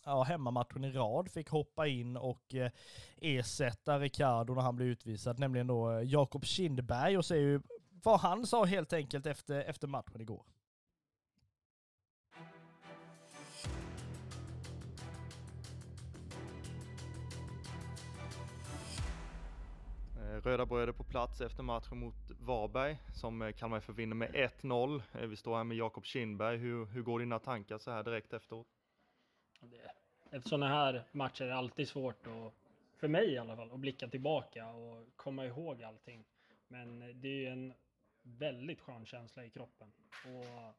ja, 0.05 0.23
hemmamatchen 0.23 0.83
i 0.83 0.91
rad 0.91 1.31
fick 1.31 1.49
hoppa 1.49 1.88
in 1.88 2.17
och 2.17 2.55
eh, 2.55 2.71
ersätta 3.17 3.99
Ricardo 3.99 4.53
när 4.53 4.62
han 4.62 4.75
blev 4.75 4.88
utvisad, 4.88 5.39
nämligen 5.39 5.67
då 5.67 5.91
eh, 5.91 6.01
Jakob 6.01 6.45
Kindberg 6.45 7.17
och 7.17 7.25
se 7.25 7.38
ju 7.38 7.62
vad 8.03 8.19
han 8.19 8.45
sa 8.47 8.65
helt 8.65 8.93
enkelt 8.93 9.25
efter, 9.25 9.62
efter 9.62 9.88
matchen 9.88 10.21
igår. 10.21 10.43
Röda 20.47 20.65
Bröder 20.65 20.93
på 20.93 21.03
plats 21.03 21.41
efter 21.41 21.63
matchen 21.63 21.97
mot 21.97 22.15
Varberg 22.39 22.97
som 23.13 23.41
eh, 23.41 23.51
Kalmar 23.51 23.77
FF 23.77 23.95
vinner 23.95 24.15
med 24.15 24.29
1-0. 24.62 25.01
Eh, 25.13 25.21
vi 25.21 25.36
står 25.36 25.57
här 25.57 25.63
med 25.63 25.77
Jakob 25.77 26.05
Kindberg. 26.05 26.57
Hur, 26.57 26.86
hur 26.86 27.01
går 27.01 27.19
dina 27.19 27.39
tankar 27.39 27.77
så 27.77 27.91
här 27.91 28.03
direkt 28.03 28.33
efteråt? 28.33 28.67
Efter 30.31 30.49
sådana 30.49 30.67
här 30.67 31.03
matcher 31.12 31.43
är 31.43 31.47
det 31.47 31.55
alltid 31.55 31.88
svårt, 31.88 32.27
att, 32.27 32.53
för 32.95 33.07
mig 33.07 33.33
i 33.33 33.38
alla 33.38 33.55
fall, 33.55 33.71
att 33.71 33.79
blicka 33.79 34.07
tillbaka 34.07 34.69
och 34.69 35.07
komma 35.15 35.45
ihåg 35.45 35.83
allting. 35.83 36.25
Men 36.67 37.01
eh, 37.01 37.07
det 37.07 37.27
är 37.27 37.39
ju 37.39 37.47
en 37.47 37.73
väldigt 38.21 38.81
skön 38.81 39.05
känsla 39.05 39.45
i 39.45 39.49
kroppen. 39.49 39.91
Och 40.25 40.75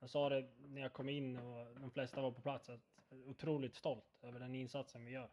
jag 0.00 0.10
sa 0.10 0.28
det 0.28 0.48
när 0.58 0.80
jag 0.80 0.92
kom 0.92 1.08
in 1.08 1.36
och 1.36 1.80
de 1.80 1.90
flesta 1.90 2.22
var 2.22 2.30
på 2.30 2.40
plats, 2.40 2.70
att 2.70 2.80
jag 3.08 3.18
är 3.18 3.28
otroligt 3.28 3.74
stolt 3.74 4.18
över 4.22 4.40
den 4.40 4.54
insatsen 4.54 5.04
vi 5.04 5.12
gör. 5.12 5.28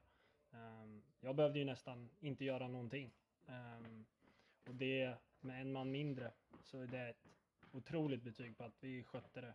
Ehm, 0.53 1.03
jag 1.19 1.35
behövde 1.35 1.59
ju 1.59 1.65
nästan 1.65 2.09
inte 2.19 2.45
göra 2.45 2.67
någonting. 2.67 3.11
Um, 3.47 4.05
och 4.67 4.75
det 4.75 5.13
med 5.39 5.61
en 5.61 5.71
man 5.71 5.91
mindre 5.91 6.31
så 6.63 6.79
är 6.79 6.87
det 6.87 7.09
ett 7.09 7.25
otroligt 7.71 8.23
betyg 8.23 8.57
på 8.57 8.63
att 8.63 8.77
vi 8.79 9.03
skötte 9.03 9.41
det 9.41 9.53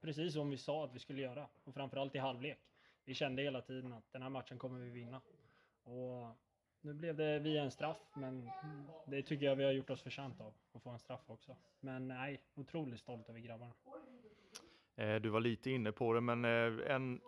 precis 0.00 0.32
som 0.32 0.50
vi 0.50 0.56
sa 0.56 0.84
att 0.84 0.94
vi 0.94 0.98
skulle 0.98 1.22
göra. 1.22 1.48
Och 1.64 1.74
framförallt 1.74 2.14
i 2.14 2.18
halvlek. 2.18 2.58
Vi 3.04 3.14
kände 3.14 3.42
hela 3.42 3.60
tiden 3.60 3.92
att 3.92 4.12
den 4.12 4.22
här 4.22 4.28
matchen 4.28 4.58
kommer 4.58 4.80
vi 4.80 4.90
vinna. 4.90 5.20
Och 5.82 6.36
nu 6.80 6.94
blev 6.94 7.16
det 7.16 7.38
via 7.38 7.62
en 7.62 7.70
straff, 7.70 8.10
men 8.14 8.50
det 9.06 9.22
tycker 9.22 9.46
jag 9.46 9.56
vi 9.56 9.64
har 9.64 9.72
gjort 9.72 9.90
oss 9.90 10.02
förtjänt 10.02 10.40
av, 10.40 10.54
att 10.72 10.82
få 10.82 10.90
en 10.90 10.98
straff 10.98 11.30
också. 11.30 11.56
Men 11.80 12.08
nej, 12.08 12.40
otroligt 12.54 13.00
stolt 13.00 13.28
över 13.28 13.40
grabbarna. 13.40 13.72
Eh, 14.96 15.14
du 15.14 15.28
var 15.28 15.40
lite 15.40 15.70
inne 15.70 15.92
på 15.92 16.12
det, 16.12 16.20
men 16.20 16.44
eh, 16.44 16.94
en 16.94 17.20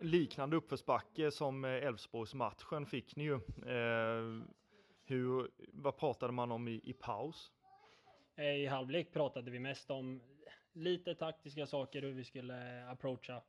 liknande 0.00 0.56
uppförsbacke 0.56 1.30
som 1.30 1.64
eh, 1.64 1.70
Elfsborgsmatchen 1.70 2.86
fick 2.86 3.16
ni 3.16 3.24
ju. 3.24 3.40
Hur, 5.08 5.50
vad 5.72 5.96
pratade 5.96 6.32
man 6.32 6.52
om 6.52 6.68
i, 6.68 6.80
i 6.84 6.92
paus? 6.92 7.52
Eh, 8.36 8.44
I 8.44 8.66
halvlek 8.66 9.12
pratade 9.12 9.50
vi 9.50 9.58
mest 9.58 9.90
om 9.90 10.20
lite 10.72 11.14
taktiska 11.14 11.66
saker, 11.66 12.02
hur 12.02 12.12
vi 12.12 12.24
skulle 12.24 12.88
approacha. 12.88 13.42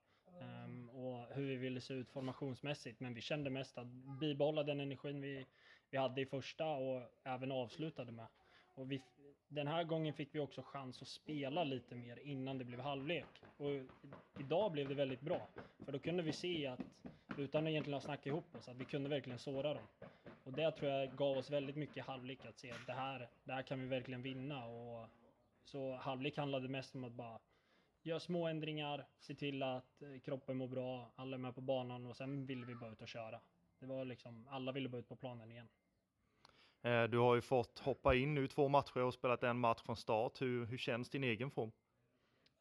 Um, 0.65 0.89
och 0.89 1.25
hur 1.35 1.47
vi 1.47 1.55
ville 1.55 1.81
se 1.81 1.93
ut 1.93 2.09
formationsmässigt. 2.09 2.99
Men 2.99 3.13
vi 3.13 3.21
kände 3.21 3.49
mest 3.49 3.77
att 3.77 3.87
bibehålla 4.19 4.63
den 4.63 4.79
energin 4.79 5.21
vi, 5.21 5.45
vi 5.89 5.97
hade 5.97 6.21
i 6.21 6.25
första 6.25 6.65
och 6.65 7.01
även 7.23 7.51
avslutade 7.51 8.11
med. 8.11 8.27
Och 8.75 8.91
vi, 8.91 9.01
den 9.47 9.67
här 9.67 9.83
gången 9.83 10.13
fick 10.13 10.35
vi 10.35 10.39
också 10.39 10.61
chans 10.61 11.01
att 11.01 11.07
spela 11.07 11.63
lite 11.63 11.95
mer 11.95 12.19
innan 12.19 12.57
det 12.57 12.65
blev 12.65 12.79
halvlek. 12.79 13.43
Och 13.57 13.69
idag 14.39 14.71
blev 14.71 14.89
det 14.89 14.95
väldigt 14.95 15.21
bra, 15.21 15.47
för 15.85 15.91
då 15.91 15.99
kunde 15.99 16.23
vi 16.23 16.33
se 16.33 16.67
att, 16.67 16.79
utan 17.37 17.63
att 17.63 17.69
egentligen 17.69 17.93
ha 17.93 18.01
snackat 18.01 18.25
ihop 18.25 18.55
oss, 18.55 18.67
att 18.67 18.77
vi 18.77 18.85
kunde 18.85 19.09
verkligen 19.09 19.39
såra 19.39 19.73
dem. 19.73 19.83
Och 20.49 20.55
det 20.55 20.71
tror 20.71 20.91
jag 20.91 21.15
gav 21.15 21.37
oss 21.37 21.49
väldigt 21.49 21.75
mycket 21.75 22.05
halvlek 22.05 22.45
att 22.45 22.57
se 22.57 22.71
att 22.71 22.87
det 22.87 22.93
här, 22.93 23.29
det 23.43 23.53
här 23.53 23.61
kan 23.61 23.79
vi 23.79 23.87
verkligen 23.87 24.21
vinna. 24.21 24.65
Och 24.65 25.07
så 25.63 25.95
halvlek 25.95 26.37
handlade 26.37 26.67
mest 26.67 26.95
om 26.95 27.03
att 27.03 27.11
bara 27.11 27.39
göra 28.01 28.19
små 28.19 28.47
ändringar, 28.47 29.07
se 29.19 29.35
till 29.35 29.63
att 29.63 30.01
eh, 30.01 30.19
kroppen 30.19 30.57
mår 30.57 30.67
bra, 30.67 31.13
alla 31.15 31.35
är 31.37 31.39
med 31.39 31.55
på 31.55 31.61
banan 31.61 32.05
och 32.05 32.15
sen 32.15 32.45
ville 32.45 32.65
vi 32.65 32.75
bara 32.75 32.91
ut 32.91 33.01
och 33.01 33.07
köra. 33.07 33.41
Det 33.79 33.85
var 33.85 34.05
liksom, 34.05 34.47
alla 34.47 34.71
ville 34.71 34.89
bara 34.89 34.97
ut 34.97 35.07
på 35.07 35.15
planen 35.15 35.51
igen. 35.51 35.67
Eh, 36.81 37.03
du 37.03 37.17
har 37.17 37.35
ju 37.35 37.41
fått 37.41 37.79
hoppa 37.79 38.15
in 38.15 38.33
nu 38.33 38.47
två 38.47 38.67
matcher 38.67 38.99
och 38.99 39.13
spelat 39.13 39.43
en 39.43 39.59
match 39.59 39.81
från 39.81 39.97
start. 39.97 40.41
Hur, 40.41 40.65
hur 40.65 40.77
känns 40.77 41.09
din 41.09 41.23
egen 41.23 41.51
form? 41.51 41.71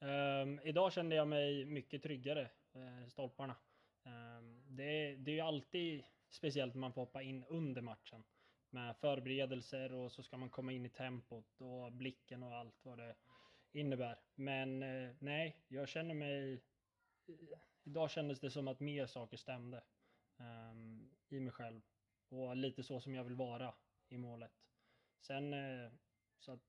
Um, 0.00 0.60
idag 0.64 0.92
kände 0.92 1.16
jag 1.16 1.28
mig 1.28 1.64
mycket 1.64 2.02
tryggare, 2.02 2.50
uh, 2.76 3.08
stolparna. 3.08 3.56
Um, 4.04 4.76
det, 4.76 5.16
det 5.16 5.30
är 5.30 5.34
ju 5.34 5.40
alltid 5.40 6.04
speciellt 6.30 6.74
när 6.74 6.80
man 6.80 6.92
får 6.92 7.00
hoppa 7.00 7.22
in 7.22 7.44
under 7.44 7.82
matchen 7.82 8.24
med 8.70 8.96
förberedelser 8.96 9.92
och 9.92 10.12
så 10.12 10.22
ska 10.22 10.36
man 10.36 10.50
komma 10.50 10.72
in 10.72 10.86
i 10.86 10.88
tempot 10.88 11.60
och 11.60 11.92
blicken 11.92 12.42
och 12.42 12.54
allt 12.54 12.84
vad 12.84 12.98
det 12.98 13.16
innebär. 13.72 14.18
Men 14.34 14.82
eh, 14.82 15.14
nej, 15.18 15.64
jag 15.68 15.88
känner 15.88 16.14
mig... 16.14 16.52
Eh, 17.28 17.58
idag 17.84 18.10
kändes 18.10 18.40
det 18.40 18.50
som 18.50 18.68
att 18.68 18.80
mer 18.80 19.06
saker 19.06 19.36
stämde 19.36 19.82
um, 20.36 21.10
i 21.28 21.40
mig 21.40 21.52
själv 21.52 21.80
och 22.28 22.56
lite 22.56 22.82
så 22.82 23.00
som 23.00 23.14
jag 23.14 23.24
vill 23.24 23.34
vara 23.34 23.74
i 24.08 24.18
målet. 24.18 24.52
Sen 25.20 25.54
uh, 25.54 25.92
så 26.38 26.52
att 26.52 26.60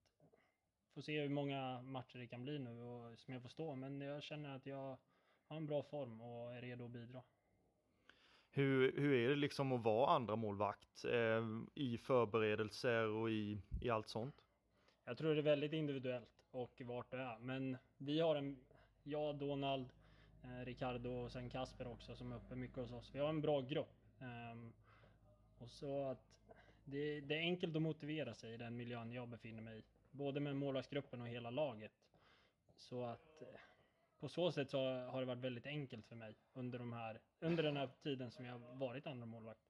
får 0.99 1.01
se 1.01 1.21
hur 1.21 1.29
många 1.29 1.81
matcher 1.81 2.19
det 2.19 2.27
kan 2.27 2.43
bli 2.43 2.59
nu 2.59 2.81
och 2.81 3.19
som 3.19 3.33
jag 3.33 3.41
får 3.41 3.49
stå. 3.49 3.75
Men 3.75 4.01
jag 4.01 4.23
känner 4.23 4.55
att 4.55 4.65
jag 4.65 4.97
har 5.43 5.57
en 5.57 5.65
bra 5.65 5.83
form 5.83 6.21
och 6.21 6.55
är 6.55 6.61
redo 6.61 6.85
att 6.85 6.91
bidra. 6.91 7.23
Hur, 8.51 8.91
hur 8.97 9.13
är 9.13 9.29
det 9.29 9.35
liksom 9.35 9.71
att 9.71 9.83
vara 9.83 10.11
andra 10.11 10.35
målvakt 10.35 11.05
eh, 11.05 11.45
i 11.75 11.97
förberedelser 11.97 13.07
och 13.07 13.31
i, 13.31 13.61
i 13.81 13.89
allt 13.89 14.07
sånt? 14.07 14.35
Jag 15.05 15.17
tror 15.17 15.33
det 15.33 15.41
är 15.41 15.43
väldigt 15.43 15.73
individuellt 15.73 16.43
och 16.51 16.81
vart 16.85 17.11
det 17.11 17.17
är. 17.17 17.39
Men 17.39 17.77
vi 17.97 18.19
har 18.19 18.35
en, 18.35 18.59
jag, 19.03 19.35
Donald, 19.35 19.89
eh, 20.43 20.65
Ricardo 20.65 21.09
och 21.09 21.31
sen 21.31 21.49
Kasper 21.49 21.87
också 21.87 22.15
som 22.15 22.31
är 22.31 22.35
uppe 22.35 22.55
mycket 22.55 22.77
hos 22.77 22.91
oss. 22.91 23.15
Vi 23.15 23.19
har 23.19 23.29
en 23.29 23.41
bra 23.41 23.61
grupp. 23.61 23.95
Um, 24.19 24.73
och 25.57 25.69
så 25.69 26.03
att 26.07 26.25
det, 26.85 27.21
det, 27.21 27.35
är 27.35 27.39
enkelt 27.39 27.75
att 27.75 27.81
motivera 27.81 28.33
sig 28.33 28.53
i 28.53 28.57
den 28.57 28.77
miljön 28.77 29.11
jag 29.11 29.27
befinner 29.27 29.61
mig 29.61 29.79
i 29.79 29.83
både 30.11 30.39
med 30.39 30.55
målvaktsgruppen 30.55 31.21
och 31.21 31.27
hela 31.27 31.49
laget. 31.49 31.91
Så 32.77 33.03
att 33.03 33.41
eh, 33.41 33.47
på 34.19 34.29
så 34.29 34.51
sätt 34.51 34.69
så 34.69 34.77
har 34.79 35.19
det 35.19 35.25
varit 35.25 35.43
väldigt 35.43 35.65
enkelt 35.65 36.07
för 36.07 36.15
mig 36.15 36.35
under, 36.53 36.79
de 36.79 36.93
här, 36.93 37.21
under 37.39 37.63
den 37.63 37.77
här 37.77 37.89
tiden 38.03 38.31
som 38.31 38.45
jag 38.45 38.59
varit 38.59 39.07
andra 39.07 39.25
målvakt. 39.25 39.69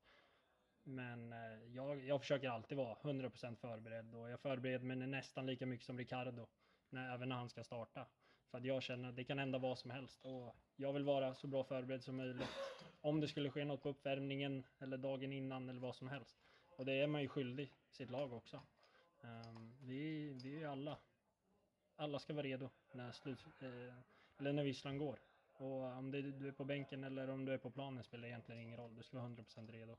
Men 0.84 1.34
eh, 1.34 1.64
jag, 1.76 2.04
jag 2.06 2.22
försöker 2.22 2.50
alltid 2.50 2.78
vara 2.78 2.96
100% 2.96 3.56
förberedd 3.56 4.16
och 4.16 4.30
jag 4.30 4.40
förbereder 4.40 4.86
mig 4.86 4.98
nästan 4.98 5.46
lika 5.46 5.66
mycket 5.66 5.86
som 5.86 5.98
Ricardo, 5.98 6.48
när, 6.90 7.16
även 7.16 7.30
när 7.30 7.36
han 7.36 7.50
ska 7.50 7.64
starta. 7.64 8.06
För 8.52 8.58
att 8.58 8.66
jag 8.66 8.84
känner 8.84 9.10
att 9.10 9.16
det 9.16 9.24
kan 9.24 9.40
hända 9.40 9.58
vad 9.58 9.80
som 9.80 9.92
helst 9.92 10.26
och 10.26 10.56
jag 10.76 10.94
vill 10.94 11.04
vara 11.04 11.36
så 11.36 11.48
bra 11.48 11.64
förberedd 11.64 12.04
som 12.04 12.18
möjligt. 12.18 12.50
Om 13.02 13.20
det 13.20 13.28
skulle 13.28 13.52
ske 13.52 13.66
något 13.66 13.82
på 13.82 13.90
uppvärmningen 13.90 14.66
eller 14.80 14.98
dagen 14.98 15.34
innan 15.34 15.70
eller 15.70 15.82
vad 15.82 15.96
som 15.96 16.08
helst. 16.08 16.38
Och 16.78 16.86
det 16.86 16.94
är 16.94 17.08
man 17.08 17.22
ju 17.22 17.28
skyldig 17.28 17.74
sitt 17.90 18.10
lag 18.10 18.34
också. 18.34 18.62
Um, 19.22 19.78
vi, 19.82 20.30
vi 20.44 20.64
är 20.64 20.68
alla, 20.68 20.98
alla 21.96 22.20
ska 22.20 22.34
vara 22.34 22.44
redo 22.44 22.70
när, 22.92 23.12
slut, 23.12 23.40
eh, 23.60 23.94
eller 24.40 24.54
när 24.54 24.64
visslan 24.64 24.98
går. 24.98 25.20
Och 25.54 25.84
om 25.84 26.12
det, 26.12 26.22
du 26.22 26.48
är 26.48 26.52
på 26.52 26.66
bänken 26.66 27.04
eller 27.04 27.30
om 27.30 27.46
du 27.46 27.54
är 27.54 27.58
på 27.58 27.72
planen 27.72 28.04
spelar 28.04 28.28
egentligen 28.28 28.62
ingen 28.62 28.78
roll. 28.78 28.96
Du 28.96 29.04
ska 29.04 29.18
vara 29.18 29.28
100% 29.28 29.72
redo. 29.72 29.98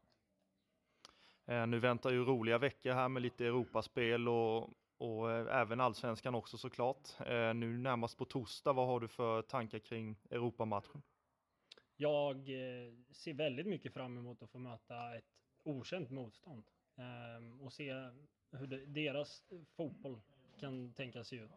Eh, 1.47 1.67
nu 1.67 1.79
väntar 1.79 2.11
ju 2.11 2.25
roliga 2.25 2.59
veckor 2.59 2.93
här 2.93 3.09
med 3.09 3.23
lite 3.23 3.47
Europaspel 3.47 4.29
och, 4.29 4.71
och 4.99 5.33
eh, 5.33 5.61
även 5.61 5.81
allsvenskan 5.81 6.35
också 6.35 6.59
såklart. 6.59 7.09
Eh, 7.27 7.55
nu 7.55 7.79
närmast 7.79 8.19
på 8.19 8.25
torsdag, 8.25 8.73
vad 8.73 8.87
har 8.87 9.01
du 9.01 9.09
för 9.09 9.43
tankar 9.43 9.79
kring 9.79 10.17
Europamatchen? 10.31 11.03
Jag 11.97 12.37
eh, 12.37 12.93
ser 13.13 13.35
väldigt 13.35 13.67
mycket 13.67 13.95
fram 13.95 14.19
emot 14.19 14.43
att 14.43 14.51
få 14.51 14.59
möta 14.59 15.17
ett 15.17 15.25
okänt 15.65 16.11
motstånd 16.11 16.65
ehm, 16.97 17.61
och 17.61 17.73
se 17.73 17.93
hur 18.51 18.67
det, 18.67 18.87
deras 18.87 19.45
fotboll 19.77 20.21
kan 20.61 20.93
tänkas 20.93 21.29
se 21.29 21.37
ut. 21.37 21.51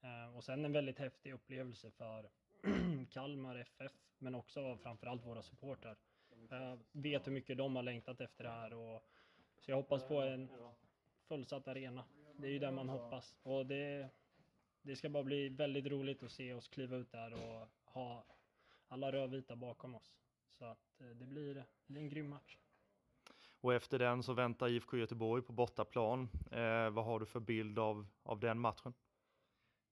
Eh, 0.00 0.36
och 0.36 0.44
sen 0.44 0.64
en 0.64 0.72
väldigt 0.72 0.98
häftig 0.98 1.32
upplevelse 1.32 1.90
för 1.90 2.30
Kalmar 3.10 3.56
FF, 3.56 3.92
men 4.18 4.34
också 4.34 4.76
framförallt 4.76 5.26
våra 5.26 5.42
supportrar. 5.42 5.96
Jag 6.48 6.78
vet 6.92 7.26
hur 7.26 7.32
mycket 7.32 7.58
de 7.58 7.76
har 7.76 7.82
längtat 7.82 8.20
efter 8.20 8.44
det 8.44 8.50
här 8.50 8.74
och 8.74 9.04
så 9.58 9.70
jag 9.70 9.76
hoppas 9.76 10.04
på 10.04 10.20
en 10.20 10.50
fullsatt 11.28 11.68
arena. 11.68 12.04
Det 12.36 12.46
är 12.46 12.52
ju 12.52 12.58
det 12.58 12.70
man 12.70 12.88
hoppas 12.88 13.34
och 13.42 13.66
det, 13.66 14.08
det 14.82 14.96
ska 14.96 15.08
bara 15.08 15.22
bli 15.22 15.48
väldigt 15.48 15.86
roligt 15.86 16.22
att 16.22 16.32
se 16.32 16.52
oss 16.52 16.68
kliva 16.68 16.96
ut 16.96 17.12
där 17.12 17.32
och 17.32 17.68
ha 17.84 18.24
alla 18.88 19.12
rödvita 19.12 19.56
bakom 19.56 19.94
oss. 19.94 20.14
Så 20.52 20.64
att 20.64 21.00
eh, 21.00 21.06
det 21.06 21.26
blir, 21.26 21.54
det 21.54 21.64
blir 21.86 22.02
en 22.02 22.08
grym 22.08 22.28
match. 22.28 22.56
Och 23.60 23.74
efter 23.74 23.98
den 23.98 24.22
så 24.22 24.32
väntar 24.32 24.68
IFK 24.68 24.96
Göteborg 24.96 25.42
på 25.42 25.52
bortaplan. 25.52 26.28
Eh, 26.50 26.90
vad 26.90 27.04
har 27.04 27.20
du 27.20 27.26
för 27.26 27.40
bild 27.40 27.78
av, 27.78 28.06
av 28.22 28.40
den 28.40 28.58
matchen? 28.58 28.94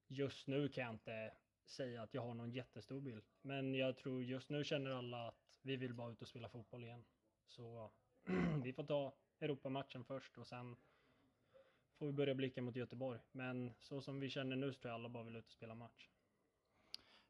Just 0.08 0.46
nu 0.46 0.68
kan 0.68 0.84
jag 0.84 0.94
inte 0.94 1.32
säga 1.66 2.02
att 2.02 2.14
jag 2.14 2.22
har 2.22 2.34
någon 2.34 2.50
jättestor 2.50 3.00
bild. 3.00 3.24
Men 3.42 3.74
jag 3.74 3.96
tror 3.96 4.22
just 4.22 4.50
nu 4.50 4.64
känner 4.64 4.90
alla 4.90 5.28
att 5.28 5.58
vi 5.62 5.76
vill 5.76 5.94
bara 5.94 6.12
ut 6.12 6.22
och 6.22 6.28
spela 6.28 6.48
fotboll 6.48 6.84
igen. 6.84 7.04
Så 7.46 7.90
vi 8.64 8.72
får 8.72 8.84
ta 8.84 9.14
Europamatchen 9.40 10.04
först 10.04 10.38
och 10.38 10.46
sen 10.46 10.76
får 11.98 12.06
vi 12.06 12.12
börja 12.12 12.34
blicka 12.34 12.62
mot 12.62 12.76
Göteborg. 12.76 13.20
Men 13.32 13.74
så 13.80 14.00
som 14.00 14.20
vi 14.20 14.30
känner 14.30 14.56
nu 14.56 14.72
så 14.72 14.80
tror 14.80 14.90
jag 14.90 14.94
alla 14.94 15.08
bara 15.08 15.24
vill 15.24 15.36
ut 15.36 15.46
och 15.46 15.52
spela 15.52 15.74
match. 15.74 16.08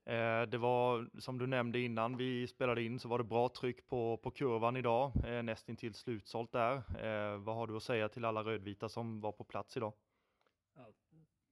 Eh, 0.04 0.42
det 0.42 0.58
var 0.58 1.10
som 1.20 1.38
du 1.38 1.46
nämnde 1.46 1.80
innan 1.80 2.16
vi 2.16 2.46
spelade 2.46 2.82
in 2.82 2.98
så 2.98 3.08
var 3.08 3.18
det 3.18 3.24
bra 3.24 3.48
tryck 3.48 3.86
på, 3.86 4.16
på 4.16 4.30
kurvan 4.30 4.76
idag, 4.76 5.12
eh, 5.24 5.42
nästintill 5.42 5.94
slutsålt 5.94 6.52
där. 6.52 6.76
Eh, 6.76 7.38
vad 7.38 7.56
har 7.56 7.66
du 7.66 7.76
att 7.76 7.82
säga 7.82 8.08
till 8.08 8.24
alla 8.24 8.44
rödvita 8.44 8.88
som 8.88 9.20
var 9.20 9.32
på 9.32 9.44
plats 9.44 9.76
idag? 9.76 9.92
Ja, 10.74 10.92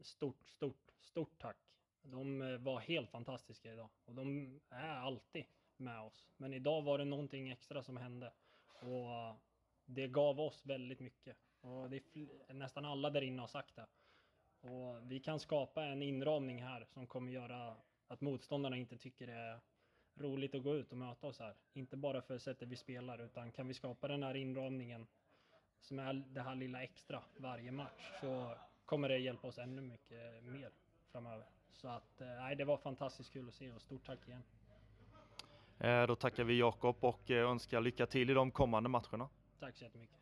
stort, 0.01 0.49
stort, 0.49 0.86
stort 1.07 1.39
tack. 1.39 1.57
De 2.03 2.43
eh, 2.43 2.59
var 2.59 2.81
helt 2.81 3.11
fantastiska 3.11 3.73
idag 3.73 3.89
och 4.05 4.15
de 4.15 4.61
är 4.71 4.97
alltid 4.97 5.45
med 5.77 6.01
oss. 6.01 6.29
Men 6.37 6.55
idag 6.55 6.83
var 6.83 6.99
det 6.99 7.05
någonting 7.05 7.51
extra 7.51 7.83
som 7.83 7.97
hände 7.97 8.33
och 8.81 9.11
eh, 9.11 9.35
det 9.85 10.09
gav 10.09 10.41
oss 10.41 10.67
väldigt 10.67 11.01
mycket. 11.01 11.37
Och 11.61 11.91
det 11.91 11.97
är 11.97 12.55
nästan 12.55 12.85
alla 12.85 13.11
där 13.11 13.23
inne 13.23 13.43
har 13.43 13.47
sagt 13.47 13.77
det. 13.77 13.87
Och 14.61 15.11
vi 15.11 15.21
kan 15.21 15.41
skapa 15.41 15.85
en 15.85 16.03
inramning 16.03 16.63
här 16.63 16.85
som 16.85 17.07
kommer 17.07 17.33
göra 17.33 17.77
att 18.07 18.21
motståndarna 18.21 18.77
inte 18.77 18.99
tycker 18.99 19.27
det 19.27 19.33
är 19.33 19.61
roligt 20.15 20.55
att 20.55 20.63
gå 20.63 20.77
ut 20.77 20.93
och 20.93 20.99
möta 20.99 21.27
oss 21.27 21.39
här. 21.39 21.57
Inte 21.73 21.97
bara 21.97 22.23
för 22.23 22.39
sättet 22.39 22.69
vi 22.69 22.77
spelar, 22.77 23.19
utan 23.25 23.53
kan 23.53 23.69
vi 23.69 23.75
skapa 23.75 24.09
den 24.09 24.23
här 24.23 24.37
inramningen 24.37 25.07
som 25.81 25.99
är 25.99 26.13
det 26.13 26.41
här 26.41 26.55
lilla 26.55 26.83
extra 26.83 27.23
varje 27.37 27.73
match 27.73 28.13
så 28.21 28.57
kommer 28.85 29.09
det 29.09 29.19
hjälpa 29.19 29.49
oss 29.49 29.59
ännu 29.59 29.83
mycket 29.83 30.45
mer 30.45 30.73
framöver. 31.13 31.47
Så 31.73 31.89
att, 31.89 32.21
eh, 32.21 32.27
nej, 32.27 32.57
det 32.57 32.65
var 32.65 32.77
fantastiskt 32.77 33.33
kul 33.33 33.49
att 33.49 33.55
se 33.55 33.73
och 33.73 33.81
stort 33.81 34.07
tack 34.07 34.29
igen. 34.29 34.43
Eh, 35.79 36.07
då 36.07 36.17
tackar 36.17 36.45
vi 36.45 36.59
Jakob 36.59 36.97
och 37.01 37.31
eh, 37.31 37.51
önskar 37.51 37.81
lycka 37.81 38.07
till 38.07 38.31
i 38.31 38.35
de 38.35 38.51
kommande 38.51 38.89
matcherna. 38.89 39.29
Tack 39.61 39.77
så 39.77 39.85
jättemycket. 39.85 40.17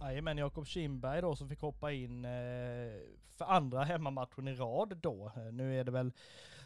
Jajamän, 0.00 0.38
Jakob 0.38 0.66
Kindberg 0.66 1.20
då 1.20 1.36
som 1.36 1.48
fick 1.48 1.60
hoppa 1.60 1.92
in 1.92 2.22
för 3.40 3.44
andra 3.44 3.84
hemmamatchen 3.84 4.48
i 4.48 4.54
rad 4.54 4.96
då. 4.96 5.32
Nu 5.52 5.80
är 5.80 5.84
det 5.84 5.90
väl 5.90 6.12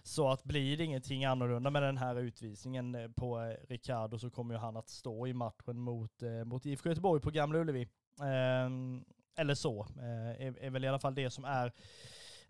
så 0.07 0.29
att 0.29 0.45
blir 0.45 0.77
det 0.77 0.85
ingenting 0.85 1.25
annorlunda 1.25 1.71
med 1.71 1.83
den 1.83 1.99
här 1.99 2.17
utvisningen 2.17 2.95
eh, 2.95 3.09
på 3.09 3.41
eh, 3.41 3.57
Ricardo 3.69 4.19
så 4.19 4.31
kommer 4.31 4.55
ju 4.55 4.61
han 4.61 4.77
att 4.77 4.89
stå 4.89 5.27
i 5.27 5.33
matchen 5.33 5.81
mot, 5.81 6.23
eh, 6.23 6.45
mot 6.45 6.67
IFK 6.67 6.89
Göteborg 6.89 7.21
på 7.21 7.31
Gamla 7.31 7.59
Ullevi. 7.59 7.89
Ehm, 8.23 9.05
eller 9.37 9.55
så, 9.55 9.87
är, 10.01 10.59
är, 10.59 10.71
väl 10.71 10.85
i 10.85 10.89
alla 10.89 10.99
fall 10.99 11.15
det 11.15 11.31
som 11.31 11.45
är, 11.45 11.73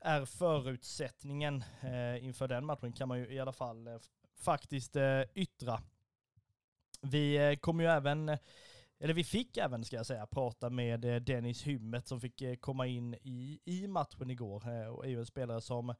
är 0.00 0.24
förutsättningen 0.24 1.64
inför 2.20 2.48
den 2.48 2.66
matchen 2.66 2.92
kan 2.92 3.08
man 3.08 3.18
ju 3.18 3.34
i 3.34 3.40
alla 3.40 3.52
fall 3.52 3.88
faktiskt 4.38 4.96
yttra. 5.34 5.80
Vi 7.02 7.56
kommer 7.60 7.84
ju 7.84 7.90
även 7.90 8.38
eller 9.00 9.14
vi 9.14 9.24
fick 9.24 9.56
även 9.56 9.84
ska 9.84 9.96
jag 9.96 10.06
säga, 10.06 10.26
prata 10.26 10.70
med 10.70 11.22
Dennis 11.22 11.62
Hymmet 11.62 12.08
som 12.08 12.20
fick 12.20 12.60
komma 12.60 12.86
in 12.86 13.14
i, 13.14 13.60
i 13.64 13.86
matchen 13.86 14.30
igår 14.30 14.88
och 14.88 15.04
är 15.04 15.08
ju 15.08 15.18
en 15.18 15.26
spelare 15.26 15.60
som 15.60 15.94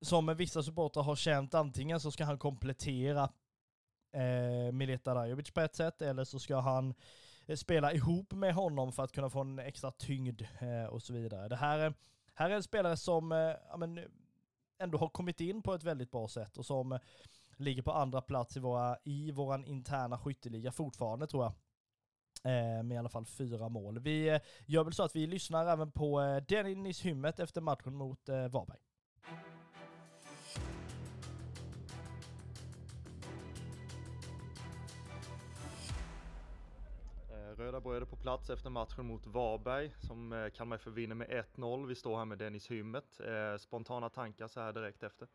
som 0.00 0.34
vissa 0.36 0.62
supportrar 0.62 1.02
har 1.02 1.16
känt 1.16 1.54
antingen 1.54 2.00
så 2.00 2.10
ska 2.10 2.24
han 2.24 2.38
komplettera 2.38 3.30
eh, 4.12 4.72
Mileta 4.72 5.14
Rajovic 5.14 5.50
på 5.50 5.60
ett 5.60 5.74
sätt 5.74 6.02
eller 6.02 6.24
så 6.24 6.38
ska 6.38 6.60
han 6.60 6.94
eh, 7.46 7.56
spela 7.56 7.92
ihop 7.92 8.32
med 8.32 8.54
honom 8.54 8.92
för 8.92 9.02
att 9.02 9.12
kunna 9.12 9.30
få 9.30 9.40
en 9.40 9.58
extra 9.58 9.90
tyngd 9.90 10.42
eh, 10.58 10.84
och 10.84 11.02
så 11.02 11.12
vidare. 11.12 11.48
Det 11.48 11.56
här, 11.56 11.94
här 12.34 12.50
är 12.50 12.54
en 12.54 12.62
spelare 12.62 12.96
som 12.96 13.32
eh, 13.32 13.38
ja, 13.68 13.76
men, 13.76 14.00
ändå 14.78 14.98
har 14.98 15.08
kommit 15.08 15.40
in 15.40 15.62
på 15.62 15.74
ett 15.74 15.84
väldigt 15.84 16.10
bra 16.10 16.28
sätt 16.28 16.56
och 16.56 16.66
som 16.66 16.92
eh, 16.92 17.00
ligger 17.56 17.82
på 17.82 17.92
andra 17.92 18.20
plats 18.20 18.56
i, 18.56 18.60
våra, 18.60 18.96
i 19.04 19.30
våran 19.30 19.64
interna 19.64 20.18
skytteliga 20.18 20.72
fortfarande 20.72 21.26
tror 21.26 21.44
jag. 21.44 21.52
Eh, 22.44 22.82
med 22.82 22.94
i 22.94 22.98
alla 22.98 23.08
fall 23.08 23.26
fyra 23.26 23.68
mål. 23.68 23.98
Vi 23.98 24.40
gör 24.66 24.84
väl 24.84 24.92
så 24.92 25.02
att 25.02 25.16
vi 25.16 25.26
lyssnar 25.26 25.66
även 25.66 25.92
på 25.92 26.40
Dennis 26.48 27.00
Hymmet 27.00 27.40
efter 27.40 27.60
matchen 27.60 27.94
mot 27.94 28.28
Varberg. 28.28 28.85
Röda 37.58 37.80
bröder 37.80 38.06
på 38.06 38.16
plats 38.16 38.50
efter 38.50 38.70
matchen 38.70 39.06
mot 39.06 39.26
Varberg 39.26 39.92
som 40.00 40.32
eh, 40.32 40.50
Kalmar 40.50 40.76
FF 40.76 40.92
vinner 40.92 41.14
med 41.14 41.28
1-0. 41.54 41.86
Vi 41.86 41.94
står 41.94 42.16
här 42.16 42.24
med 42.24 42.38
Dennis 42.38 42.70
Hymmet. 42.70 43.20
Eh, 43.20 43.56
spontana 43.56 44.08
tankar 44.08 44.48
så 44.48 44.60
här 44.60 44.72
direkt 44.72 45.02
efter? 45.02 45.28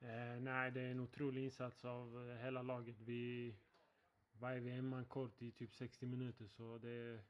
Eh, 0.00 0.40
nej, 0.40 0.70
det 0.70 0.80
är 0.80 0.90
en 0.90 1.00
otrolig 1.00 1.44
insats 1.44 1.84
av 1.84 2.30
eh, 2.30 2.36
hela 2.36 2.62
laget. 2.62 3.00
Vi 3.00 3.54
var 4.32 4.54
vi 4.54 4.70
en 4.70 4.88
man 4.88 5.04
kort 5.04 5.42
i 5.42 5.52
typ 5.52 5.74
60 5.74 6.06
minuter 6.06 6.46
så 6.46 6.78
det 6.78 6.90
är 6.90 7.20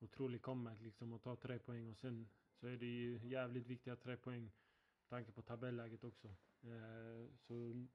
otroligt 0.00 0.42
comeback 0.42 0.80
liksom 0.80 1.12
att 1.12 1.22
ta 1.22 1.36
tre 1.36 1.58
poäng 1.58 1.90
och 1.90 1.98
sen 1.98 2.28
så 2.60 2.66
är 2.66 2.76
det 2.76 2.86
ju 2.86 3.20
jävligt 3.22 3.66
viktiga 3.66 3.96
tre 3.96 4.16
poäng 4.16 4.42
med 4.42 5.08
tanke 5.08 5.32
på 5.32 5.42
tabelläget 5.42 6.04
också. 6.04 6.28
Eh, 6.62 7.30
så 7.36 7.86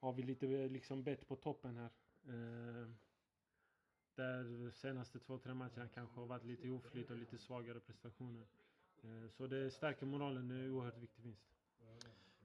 har 0.00 0.12
vi 0.12 0.22
lite 0.22 0.68
liksom 0.68 1.04
bett 1.04 1.28
på 1.28 1.36
toppen 1.36 1.76
här. 1.76 1.90
Eh, 2.26 2.88
där 4.16 4.70
senaste 4.70 5.18
två, 5.18 5.38
tre 5.38 5.54
matcherna 5.54 5.88
kanske 5.94 6.20
har 6.20 6.26
varit 6.26 6.44
lite 6.44 6.70
oflyt 6.70 7.10
och 7.10 7.16
lite 7.16 7.38
svagare 7.38 7.80
prestationer. 7.80 8.46
Eh, 9.02 9.28
så 9.28 9.46
det 9.46 9.70
stärker 9.70 10.06
moralen, 10.06 10.48
det 10.48 10.54
är 10.54 10.70
oerhört 10.70 10.98
viktig 10.98 11.22
vinst. 11.22 11.52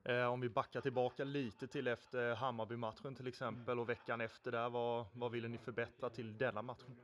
Eh, 0.03 0.25
om 0.25 0.41
vi 0.41 0.49
backar 0.49 0.81
tillbaka 0.81 1.23
lite 1.23 1.67
till 1.67 1.87
efter 1.87 2.35
Hammarby-matchen 2.35 3.15
till 3.15 3.27
exempel 3.27 3.79
och 3.79 3.89
veckan 3.89 4.21
efter 4.21 4.51
där, 4.51 4.69
vad, 4.69 5.05
vad 5.13 5.31
ville 5.31 5.47
ni 5.47 5.57
förbättra 5.57 6.09
till 6.09 6.37
denna 6.37 6.61
matchen? 6.61 6.95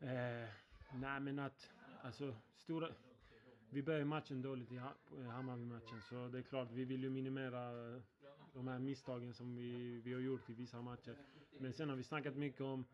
Eh, 0.00 0.48
nej 0.94 1.20
men 1.20 1.38
att, 1.38 1.70
alltså 2.02 2.36
stora... 2.56 2.88
Vi 3.70 3.82
började 3.82 4.04
matchen 4.04 4.42
dåligt 4.42 4.72
i 4.72 4.80
Hammarby-matchen 5.28 6.02
så 6.02 6.28
det 6.28 6.38
är 6.38 6.42
klart 6.42 6.68
vi 6.70 6.84
vill 6.84 7.02
ju 7.02 7.10
minimera 7.10 7.70
de 8.54 8.68
här 8.68 8.78
misstagen 8.78 9.34
som 9.34 9.56
vi, 9.56 10.00
vi 10.00 10.12
har 10.12 10.20
gjort 10.20 10.50
i 10.50 10.54
vissa 10.54 10.82
matcher. 10.82 11.16
Men 11.58 11.72
sen 11.72 11.88
har 11.88 11.96
vi 11.96 12.02
snackat 12.02 12.36
mycket 12.36 12.60
om 12.60 12.84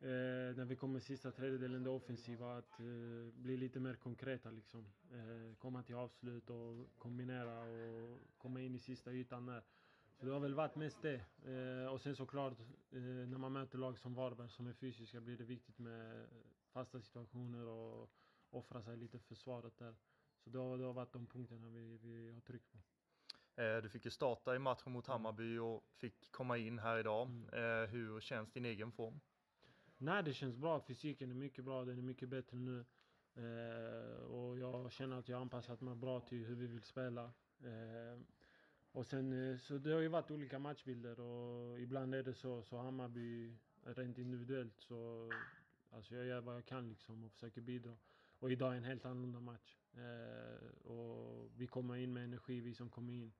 eh, 0.00 0.56
när 0.56 0.64
vi 0.64 0.76
kommer 0.76 1.00
sista 1.00 1.30
tredjedelen, 1.30 1.82
det 1.82 1.90
offensiva, 1.90 2.56
att 2.56 2.80
eh, 2.80 3.32
bli 3.32 3.56
lite 3.56 3.80
mer 3.80 3.94
konkreta 3.94 4.50
liksom. 4.50 4.92
Eh, 5.12 5.56
komma 5.58 5.82
till 5.82 5.94
avslut 5.94 6.50
och 6.50 6.98
kombinera 6.98 7.60
och 7.60 8.18
komma 8.38 8.60
in 8.60 8.74
i 8.74 8.78
sista 8.78 9.12
ytan 9.12 9.46
där. 9.46 9.62
Så 10.18 10.26
det 10.26 10.32
har 10.32 10.40
väl 10.40 10.54
varit 10.54 10.76
mest 10.76 11.02
det. 11.02 11.20
Eh, 11.44 11.92
och 11.92 12.00
sen 12.00 12.16
såklart, 12.16 12.60
eh, 12.90 13.00
när 13.00 13.38
man 13.38 13.52
möter 13.52 13.78
lag 13.78 13.98
som 13.98 14.14
Varberg 14.14 14.48
som 14.48 14.66
är 14.66 14.72
fysiska 14.72 15.20
blir 15.20 15.36
det 15.36 15.44
viktigt 15.44 15.78
med 15.78 16.26
fasta 16.72 17.00
situationer 17.00 17.66
och 17.66 18.10
offra 18.50 18.82
sig 18.82 18.96
lite 18.96 19.18
för 19.18 19.26
försvaret 19.26 19.78
där. 19.78 19.94
Så 20.44 20.50
det 20.50 20.58
har, 20.58 20.78
det 20.78 20.84
har 20.84 20.92
varit 20.92 21.12
de 21.12 21.26
punkterna 21.26 21.68
vi, 21.68 21.98
vi 22.02 22.32
har 22.32 22.40
tryckt 22.40 22.72
på. 22.72 22.78
Eh, 23.62 23.82
du 23.82 23.88
fick 23.88 24.04
ju 24.04 24.10
starta 24.10 24.56
i 24.56 24.58
matchen 24.58 24.92
mot 24.92 25.06
Hammarby 25.06 25.58
och 25.58 25.84
fick 25.96 26.32
komma 26.32 26.56
in 26.58 26.78
här 26.78 26.98
idag. 26.98 27.28
Mm. 27.28 27.90
Hur 27.90 28.20
känns 28.20 28.52
din 28.52 28.64
egen 28.64 28.92
form? 28.92 29.20
Nej, 29.98 30.22
det 30.22 30.32
känns 30.32 30.56
bra. 30.56 30.80
Fysiken 30.80 31.30
är 31.30 31.34
mycket 31.34 31.64
bra. 31.64 31.84
Den 31.84 31.98
är 31.98 32.02
mycket 32.02 32.28
bättre 32.28 32.58
nu. 32.58 32.84
Eh, 33.34 34.22
och 34.22 34.58
jag 34.58 34.92
känner 34.92 35.18
att 35.18 35.28
jag 35.28 35.40
anpassat 35.40 35.80
mig 35.80 35.94
bra 35.94 36.20
till 36.20 36.44
hur 36.44 36.54
vi 36.54 36.66
vill 36.66 36.82
spela. 36.82 37.24
Eh, 37.60 38.20
och 38.92 39.06
sen, 39.06 39.50
eh, 39.50 39.58
så 39.58 39.78
det 39.78 39.92
har 39.92 40.00
ju 40.00 40.08
varit 40.08 40.30
olika 40.30 40.58
matchbilder 40.58 41.20
och 41.20 41.80
ibland 41.80 42.14
är 42.14 42.22
det 42.22 42.34
så, 42.34 42.62
så 42.62 42.76
Hammarby 42.76 43.56
rent 43.82 44.18
individuellt 44.18 44.80
så 44.80 45.30
alltså 45.90 46.14
jag 46.14 46.26
gör 46.26 46.40
vad 46.40 46.54
jag 46.54 46.66
kan 46.66 46.88
liksom 46.88 47.24
och 47.24 47.32
försöker 47.32 47.60
bidra. 47.60 47.96
Och 48.38 48.52
idag 48.52 48.72
är 48.72 48.76
en 48.76 48.84
helt 48.84 49.04
annorlunda 49.04 49.40
match. 49.40 49.76
Eh, 49.92 50.86
och 50.86 51.50
vi 51.56 51.66
kommer 51.66 51.96
in 51.96 52.12
med 52.12 52.24
energi, 52.24 52.60
vi 52.60 52.74
som 52.74 52.90
kommer 52.90 53.12
in. 53.12 53.32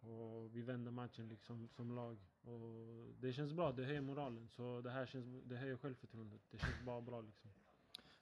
Och 0.00 0.56
vi 0.56 0.62
vänder 0.62 0.90
matchen 0.90 1.28
liksom 1.28 1.68
som 1.68 1.94
lag. 1.94 2.18
Och 2.42 3.14
det 3.20 3.32
känns 3.32 3.52
bra, 3.52 3.72
det 3.72 3.84
höjer 3.84 4.00
moralen. 4.00 4.48
Så 4.48 4.80
det 4.80 4.90
här 4.90 5.06
känns, 5.06 5.26
det 5.44 5.56
höjer 5.56 5.76
självförtroendet. 5.76 6.40
Det 6.50 6.58
känns 6.58 6.82
bara 6.82 7.00
bra 7.00 7.20
liksom. 7.20 7.50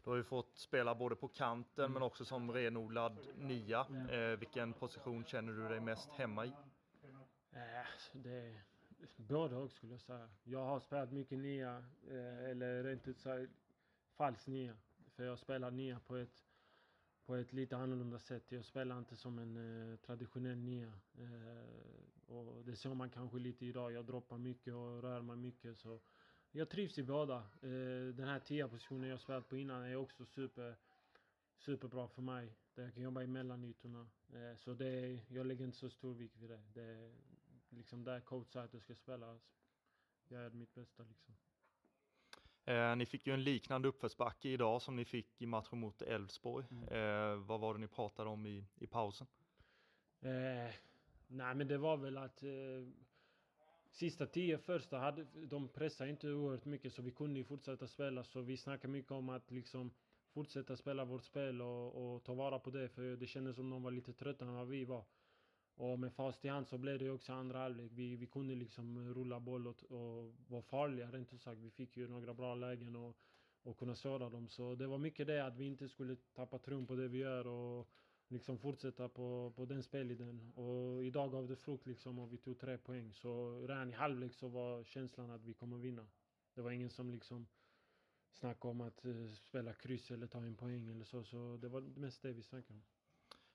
Du 0.05 0.11
har 0.11 0.16
ju 0.16 0.22
fått 0.22 0.59
spela 0.59 0.95
både 0.95 1.16
på 1.16 1.29
kanten 1.29 1.85
mm. 1.85 1.93
men 1.93 2.03
också 2.03 2.24
som 2.24 2.53
renodlad 2.53 3.18
nia. 3.37 3.87
Mm. 3.89 4.09
Eh, 4.09 4.39
vilken 4.39 4.72
position 4.72 5.24
känner 5.24 5.53
du 5.53 5.68
dig 5.68 5.81
mest 5.81 6.11
hemma 6.11 6.47
i? 6.47 6.53
Eh, 7.53 7.87
det 8.12 8.31
är 8.31 8.55
både 9.16 9.57
och 9.57 9.70
skulle 9.70 9.93
jag 9.93 10.01
säga. 10.01 10.29
Jag 10.45 10.64
har 10.64 10.81
spelat 10.81 11.12
mycket 11.12 11.39
nia, 11.39 11.85
eh, 12.09 12.51
eller 12.51 12.85
rent 12.85 13.09
ut 13.09 13.18
sagt 13.18 13.53
falsk 14.16 14.47
nia. 14.47 14.76
För 15.16 15.24
jag 15.24 15.39
spelar 15.39 15.70
nia 15.70 16.01
på 16.07 16.16
ett 16.16 16.45
på 17.29 17.37
ett 17.37 17.53
lite 17.53 17.76
annorlunda 17.76 18.18
sätt. 18.18 18.53
Jag 18.53 18.64
spelar 18.64 18.99
inte 18.99 19.16
som 19.16 19.39
en 19.39 19.57
eh, 19.57 19.97
traditionell 19.97 20.59
nia. 20.59 20.93
Eh, 21.18 22.35
och 22.35 22.64
det 22.64 22.76
ser 22.76 22.95
man 22.95 23.11
kanske 23.11 23.39
lite 23.39 23.66
idag. 23.66 23.93
Jag 23.93 24.07
droppar 24.07 24.39
mycket 24.39 24.74
och 24.74 25.03
rör 25.03 25.22
mig 25.22 25.37
mycket. 25.37 25.79
Så 25.79 26.01
jag 26.51 26.68
trivs 26.68 26.99
i 26.99 27.03
båda. 27.03 27.37
Eh, 27.37 28.14
den 28.14 28.29
här 28.29 28.39
tia 28.39 28.68
positionen 28.68 29.11
jag 29.11 29.20
spelat 29.20 29.49
på 29.49 29.57
innan 29.57 29.83
är 29.83 29.97
också 29.97 30.24
super, 30.24 30.76
superbra 31.57 32.09
för 32.09 32.22
mig. 32.22 32.55
Där 32.74 32.83
jag 32.83 32.95
kan 32.95 33.03
jobba 33.03 33.22
i 33.22 33.26
mellanytorna. 33.26 34.09
Eh, 34.33 34.57
så 34.57 34.74
det 34.74 34.89
är, 34.89 35.20
jag 35.29 35.47
lägger 35.47 35.64
inte 35.64 35.79
så 35.79 35.91
stor 35.91 36.14
vikt 36.14 36.37
vid 36.37 36.51
det. 36.51 36.62
Det 36.74 36.83
är 36.83 37.12
liksom 37.68 38.05
där 38.05 38.20
coach 38.20 38.49
säger 38.49 38.66
att 38.66 38.74
jag 38.74 38.83
ska 38.83 38.95
spela. 38.95 39.26
Jag 40.29 40.43
gör 40.43 40.51
mitt 40.51 40.74
bästa 40.74 41.03
liksom. 41.03 41.35
Eh, 42.69 42.97
ni 42.97 43.07
fick 43.07 43.27
ju 43.27 43.35
en 43.35 43.43
liknande 43.43 43.89
uppförsbacke 43.89 44.49
idag 44.49 44.83
som 44.83 44.97
ni 44.97 45.05
fick 45.05 45.43
i 45.43 45.47
matchen 45.47 45.81
mot 45.81 46.03
Elfsborg. 46.03 46.66
Mm. 46.71 46.89
Eh, 46.89 47.37
vad 47.37 47.61
var 47.61 47.75
det 47.75 47.81
ni 47.81 47.87
pratade 47.87 48.31
om 48.31 48.47
i, 48.47 48.64
i 48.79 48.87
pausen? 48.87 49.27
Eh, 50.21 50.75
nej 51.27 51.55
men 51.55 51.69
det 51.69 51.79
var 51.79 51.97
väl 51.97 52.19
att 52.19 52.43
eh, 52.43 52.51
sista 53.91 54.27
tio 54.27 54.59
första 54.59 54.99
hade, 54.99 55.25
de 55.25 55.69
pressade 55.69 56.11
inte 56.11 56.29
oerhört 56.29 56.64
mycket 56.64 56.93
så 56.93 57.03
vi 57.03 57.11
kunde 57.11 57.39
ju 57.39 57.45
fortsätta 57.45 57.87
spela. 57.87 58.25
Så 58.25 58.41
vi 58.41 58.57
snackade 58.57 58.93
mycket 58.93 59.12
om 59.12 59.29
att 59.29 59.51
liksom 59.51 59.91
fortsätta 60.31 60.77
spela 60.77 61.05
vårt 61.05 61.25
spel 61.25 61.62
och, 61.62 62.14
och 62.14 62.25
ta 62.25 62.35
vara 62.35 62.59
på 62.59 62.71
det. 62.71 62.89
För 62.89 63.16
det 63.16 63.27
kändes 63.27 63.57
som 63.57 63.71
de 63.71 63.83
var 63.83 63.91
lite 63.91 64.12
tröttare 64.12 64.49
än 64.49 64.55
vad 64.55 64.69
vi 64.69 64.85
var. 64.85 65.05
Och 65.79 65.99
med 65.99 66.12
fast 66.12 66.45
i 66.45 66.49
hand 66.49 66.66
så 66.66 66.79
blev 66.79 66.99
det 66.99 67.11
också 67.11 67.33
andra 67.33 67.59
halvlek. 67.59 67.91
Vi, 67.95 68.16
vi 68.16 68.26
kunde 68.26 68.55
liksom 68.55 69.14
rulla 69.14 69.41
boll 69.41 69.66
och, 69.66 69.85
och 69.93 70.35
vara 70.49 70.62
farliga 70.62 71.11
rent 71.11 71.33
ut 71.33 71.43
sagt. 71.43 71.61
Vi 71.61 71.70
fick 71.70 71.97
ju 71.97 72.09
några 72.09 72.35
bra 72.35 72.55
lägen 72.55 72.97
och, 72.97 73.16
och 73.62 73.79
kunna 73.79 73.95
såra 73.95 74.31
dem. 74.31 74.49
Så 74.49 74.74
det 74.74 74.87
var 74.87 74.99
mycket 74.99 75.26
det 75.26 75.47
att 75.47 75.57
vi 75.57 75.64
inte 75.64 75.89
skulle 75.89 76.16
tappa 76.35 76.59
tron 76.59 76.87
på 76.87 76.95
det 76.95 77.09
vi 77.09 77.18
gör 77.18 77.47
och 77.47 77.89
liksom 78.29 78.59
fortsätta 78.59 79.09
på, 79.09 79.53
på 79.57 79.64
den 79.64 79.83
spelidén. 79.83 80.53
Och 80.55 81.05
idag 81.05 81.31
gav 81.31 81.49
det 81.49 81.57
frukt 81.57 81.87
liksom 81.87 82.18
och 82.18 82.33
vi 82.33 82.37
tog 82.37 82.59
tre 82.59 82.79
poäng. 82.79 83.14
Så 83.14 83.61
redan 83.66 83.91
i 83.91 83.93
halvlek 83.93 84.35
så 84.35 84.49
var 84.49 84.85
känslan 84.85 85.31
att 85.31 85.45
vi 85.45 85.55
kommer 85.55 85.79
vinna. 85.79 86.07
Det 86.55 86.62
var 86.62 86.70
ingen 86.70 86.91
som 86.91 87.11
liksom 87.11 87.47
snackade 88.33 88.70
om 88.70 88.81
att 88.81 89.05
eh, 89.05 89.26
spela 89.29 89.72
kryss 89.72 90.11
eller 90.11 90.26
ta 90.26 90.39
en 90.39 90.57
poäng 90.57 90.89
eller 90.89 91.05
så. 91.05 91.24
Så 91.24 91.57
det 91.57 91.68
var 91.68 91.81
mest 91.81 92.22
det 92.22 92.33
vi 92.33 92.43
snackade 92.43 92.74
om. 92.74 92.85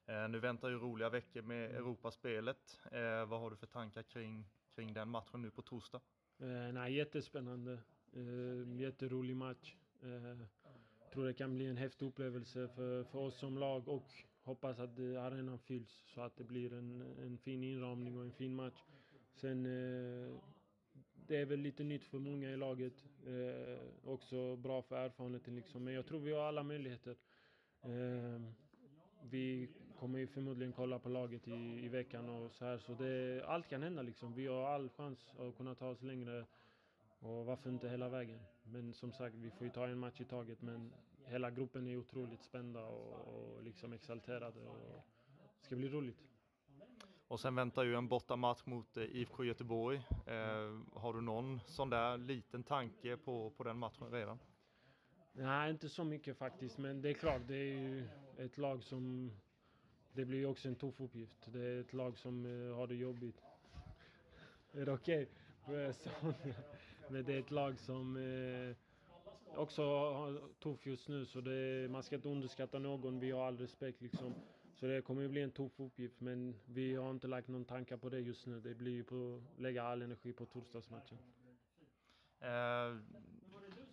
Eh, 0.06 0.30
nu 0.30 0.40
väntar 0.40 0.70
ju 0.70 0.76
roliga 0.76 1.10
veckor 1.10 1.42
med 1.42 1.66
mm. 1.66 1.78
Europaspelet. 1.78 2.80
Eh, 2.92 3.26
vad 3.26 3.40
har 3.40 3.50
du 3.50 3.56
för 3.56 3.68
tankar 3.68 4.04
kring, 4.04 4.46
kring 4.76 4.94
den 4.94 5.10
matchen 5.10 5.42
nu 5.42 5.52
på 5.52 5.62
torsdag? 5.62 6.02
Eh, 6.40 6.74
nej, 6.74 6.94
jättespännande. 6.94 7.80
Eh, 8.14 8.82
jätterolig 8.82 9.36
match. 9.36 9.76
Eh, 10.02 10.48
tror 11.14 11.26
det 11.26 11.34
kan 11.34 11.56
bli 11.56 11.66
en 11.66 11.78
häftig 11.78 12.06
upplevelse 12.06 12.68
för, 12.68 13.04
för 13.04 13.20
oss 13.20 13.38
som 13.38 13.58
lag 13.58 13.88
och 13.88 14.12
hoppas 14.44 14.80
att 14.80 15.00
arenan 15.00 15.60
fylls 15.60 16.04
så 16.06 16.22
att 16.22 16.38
det 16.38 16.44
blir 16.44 16.74
en, 16.74 17.02
en 17.02 17.38
fin 17.38 17.64
inramning 17.64 18.18
och 18.18 18.24
en 18.24 18.32
fin 18.32 18.56
match. 18.56 18.84
Sen 19.34 19.66
eh, 19.66 20.36
det 21.28 21.38
är 21.38 21.46
väl 21.46 21.60
lite 21.60 21.84
nytt 21.84 22.06
för 22.06 22.20
många 22.20 22.50
i 22.50 22.58
laget. 22.58 23.06
Eh, 23.26 23.80
också 24.04 24.56
bra 24.56 24.82
för 24.82 24.96
erfarenheten 24.96 25.56
liksom. 25.56 25.84
Men 25.84 25.94
jag 25.94 26.06
tror 26.06 26.20
vi 26.20 26.32
har 26.32 26.44
alla 26.44 26.64
möjligheter. 26.64 27.16
Eh, 27.82 28.42
vi 29.24 29.70
kommer 30.04 30.20
ju 30.20 30.28
förmodligen 30.28 30.74
kolla 30.74 31.00
på 31.00 31.10
laget 31.10 31.48
i, 31.48 31.86
i 31.86 31.88
veckan 31.88 32.30
och 32.30 32.52
så 32.52 32.66
här. 32.66 32.78
Så 32.78 32.94
det, 32.94 33.44
allt 33.48 33.68
kan 33.68 33.84
hända 33.84 34.02
liksom. 34.02 34.34
Vi 34.34 34.48
har 34.48 34.64
all 34.64 34.90
chans 34.90 35.34
att 35.40 35.58
kunna 35.58 35.76
ta 35.76 35.88
oss 35.88 36.02
längre 36.02 36.46
Och 37.20 37.46
varför 37.46 37.70
inte 37.70 37.90
hela 37.90 38.10
vägen? 38.10 38.40
Men 38.64 38.94
som 38.94 39.12
sagt, 39.12 39.36
vi 39.36 39.52
får 39.52 39.68
ju 39.68 39.74
ta 39.74 39.88
en 39.88 40.00
match 40.00 40.22
i 40.22 40.26
taget. 40.26 40.62
Men 40.62 40.94
hela 41.26 41.52
gruppen 41.52 41.88
är 41.88 41.98
otroligt 41.98 42.44
spända 42.44 42.86
och, 42.86 43.28
och 43.28 43.64
liksom 43.64 43.94
exalterade. 43.94 44.60
Och 44.60 45.04
det 45.60 45.66
ska 45.66 45.76
bli 45.76 45.90
roligt. 45.90 46.24
Och 47.28 47.40
sen 47.40 47.56
väntar 47.56 47.84
ju 47.84 47.96
en 47.96 48.08
bortamatch 48.08 48.66
mot 48.66 48.98
eh, 48.98 49.04
IFK 49.04 49.44
Göteborg. 49.44 49.98
Eh, 50.26 50.80
har 50.94 51.14
du 51.14 51.22
någon 51.22 51.60
sån 51.66 51.90
där 51.90 52.18
liten 52.18 52.64
tanke 52.64 53.18
på, 53.18 53.50
på 53.50 53.64
den 53.64 53.78
matchen 53.78 54.12
redan? 54.12 54.40
Nej, 55.34 55.72
inte 55.72 55.90
så 55.90 56.04
mycket 56.04 56.38
faktiskt. 56.38 56.78
Men 56.78 57.02
det 57.02 57.10
är 57.10 57.14
klart, 57.14 57.42
det 57.48 57.56
är 57.56 57.78
ju 57.78 58.08
ett 58.38 58.58
lag 58.58 58.84
som... 58.84 59.32
Det 60.16 60.26
blir 60.26 60.40
ju 60.40 60.46
också 60.46 60.68
en 60.68 60.76
tuff 60.76 61.02
uppgift. 61.02 61.48
Det 61.54 61.60
är 61.60 61.80
ett 61.80 61.94
lag 61.94 62.18
som 62.18 62.46
uh, 62.46 62.76
har 62.76 62.88
det 62.88 62.96
jobbigt. 62.96 63.42
Är 64.72 64.86
det 64.86 64.92
okej? 64.92 65.28
Okay? 65.68 65.94
Men 67.10 67.26
det 67.26 67.34
är 67.34 67.40
ett 67.40 67.52
lag 67.52 67.80
som 67.80 68.18
uh, 68.18 68.76
också 69.56 69.84
har 70.14 70.42
tuff 70.60 70.86
just 70.86 71.08
nu. 71.08 71.26
Så 71.26 71.42
det, 71.42 71.92
man 71.92 72.04
ska 72.04 72.16
inte 72.16 72.30
underskatta 72.30 72.80
någon. 72.80 73.20
Vi 73.20 73.32
har 73.32 73.48
all 73.48 73.58
respekt 73.58 74.02
liksom. 74.02 74.34
Så 74.74 74.86
det 74.86 75.02
kommer 75.02 75.22
ju 75.22 75.28
bli 75.28 75.42
en 75.42 75.52
tuff 75.52 75.80
uppgift. 75.80 76.22
Men 76.22 76.56
vi 76.66 76.96
har 76.96 77.12
inte 77.12 77.28
lagt 77.28 77.48
någon 77.48 77.66
tankar 77.66 77.98
på 77.98 78.10
det 78.10 78.20
just 78.20 78.46
nu. 78.46 78.60
Det 78.60 78.76
blir 78.76 78.92
ju 78.92 79.04
på 79.04 79.42
att 79.56 79.62
lägga 79.62 79.84
all 79.84 80.02
energi 80.02 80.34
på 80.34 80.46
torsdagsmatchen. 80.46 81.18
Eh, 82.40 82.98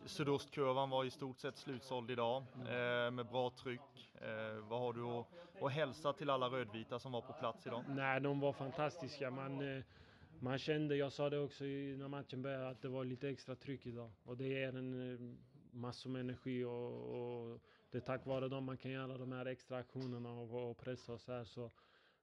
Sydostkurvan 0.04 0.90
var 0.90 1.04
i 1.04 1.10
stort 1.10 1.38
sett 1.38 1.56
slutsåld 1.56 2.10
idag 2.10 2.42
eh, 2.56 3.10
med 3.10 3.26
bra 3.26 3.50
tryck. 3.50 4.10
Eh, 4.14 4.68
vad 4.68 4.80
har 4.80 4.92
du 4.92 5.02
att, 5.04 5.26
att 5.62 5.72
hälsa 5.72 6.12
till 6.12 6.30
alla 6.30 6.46
rödvita 6.46 6.98
som 6.98 7.12
var 7.12 7.20
på 7.20 7.32
plats 7.32 7.66
idag? 7.66 7.84
Nej, 7.88 8.20
de 8.20 8.40
var 8.40 8.52
fantastiska. 8.52 9.30
Man, 9.30 9.76
eh, 9.76 9.82
man 10.38 10.58
kände, 10.58 10.96
jag 10.96 11.12
sa 11.12 11.30
det 11.30 11.38
också 11.38 11.64
när 11.64 12.08
matchen 12.08 12.42
började, 12.42 12.68
att 12.68 12.82
det 12.82 12.88
var 12.88 13.04
lite 13.04 13.28
extra 13.28 13.56
tryck 13.56 13.86
idag. 13.86 14.10
Och 14.24 14.36
det 14.36 14.44
ger 14.44 14.76
en 14.76 15.12
eh, 15.12 15.36
massor 15.72 16.10
med 16.10 16.20
energi 16.20 16.64
och, 16.64 17.52
och, 17.52 17.60
det 17.90 17.98
är 17.98 18.02
tack 18.02 18.26
vare 18.26 18.48
dem 18.48 18.64
man 18.64 18.76
kan 18.76 18.90
göra 18.90 19.18
de 19.18 19.32
här 19.32 19.46
extra 19.46 19.78
aktionerna 19.78 20.32
och, 20.32 20.70
och 20.70 20.78
pressa 20.78 21.12
och 21.12 21.20
så 21.20 21.32
här. 21.32 21.44
Så 21.44 21.70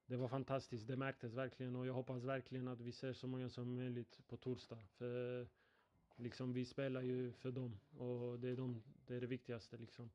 det 0.05 0.15
var 0.15 0.27
fantastiskt, 0.27 0.87
det 0.87 0.95
märktes 0.95 1.33
verkligen 1.33 1.75
och 1.75 1.87
jag 1.87 1.93
hoppas 1.93 2.23
verkligen 2.23 2.67
att 2.67 2.81
vi 2.81 2.91
ser 2.91 3.13
så 3.13 3.27
många 3.27 3.49
som 3.49 3.75
möjligt 3.75 4.19
på 4.27 4.37
torsdag. 4.37 4.79
För 4.97 5.47
liksom 6.17 6.53
vi 6.53 6.65
spelar 6.65 7.01
ju 7.01 7.31
för 7.31 7.51
dem 7.51 7.79
och 7.97 8.39
det 8.39 8.49
är, 8.49 8.55
de, 8.55 8.83
det, 9.05 9.15
är 9.15 9.21
det 9.21 9.27
viktigaste 9.27 9.77
liksom. 9.77 10.09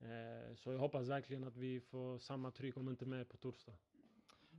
Eh, 0.00 0.54
så 0.54 0.72
jag 0.72 0.78
hoppas 0.78 1.08
verkligen 1.08 1.44
att 1.44 1.56
vi 1.56 1.80
får 1.80 2.18
samma 2.18 2.50
tryck 2.50 2.76
om 2.76 2.88
inte 2.88 3.06
mer 3.06 3.24
på 3.24 3.36
torsdag. 3.36 3.72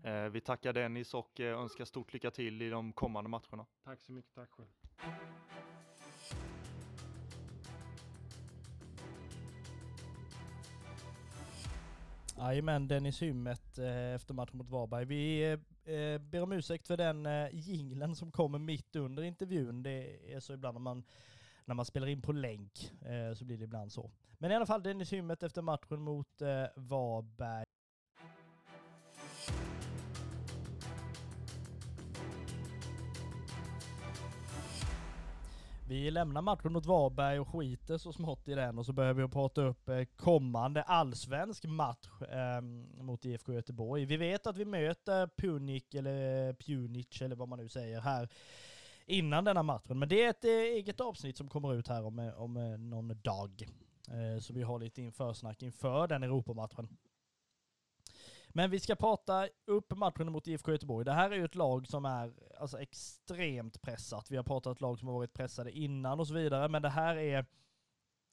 Eh, 0.03 0.29
vi 0.29 0.41
tackar 0.41 0.73
Dennis 0.73 1.13
och 1.13 1.39
eh, 1.39 1.59
önskar 1.59 1.85
stort 1.85 2.13
lycka 2.13 2.31
till 2.31 2.61
i 2.61 2.69
de 2.69 2.93
kommande 2.93 3.29
matcherna. 3.29 3.65
Tack 3.83 4.01
så 4.01 4.11
mycket, 4.11 4.35
tack 4.35 4.49
själv. 4.51 4.67
Jajamän, 12.37 12.87
Dennis 12.87 13.21
Hymmet 13.21 13.62
Eh, 13.79 14.15
efter 14.15 14.33
matchen 14.33 14.57
mot 14.57 14.69
Varberg. 14.69 15.05
Vi 15.05 15.51
eh, 15.85 16.17
ber 16.17 16.41
om 16.41 16.51
ursäkt 16.51 16.87
för 16.87 16.97
den 16.97 17.25
eh, 17.25 17.47
jinglen 17.51 18.15
som 18.15 18.31
kommer 18.31 18.59
mitt 18.59 18.95
under 18.95 19.23
intervjun. 19.23 19.83
Det 19.83 20.33
är 20.33 20.39
så 20.39 20.53
ibland 20.53 20.75
när 20.75 20.81
man, 20.81 21.03
när 21.65 21.75
man 21.75 21.85
spelar 21.85 22.07
in 22.07 22.21
på 22.21 22.31
länk 22.31 22.91
så 23.37 23.45
blir 23.45 23.57
det 23.57 23.63
ibland 23.63 23.91
så. 23.91 24.11
Men 24.43 24.51
i 24.51 24.55
alla 24.55 24.65
fall 24.65 24.83
Dennis 24.83 25.13
Hymmet 25.13 25.43
efter 25.43 25.61
matchen 25.61 26.01
mot 26.01 26.41
eh, 26.41 26.65
Varberg. 26.75 27.65
Vi 35.93 36.11
lämnar 36.11 36.41
matchen 36.41 36.73
mot 36.73 36.85
Varberg 36.85 37.39
och 37.39 37.47
skiter 37.47 37.97
så 37.97 38.13
smått 38.13 38.47
i 38.47 38.53
den 38.53 38.77
och 38.79 38.85
så 38.85 38.93
börjar 38.93 39.13
vi 39.13 39.27
prata 39.27 39.61
upp 39.61 39.89
eh, 39.89 40.03
kommande 40.15 40.83
allsvensk 40.83 41.65
match 41.65 42.07
eh, 42.29 42.61
mot 43.03 43.25
IFK 43.25 43.53
Göteborg. 43.53 44.05
Vi 44.05 44.17
vet 44.17 44.47
att 44.47 44.57
vi 44.57 44.65
möter 44.65 45.27
Punic 45.27 45.83
eller 45.95 46.53
Punic 46.53 47.21
eller 47.21 47.35
vad 47.35 47.47
man 47.47 47.59
nu 47.59 47.69
säger 47.69 48.01
här 48.01 48.29
innan 49.05 49.43
denna 49.43 49.63
matchen. 49.63 49.99
Men 49.99 50.09
det 50.09 50.23
är 50.23 50.29
ett 50.29 50.45
eh, 50.45 50.51
eget 50.51 51.01
avsnitt 51.01 51.37
som 51.37 51.49
kommer 51.49 51.73
ut 51.73 51.87
här 51.87 52.05
om, 52.05 52.19
eh, 52.19 52.41
om 52.41 52.53
någon 52.89 53.21
dag. 53.21 53.67
Eh, 54.07 54.39
så 54.41 54.53
vi 54.53 54.61
har 54.61 54.79
lite 54.79 55.01
införsnack 55.01 55.63
inför 55.63 56.07
den 56.07 56.23
Europamatchen. 56.23 56.97
Men 58.55 58.69
vi 58.69 58.79
ska 58.79 58.95
prata 58.95 59.47
upp 59.65 59.97
matchen 59.97 60.31
mot 60.31 60.47
IFK 60.47 60.71
Göteborg. 60.71 61.05
Det 61.05 61.13
här 61.13 61.31
är 61.31 61.35
ju 61.35 61.45
ett 61.45 61.55
lag 61.55 61.87
som 61.87 62.05
är 62.05 62.33
alltså, 62.59 62.79
extremt 62.79 63.81
pressat. 63.81 64.31
Vi 64.31 64.35
har 64.35 64.43
pratat 64.43 64.81
lag 64.81 64.99
som 64.99 65.07
har 65.07 65.15
varit 65.15 65.33
pressade 65.33 65.71
innan 65.71 66.19
och 66.19 66.27
så 66.27 66.33
vidare, 66.33 66.67
men 66.69 66.81
det 66.81 66.89
här 66.89 67.15
är 67.15 67.45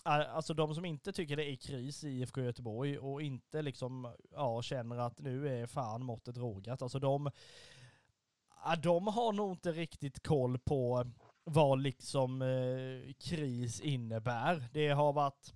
Alltså 0.04 0.54
de 0.54 0.74
som 0.74 0.84
inte 0.84 1.12
tycker 1.12 1.36
det 1.36 1.50
är 1.50 1.56
kris 1.56 2.04
i 2.04 2.08
IFK 2.08 2.40
Göteborg 2.40 2.98
och 2.98 3.22
inte 3.22 3.62
liksom, 3.62 4.14
ja, 4.30 4.62
känner 4.62 4.96
att 4.96 5.18
nu 5.18 5.48
är 5.62 5.66
fan 5.66 6.04
måttet 6.04 6.36
rågat. 6.36 6.82
Alltså 6.82 6.98
de, 6.98 7.30
de 8.82 9.06
har 9.06 9.32
nog 9.32 9.52
inte 9.52 9.72
riktigt 9.72 10.22
koll 10.22 10.58
på 10.58 11.10
vad 11.44 11.80
liksom 11.80 12.42
eh, 12.42 13.12
kris 13.18 13.80
innebär. 13.80 14.68
Det 14.72 14.88
har 14.88 15.12
varit 15.12 15.54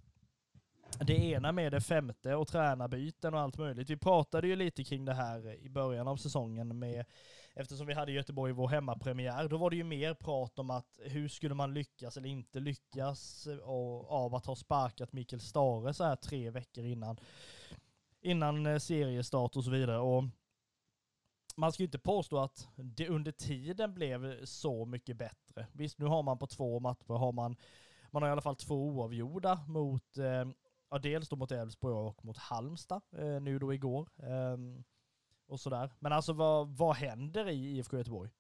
det 0.98 1.14
ena 1.14 1.52
med 1.52 1.72
det 1.72 1.80
femte 1.80 2.34
och 2.34 2.48
tränarbyten 2.48 3.34
och 3.34 3.40
allt 3.40 3.58
möjligt. 3.58 3.90
Vi 3.90 3.96
pratade 3.96 4.46
ju 4.46 4.56
lite 4.56 4.84
kring 4.84 5.04
det 5.04 5.14
här 5.14 5.54
i 5.54 5.68
början 5.68 6.08
av 6.08 6.16
säsongen 6.16 6.78
med, 6.78 7.04
eftersom 7.54 7.86
vi 7.86 7.94
hade 7.94 8.12
Göteborg 8.12 8.52
vår 8.52 8.68
hemmapremiär, 8.68 9.48
då 9.48 9.56
var 9.56 9.70
det 9.70 9.76
ju 9.76 9.84
mer 9.84 10.14
prat 10.14 10.58
om 10.58 10.70
att 10.70 11.00
hur 11.04 11.28
skulle 11.28 11.54
man 11.54 11.74
lyckas 11.74 12.16
eller 12.16 12.28
inte 12.28 12.60
lyckas 12.60 13.48
av 14.06 14.34
att 14.34 14.46
ha 14.46 14.56
sparkat 14.56 15.12
Mikael 15.12 15.40
Stare 15.40 15.94
så 15.94 16.04
här 16.04 16.16
tre 16.16 16.50
veckor 16.50 16.84
innan, 16.84 17.16
innan 18.20 18.66
eh, 18.66 18.78
seriestart 18.78 19.56
och 19.56 19.64
så 19.64 19.70
vidare. 19.70 19.98
Och 19.98 20.24
man 21.56 21.72
ska 21.72 21.82
ju 21.82 21.86
inte 21.86 21.98
påstå 21.98 22.38
att 22.38 22.68
det 22.76 23.08
under 23.08 23.32
tiden 23.32 23.94
blev 23.94 24.44
så 24.44 24.84
mycket 24.84 25.16
bättre. 25.16 25.66
Visst, 25.72 25.98
nu 25.98 26.06
har 26.06 26.22
man 26.22 26.38
på 26.38 26.46
två 26.46 26.80
matcher, 26.80 27.14
har 27.18 27.32
man, 27.32 27.56
man 28.10 28.22
har 28.22 28.28
i 28.28 28.32
alla 28.32 28.40
fall 28.40 28.56
två 28.56 28.74
oavgjorda 28.74 29.64
mot 29.68 30.18
eh, 30.18 30.44
ja, 30.94 30.98
dels 30.98 31.28
då 31.28 31.36
mot 31.36 31.52
Elfsborg 31.52 31.94
och 31.94 32.24
mot 32.24 32.36
Halmstad 32.36 33.02
eh, 33.18 33.40
nu 33.40 33.58
då 33.58 33.74
igår. 33.74 34.08
Eh, 34.22 34.56
och 35.46 35.60
sådär. 35.60 35.90
Men 35.98 36.12
alltså 36.12 36.32
vad, 36.32 36.76
vad 36.76 36.96
händer 36.96 37.48
i 37.48 37.76
IFK 37.76 37.96
Göteborg? 37.96 38.30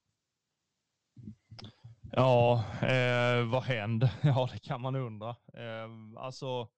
Ja, 2.12 2.64
eh, 2.82 3.50
vad 3.50 3.62
händer? 3.62 4.10
Ja, 4.22 4.48
det 4.52 4.58
kan 4.58 4.80
man 4.80 4.94
undra. 4.94 5.36
Ehm, 5.54 6.16
alltså, 6.16 6.46
eh, 6.46 6.54
alltså, 6.54 6.68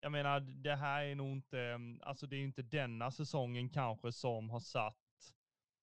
jag 0.00 0.12
menar, 0.12 0.40
det 0.40 0.76
här 0.76 1.04
är 1.04 1.14
nog 1.14 1.32
inte, 1.32 1.60
ehm, 1.60 2.00
alltså 2.02 2.26
det 2.26 2.36
är 2.36 2.40
inte 2.40 2.62
denna 2.62 3.10
säsongen 3.10 3.68
kanske 3.68 4.12
som 4.12 4.50
har 4.50 4.60
satt, 4.60 4.96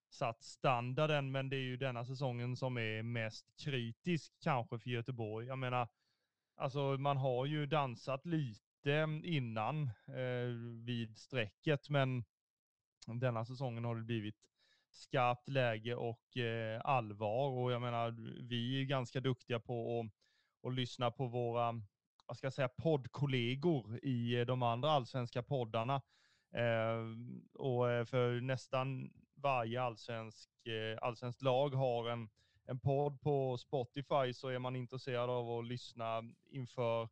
satt 0.10 0.44
standarden, 0.44 1.32
men 1.32 1.50
det 1.50 1.56
är 1.56 1.68
ju 1.68 1.78
denna 1.78 2.06
säsongen 2.06 2.56
som 2.56 2.78
är 2.78 3.04
mest 3.04 3.46
kritisk 3.58 4.34
kanske 4.40 4.80
för 4.80 4.90
Göteborg. 4.90 5.48
Jag 5.48 5.58
menar, 5.58 5.88
Alltså 6.60 6.80
man 6.80 7.18
har 7.18 7.46
ju 7.46 7.66
dansat 7.66 8.26
lite 8.26 8.94
mm, 8.94 9.26
innan 9.26 9.84
eh, 10.08 10.48
vid 10.86 11.18
strecket, 11.18 11.90
men 11.90 12.24
denna 13.08 13.46
säsongen 13.46 13.86
har 13.86 13.96
det 13.96 14.04
blivit 14.04 14.36
skarpt 14.90 15.50
läge 15.50 15.96
och 15.96 16.38
eh, 16.38 16.82
allvar. 16.84 17.50
Och 17.50 17.72
jag 17.72 17.82
menar, 17.82 18.12
vi 18.50 18.82
är 18.82 18.86
ganska 18.86 19.20
duktiga 19.20 19.60
på 19.60 20.00
att, 20.00 20.68
att 20.68 20.76
lyssna 20.76 21.12
på 21.12 21.28
våra, 21.28 21.82
vad 22.26 22.38
ska 22.38 22.46
jag 22.46 22.54
säga, 22.54 22.70
poddkollegor 22.70 24.00
i 24.04 24.40
eh, 24.40 24.46
de 24.46 24.64
andra 24.64 24.92
allsvenska 24.92 25.44
poddarna. 25.44 26.02
Eh, 26.54 27.04
och 27.54 27.92
eh, 27.92 28.06
för 28.06 28.42
nästan 28.42 29.12
varje 29.36 29.82
allsvensk, 29.82 30.50
eh, 30.68 30.98
allsvensk 31.02 31.42
lag 31.42 31.70
har 31.70 32.10
en 32.10 32.30
en 32.70 32.80
podd 32.80 33.22
på 33.22 33.58
Spotify 33.58 34.34
så 34.34 34.48
är 34.48 34.60
man 34.60 34.76
intresserad 34.76 35.30
av 35.30 35.60
att 35.60 35.66
lyssna 35.66 36.24
inför 36.50 37.10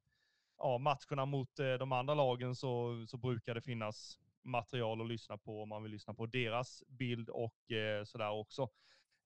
ja, 0.57 0.77
matcherna 0.77 1.25
mot 1.25 1.59
eh, 1.59 1.73
de 1.73 1.91
andra 1.91 2.13
lagen 2.13 2.55
så, 2.55 3.05
så 3.07 3.17
brukar 3.17 3.55
det 3.55 3.61
finnas 3.61 4.19
material 4.43 5.01
att 5.01 5.07
lyssna 5.07 5.37
på 5.37 5.61
om 5.61 5.69
man 5.69 5.83
vill 5.83 5.91
lyssna 5.91 6.13
på 6.13 6.25
deras 6.25 6.83
bild 6.87 7.29
och 7.29 7.71
eh, 7.71 8.03
sådär 8.03 8.31
också. 8.31 8.69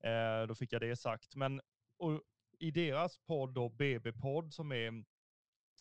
Eh, 0.04 0.48
då 0.48 0.56
fick 0.56 0.74
jag 0.74 0.82
det 0.82 0.96
sagt. 0.96 1.36
Men 1.36 1.62
och, 1.98 2.22
i 2.60 2.72
deras 2.72 3.18
podd 3.18 3.54
då, 3.54 3.70
BB-podd 3.70 4.54
som 4.54 4.72
är 4.72 5.06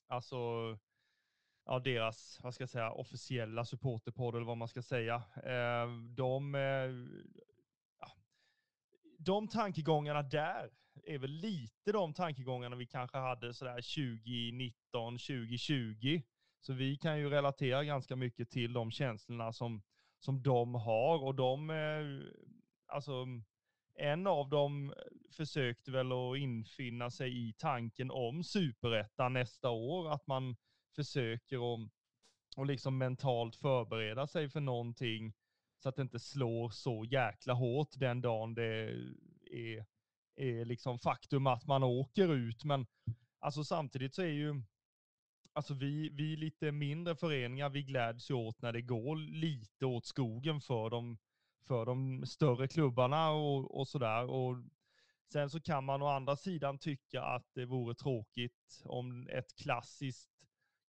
alltså 0.06 0.36
ja, 1.64 1.78
deras, 1.78 2.40
vad 2.42 2.54
ska 2.54 2.62
jag 2.62 2.68
säga, 2.68 2.90
officiella 2.90 3.64
supporterpodd 3.64 4.34
eller 4.34 4.46
vad 4.46 4.56
man 4.56 4.68
ska 4.68 4.82
säga. 4.82 5.14
Eh, 5.44 5.88
de 6.16 6.54
eh, 6.54 6.90
de 9.24 9.48
tankegångarna 9.48 10.22
där 10.22 10.70
är 11.04 11.18
väl 11.18 11.30
lite 11.30 11.92
de 11.92 12.14
tankegångarna 12.14 12.76
vi 12.76 12.86
kanske 12.86 13.18
hade 13.18 13.54
sådär 13.54 13.74
2019, 13.74 15.18
2020. 15.18 16.22
Så 16.60 16.72
vi 16.72 16.96
kan 16.96 17.18
ju 17.18 17.30
relatera 17.30 17.84
ganska 17.84 18.16
mycket 18.16 18.50
till 18.50 18.72
de 18.72 18.90
känslorna 18.90 19.52
som, 19.52 19.82
som 20.18 20.42
de 20.42 20.74
har 20.74 21.24
och 21.24 21.34
de, 21.34 21.70
eh, 21.70 22.32
alltså 22.86 23.26
en 23.94 24.26
av 24.26 24.48
dem 24.48 24.94
försökte 25.36 25.90
väl 25.90 26.12
att 26.12 26.38
infinna 26.38 27.10
sig 27.10 27.48
i 27.48 27.52
tanken 27.52 28.10
om 28.10 28.44
superettan 28.44 29.32
nästa 29.32 29.70
år, 29.70 30.12
att 30.12 30.26
man 30.26 30.56
försöker 30.96 31.74
att 31.74 31.90
och 32.56 32.66
liksom 32.66 32.98
mentalt 32.98 33.56
förbereda 33.56 34.26
sig 34.26 34.48
för 34.48 34.60
någonting 34.60 35.32
så 35.82 35.88
att 35.88 35.96
det 35.96 36.02
inte 36.02 36.18
slår 36.18 36.70
så 36.70 37.04
jäkla 37.04 37.52
hårt 37.54 37.88
den 37.92 38.20
dagen 38.20 38.54
det 38.54 38.90
är, 39.50 39.86
är 40.36 40.64
liksom 40.64 40.98
faktum 40.98 41.46
att 41.46 41.66
man 41.66 41.82
åker 41.82 42.34
ut. 42.34 42.64
Men 42.64 42.86
alltså 43.38 43.64
samtidigt 43.64 44.14
så 44.14 44.22
är 44.22 44.26
ju 44.26 44.62
alltså 45.52 45.74
vi, 45.74 46.08
vi 46.08 46.36
lite 46.36 46.72
mindre 46.72 47.16
föreningar, 47.16 47.68
vi 47.68 47.82
gläds 47.82 48.30
ju 48.30 48.34
åt 48.34 48.62
när 48.62 48.72
det 48.72 48.82
går 48.82 49.16
lite 49.16 49.86
åt 49.86 50.06
skogen 50.06 50.60
för 50.60 50.90
de, 50.90 51.18
för 51.66 51.86
de 51.86 52.26
större 52.26 52.68
klubbarna 52.68 53.30
och, 53.30 53.80
och 53.80 53.88
sådär. 53.88 54.30
Och 54.30 54.56
sen 55.32 55.50
så 55.50 55.60
kan 55.60 55.84
man 55.84 56.02
å 56.02 56.06
andra 56.06 56.36
sidan 56.36 56.78
tycka 56.78 57.22
att 57.22 57.46
det 57.54 57.64
vore 57.64 57.94
tråkigt 57.94 58.82
om 58.84 59.28
ett 59.28 59.56
klassiskt, 59.56 60.30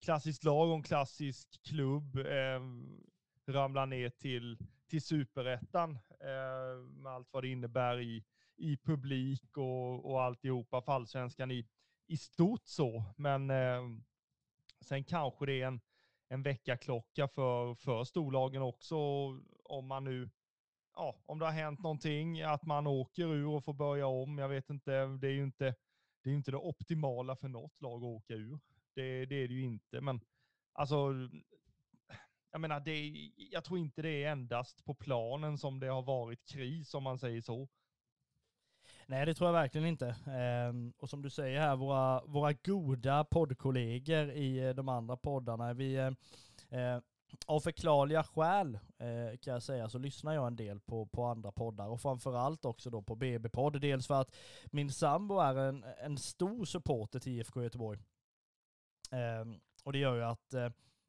klassiskt 0.05 0.43
lag 0.43 0.69
och 0.69 0.75
en 0.75 0.83
klassisk 0.83 1.63
klubb 1.63 2.17
eh, 2.17 2.61
ramlar 3.47 3.85
ner 3.85 4.09
till, 4.09 4.57
till 4.91 5.01
superettan 5.01 5.91
eh, 6.19 6.83
med 6.83 7.11
allt 7.11 7.27
vad 7.31 7.43
det 7.43 7.49
innebär 7.49 7.99
i, 7.99 8.23
i 8.57 8.77
publik 8.77 9.57
och, 9.57 10.11
och 10.11 10.21
alltihopa 10.23 10.81
för 10.81 10.91
allsvenskan 10.91 11.51
i, 11.51 11.67
i 12.07 12.17
stort 12.17 12.65
så. 12.65 13.03
Men 13.17 13.49
eh, 13.49 13.81
Sen 14.81 15.03
kanske 15.03 15.45
det 15.45 15.61
är 15.61 15.67
en, 15.67 15.81
en 16.27 16.43
väckarklocka 16.43 17.27
för, 17.27 17.75
för 17.75 18.03
storlagen 18.03 18.61
också, 18.61 18.97
om 19.63 19.87
man 19.87 20.03
nu, 20.03 20.29
ja, 20.95 21.15
om 21.25 21.39
det 21.39 21.45
har 21.45 21.51
hänt 21.51 21.79
någonting, 21.79 22.41
att 22.41 22.65
man 22.65 22.87
åker 22.87 23.23
ur 23.33 23.47
och 23.47 23.63
får 23.63 23.73
börja 23.73 24.07
om. 24.07 24.37
Jag 24.37 24.49
vet 24.49 24.69
inte, 24.69 24.91
det 25.05 25.27
är 25.27 25.31
ju 25.31 25.43
inte 25.43 25.75
det, 26.23 26.29
är 26.29 26.33
inte 26.33 26.51
det 26.51 26.57
optimala 26.57 27.35
för 27.35 27.47
något 27.47 27.81
lag 27.81 27.97
att 27.97 28.03
åka 28.03 28.33
ur. 28.33 28.59
Det, 28.93 29.25
det 29.25 29.35
är 29.35 29.47
det 29.47 29.53
ju 29.53 29.63
inte, 29.63 30.01
men 30.01 30.21
alltså, 30.73 31.13
jag 32.51 32.61
menar, 32.61 32.79
det, 32.79 33.29
jag 33.35 33.63
tror 33.63 33.79
inte 33.79 34.01
det 34.01 34.23
är 34.23 34.31
endast 34.31 34.85
på 34.85 34.93
planen 34.93 35.57
som 35.57 35.79
det 35.79 35.87
har 35.87 36.01
varit 36.01 36.45
kris, 36.45 36.93
om 36.93 37.03
man 37.03 37.19
säger 37.19 37.41
så. 37.41 37.67
Nej, 39.05 39.25
det 39.25 39.33
tror 39.33 39.47
jag 39.47 39.53
verkligen 39.53 39.87
inte. 39.87 40.15
Ehm, 40.27 40.93
och 40.97 41.09
som 41.09 41.21
du 41.21 41.29
säger 41.29 41.59
här, 41.59 41.75
våra, 41.75 42.21
våra 42.25 42.53
goda 42.53 43.23
poddkollegor 43.23 44.31
i 44.31 44.67
eh, 44.67 44.69
de 44.69 44.89
andra 44.89 45.17
poddarna, 45.17 45.73
vi 45.73 45.95
eh, 45.95 46.11
eh, 46.79 46.99
av 47.45 47.59
förklarliga 47.59 48.23
skäl 48.23 48.79
kan 49.41 49.53
jag 49.53 49.63
säga 49.63 49.89
så 49.89 49.97
lyssnar 49.97 50.33
jag 50.33 50.47
en 50.47 50.55
del 50.55 50.79
på, 50.79 51.05
på 51.05 51.25
andra 51.25 51.51
poddar 51.51 51.87
och 51.87 52.01
framförallt 52.01 52.65
också 52.65 52.89
då 52.89 53.01
på 53.01 53.15
BB-podd. 53.15 53.81
Dels 53.81 54.07
för 54.07 54.21
att 54.21 54.35
min 54.65 54.91
sambo 54.91 55.39
är 55.39 55.55
en, 55.55 55.83
en 55.83 56.17
stor 56.17 56.65
supporter 56.65 57.19
till 57.19 57.31
IFK 57.31 57.63
Göteborg. 57.63 57.99
Ehm, 59.11 59.59
och 59.83 59.93
det 59.93 59.99
gör 59.99 60.15
ju 60.15 60.23
att 60.23 60.53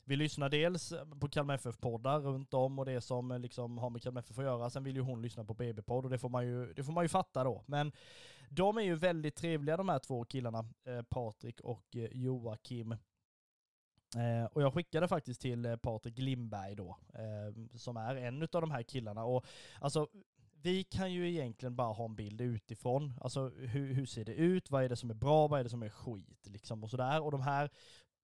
vi 0.04 0.16
lyssnar 0.16 0.48
dels 0.48 0.92
på 1.20 1.28
Kalmar 1.28 1.54
FF-poddar 1.54 2.20
runt 2.20 2.54
om 2.54 2.78
och 2.78 2.84
det 2.84 3.00
som 3.00 3.30
eh, 3.30 3.38
liksom 3.38 3.78
har 3.78 3.90
med 3.90 4.02
Kalmar 4.02 4.20
FF 4.20 4.38
att 4.38 4.44
göra. 4.44 4.70
Sen 4.70 4.84
vill 4.84 4.96
ju 4.96 5.02
hon 5.02 5.22
lyssna 5.22 5.44
på 5.44 5.54
BB-podd 5.54 6.04
och 6.04 6.10
det 6.10 6.18
får, 6.18 6.28
man 6.28 6.46
ju, 6.46 6.72
det 6.72 6.84
får 6.84 6.92
man 6.92 7.04
ju 7.04 7.08
fatta 7.08 7.44
då. 7.44 7.64
Men 7.66 7.92
de 8.50 8.78
är 8.78 8.82
ju 8.82 8.94
väldigt 8.94 9.34
trevliga 9.34 9.76
de 9.76 9.88
här 9.88 9.98
två 9.98 10.24
killarna, 10.24 10.64
eh, 10.84 11.02
Patrik 11.02 11.60
och 11.60 11.96
eh, 11.96 12.08
Joakim. 12.12 12.92
Eh, 14.16 14.44
och 14.52 14.62
jag 14.62 14.74
skickade 14.74 15.08
faktiskt 15.08 15.40
till 15.40 15.66
eh, 15.66 15.76
Patrik 15.76 16.18
Lindberg 16.18 16.74
då, 16.74 16.96
eh, 17.14 17.76
som 17.76 17.96
är 17.96 18.16
en 18.16 18.42
av 18.42 18.48
de 18.60 18.70
här 18.70 18.82
killarna. 18.82 19.24
Och 19.24 19.46
alltså, 19.80 20.08
vi 20.62 20.84
kan 20.84 21.12
ju 21.12 21.30
egentligen 21.30 21.76
bara 21.76 21.92
ha 21.92 22.04
en 22.04 22.16
bild 22.16 22.40
utifrån. 22.40 23.12
Alltså 23.20 23.48
hur, 23.48 23.94
hur 23.94 24.06
ser 24.06 24.24
det 24.24 24.34
ut? 24.34 24.70
Vad 24.70 24.84
är 24.84 24.88
det 24.88 24.96
som 24.96 25.10
är 25.10 25.14
bra? 25.14 25.48
Vad 25.48 25.60
är 25.60 25.64
det 25.64 25.70
som 25.70 25.82
är 25.82 25.88
skit? 25.88 26.46
Liksom 26.46 26.84
och 26.84 26.90
sådär. 26.90 27.22
Och 27.22 27.30
de 27.30 27.40
här 27.40 27.70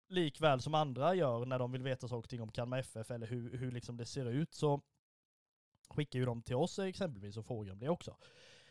likväl 0.09 0.61
som 0.61 0.75
andra 0.75 1.15
gör 1.15 1.47
när 1.47 1.59
de 1.59 1.73
vill 1.73 1.83
veta 1.83 2.09
saker 2.09 2.27
och 2.27 2.29
ting 2.29 2.43
om 2.43 2.53
Kalmar 2.53 2.79
FF 2.79 3.11
eller 3.11 3.27
hur, 3.27 3.57
hur 3.57 3.73
liksom 3.73 3.97
det 3.97 4.07
ser 4.07 4.27
ut 4.27 4.55
så 4.55 4.81
skickar 5.89 6.19
ju 6.19 6.25
de 6.25 6.43
till 6.43 6.57
oss 6.57 6.79
exempelvis 6.79 7.37
och 7.37 7.47
frågar 7.47 7.73
om 7.73 7.79
det 7.79 7.89
också. 7.89 8.17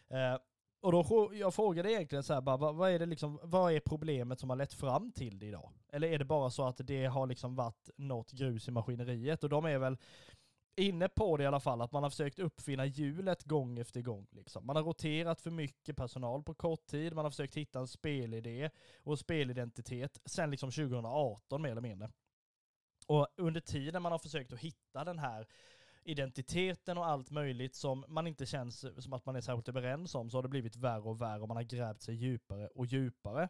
Eh, 0.07 0.37
och 0.81 0.91
då 0.91 1.31
jag 1.33 1.53
frågade 1.53 1.91
egentligen 1.91 2.23
så 2.23 2.33
här, 2.33 2.41
bara, 2.41 2.57
vad, 2.57 2.75
vad, 2.75 2.91
är 2.91 2.99
det 2.99 3.05
liksom, 3.05 3.39
vad 3.43 3.73
är 3.73 3.79
problemet 3.79 4.39
som 4.39 4.49
har 4.49 4.57
lett 4.57 4.73
fram 4.73 5.11
till 5.11 5.39
det 5.39 5.45
idag? 5.45 5.71
Eller 5.89 6.07
är 6.07 6.19
det 6.19 6.25
bara 6.25 6.49
så 6.49 6.67
att 6.67 6.81
det 6.83 7.05
har 7.05 7.27
liksom 7.27 7.55
varit 7.55 7.89
något 7.95 8.31
grus 8.31 8.67
i 8.67 8.71
maskineriet? 8.71 9.43
Och 9.43 9.49
de 9.49 9.65
är 9.65 9.77
väl 9.77 9.97
inne 10.77 11.09
på 11.09 11.37
det 11.37 11.43
i 11.43 11.47
alla 11.47 11.59
fall, 11.59 11.81
att 11.81 11.91
man 11.91 12.03
har 12.03 12.09
försökt 12.09 12.39
uppfinna 12.39 12.85
hjulet 12.85 13.43
gång 13.43 13.79
efter 13.79 14.01
gång. 14.01 14.27
Liksom. 14.31 14.65
Man 14.65 14.75
har 14.75 14.83
roterat 14.83 15.41
för 15.41 15.51
mycket 15.51 15.97
personal 15.97 16.43
på 16.43 16.53
kort 16.53 16.85
tid, 16.85 17.13
man 17.13 17.25
har 17.25 17.29
försökt 17.31 17.57
hitta 17.57 17.79
en 17.79 17.87
spelidé 17.87 18.69
och 19.03 19.19
spelidentitet 19.19 20.21
sen 20.25 20.51
liksom 20.51 20.71
2018 20.71 21.61
mer 21.61 21.71
eller 21.71 21.81
mindre. 21.81 22.11
Och 23.07 23.27
under 23.37 23.61
tiden 23.61 24.01
man 24.01 24.11
har 24.11 24.19
försökt 24.19 24.53
att 24.53 24.59
hitta 24.59 25.03
den 25.03 25.19
här 25.19 25.47
identiteten 26.03 26.97
och 26.97 27.07
allt 27.07 27.31
möjligt 27.31 27.75
som 27.75 28.05
man 28.07 28.27
inte 28.27 28.45
känns 28.45 28.85
som 28.97 29.13
att 29.13 29.25
man 29.25 29.35
är 29.35 29.41
särskilt 29.41 29.69
överens 29.69 30.15
om 30.15 30.29
så 30.29 30.37
har 30.37 30.43
det 30.43 30.49
blivit 30.49 30.75
värre 30.75 31.01
och 31.01 31.21
värre 31.21 31.41
och 31.41 31.47
man 31.47 31.57
har 31.57 31.63
grävt 31.63 32.01
sig 32.01 32.15
djupare 32.15 32.67
och 32.67 32.85
djupare. 32.85 33.49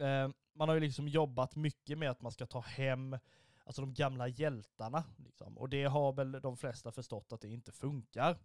Eh, 0.00 0.28
man 0.54 0.68
har 0.68 0.74
ju 0.74 0.80
liksom 0.80 1.08
jobbat 1.08 1.56
mycket 1.56 1.98
med 1.98 2.10
att 2.10 2.20
man 2.20 2.32
ska 2.32 2.46
ta 2.46 2.60
hem 2.60 3.18
alltså 3.64 3.82
de 3.82 3.94
gamla 3.94 4.28
hjältarna. 4.28 5.04
Liksom. 5.16 5.58
Och 5.58 5.68
det 5.68 5.84
har 5.84 6.12
väl 6.12 6.32
de 6.32 6.56
flesta 6.56 6.92
förstått 6.92 7.32
att 7.32 7.40
det 7.40 7.48
inte 7.48 7.72
funkar. 7.72 8.38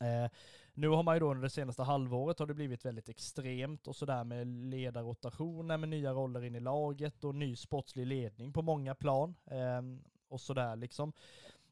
Eh, 0.00 0.30
nu 0.74 0.88
har 0.88 1.02
man 1.02 1.16
ju 1.16 1.20
då 1.20 1.30
under 1.30 1.42
det 1.42 1.50
senaste 1.50 1.82
halvåret 1.82 2.38
har 2.38 2.46
det 2.46 2.54
blivit 2.54 2.84
väldigt 2.84 3.08
extremt 3.08 3.86
och 3.86 3.96
sådär 3.96 4.24
med 4.24 4.46
ledarrotationer 4.46 5.76
med 5.76 5.88
nya 5.88 6.12
roller 6.12 6.44
in 6.44 6.54
i 6.54 6.60
laget 6.60 7.24
och 7.24 7.34
ny 7.34 7.56
sportslig 7.56 8.06
ledning 8.06 8.52
på 8.52 8.62
många 8.62 8.94
plan. 8.94 9.34
Eh, 9.46 9.82
och 10.28 10.40
sådär 10.40 10.76
liksom. 10.76 11.12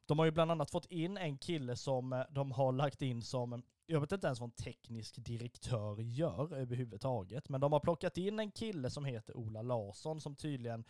De 0.06 0.18
har 0.18 0.26
ju 0.26 0.30
bland 0.30 0.50
annat 0.50 0.70
fått 0.70 0.86
in 0.86 1.16
en 1.16 1.38
kille 1.38 1.76
som 1.76 2.12
eh, 2.12 2.22
de 2.30 2.52
har 2.52 2.72
lagt 2.72 3.02
in 3.02 3.22
som, 3.22 3.52
eh, 3.52 3.58
jag 3.86 4.00
vet 4.00 4.12
inte 4.12 4.26
ens 4.26 4.40
vad 4.40 4.46
en 4.46 4.64
teknisk 4.64 5.16
direktör 5.18 6.00
gör 6.00 6.54
överhuvudtaget, 6.54 7.48
men 7.48 7.60
de 7.60 7.72
har 7.72 7.80
plockat 7.80 8.18
in 8.18 8.38
en 8.38 8.50
kille 8.50 8.90
som 8.90 9.04
heter 9.04 9.36
Ola 9.36 9.62
Larsson 9.62 10.20
som 10.20 10.36
tydligen 10.36 10.84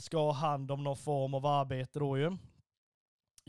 ska 0.00 0.18
ha 0.18 0.32
hand 0.32 0.70
om 0.70 0.84
någon 0.84 0.96
form 0.96 1.34
av 1.34 1.46
arbete 1.46 1.98
då 1.98 2.18
ju. 2.18 2.36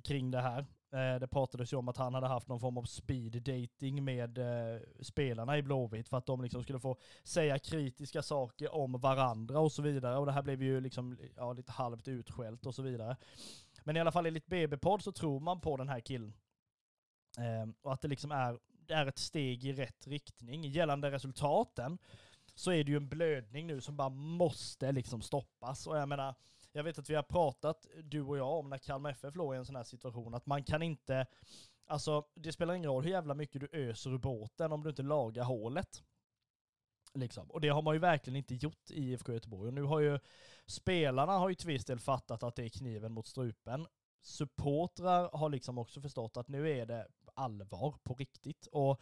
Kring 0.04 0.32
det 0.32 0.42
här. 0.42 0.66
Eh, 0.92 1.20
det 1.20 1.28
pratades 1.28 1.74
ju 1.74 1.78
om 1.78 1.88
att 1.88 1.98
han 1.98 2.14
hade 2.14 2.28
haft 2.28 2.48
någon 2.48 2.60
form 2.60 2.78
av 2.78 2.84
speed 2.84 3.42
dating 3.42 4.04
med 4.04 4.38
eh, 4.38 4.82
spelarna 5.02 5.58
i 5.58 5.62
Blåvitt 5.62 6.10
för 6.10 6.18
att 6.18 6.26
de 6.26 6.42
liksom 6.42 6.64
skulle 6.64 6.80
få 6.80 6.98
säga 7.24 7.60
kritiska 7.60 8.22
saker 8.22 8.76
om 8.76 8.92
varandra 8.92 9.60
och 9.60 9.72
så 9.72 9.82
vidare. 9.82 10.18
Och 10.18 10.26
det 10.26 10.32
här 10.32 10.42
blev 10.42 10.64
ju 10.64 10.82
liksom 10.82 11.18
ja, 11.36 11.54
lite 11.54 11.72
halvt 11.72 12.08
utskällt 12.08 12.66
och 12.66 12.76
så 12.76 12.82
vidare. 12.82 13.18
Men 13.84 13.98
i 13.98 14.00
alla 14.00 14.12
fall 14.12 14.26
enligt 14.26 14.48
BB-podd 14.48 15.02
så 15.04 15.12
tror 15.12 15.40
man 15.40 15.62
på 15.62 15.78
den 15.78 15.90
här 15.90 16.00
killen. 16.00 16.34
Eh, 17.38 17.74
och 17.82 17.94
att 17.94 18.02
det 18.02 18.08
liksom 18.08 18.32
är, 18.32 18.60
det 18.68 18.94
är 18.94 19.06
ett 19.06 19.20
steg 19.20 19.66
i 19.66 19.74
rätt 19.74 20.08
riktning. 20.08 20.64
Gällande 20.64 21.12
resultaten 21.12 21.98
så 22.58 22.72
är 22.72 22.84
det 22.84 22.92
ju 22.92 22.98
en 22.98 23.10
blödning 23.10 23.68
nu 23.68 23.82
som 23.82 23.98
bara 23.98 24.10
måste 24.10 24.92
liksom 24.92 25.22
stoppas. 25.22 25.88
Och 25.88 25.98
jag 25.98 26.10
menar, 26.10 26.36
jag 26.72 26.84
vet 26.84 27.00
att 27.00 27.10
vi 27.10 27.16
har 27.16 27.24
pratat, 27.24 27.86
du 28.04 28.22
och 28.22 28.38
jag, 28.38 28.60
om 28.60 28.70
när 28.70 28.78
Kalmar 28.78 29.10
FF 29.10 29.36
låg 29.36 29.56
i 29.56 29.58
en 29.58 29.66
sån 29.66 29.76
här 29.76 29.84
situation, 29.84 30.34
att 30.34 30.46
man 30.46 30.64
kan 30.64 30.82
inte, 30.82 31.26
alltså 31.88 32.26
det 32.36 32.52
spelar 32.52 32.74
ingen 32.74 32.90
roll 32.90 33.04
hur 33.04 33.12
jävla 33.12 33.34
mycket 33.34 33.62
du 33.62 33.68
öser 33.72 34.10
ur 34.10 34.18
båten 34.18 34.72
om 34.72 34.84
du 34.84 34.90
inte 34.90 35.04
lagar 35.04 35.44
hålet. 35.44 36.04
Liksom. 37.14 37.52
Och 37.52 37.62
det 37.62 37.70
har 37.70 37.82
man 37.82 37.96
ju 37.96 38.00
verkligen 38.00 38.38
inte 38.38 38.56
gjort 38.56 38.92
i 38.92 39.12
IFK 39.12 39.34
Göteborg. 39.34 39.68
Och 39.68 39.74
nu 39.74 39.84
har 39.84 40.00
ju 40.00 40.20
spelarna 40.66 41.32
har 41.32 41.50
ju 41.50 41.56
till 41.56 41.68
viss 41.68 41.86
del 41.86 42.00
fattat 42.00 42.44
att 42.44 42.56
det 42.56 42.64
är 42.64 42.70
kniven 42.70 43.14
mot 43.14 43.28
strupen. 43.28 43.88
Supportrar 44.22 45.30
har 45.38 45.50
liksom 45.50 45.78
också 45.78 46.02
förstått 46.02 46.38
att 46.38 46.48
nu 46.48 46.70
är 46.70 46.86
det 46.86 47.08
allvar 47.34 47.96
på 48.04 48.14
riktigt. 48.14 48.68
Och 48.72 49.02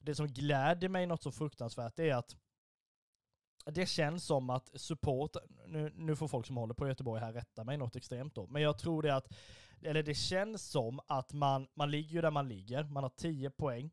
det 0.00 0.14
som 0.14 0.26
gläder 0.26 0.88
mig 0.88 1.06
något 1.06 1.22
så 1.22 1.32
fruktansvärt 1.32 1.98
är 1.98 2.14
att 2.14 2.36
det 3.64 3.86
känns 3.86 4.24
som 4.24 4.50
att 4.50 4.80
support, 4.80 5.36
nu, 5.66 5.92
nu 5.96 6.16
får 6.16 6.28
folk 6.28 6.46
som 6.46 6.56
håller 6.56 6.74
på 6.74 6.88
Göteborg 6.88 7.20
här 7.20 7.32
rätta 7.32 7.64
mig 7.64 7.76
något 7.76 7.96
extremt 7.96 8.34
då, 8.34 8.46
men 8.46 8.62
jag 8.62 8.78
tror 8.78 9.02
det 9.02 9.14
att, 9.14 9.32
eller 9.82 10.02
det 10.02 10.14
känns 10.14 10.70
som 10.70 11.00
att 11.06 11.32
man, 11.32 11.68
man 11.74 11.90
ligger 11.90 12.14
ju 12.14 12.20
där 12.20 12.30
man 12.30 12.48
ligger, 12.48 12.84
man 12.84 13.02
har 13.02 13.10
10 13.10 13.50
poäng, 13.50 13.90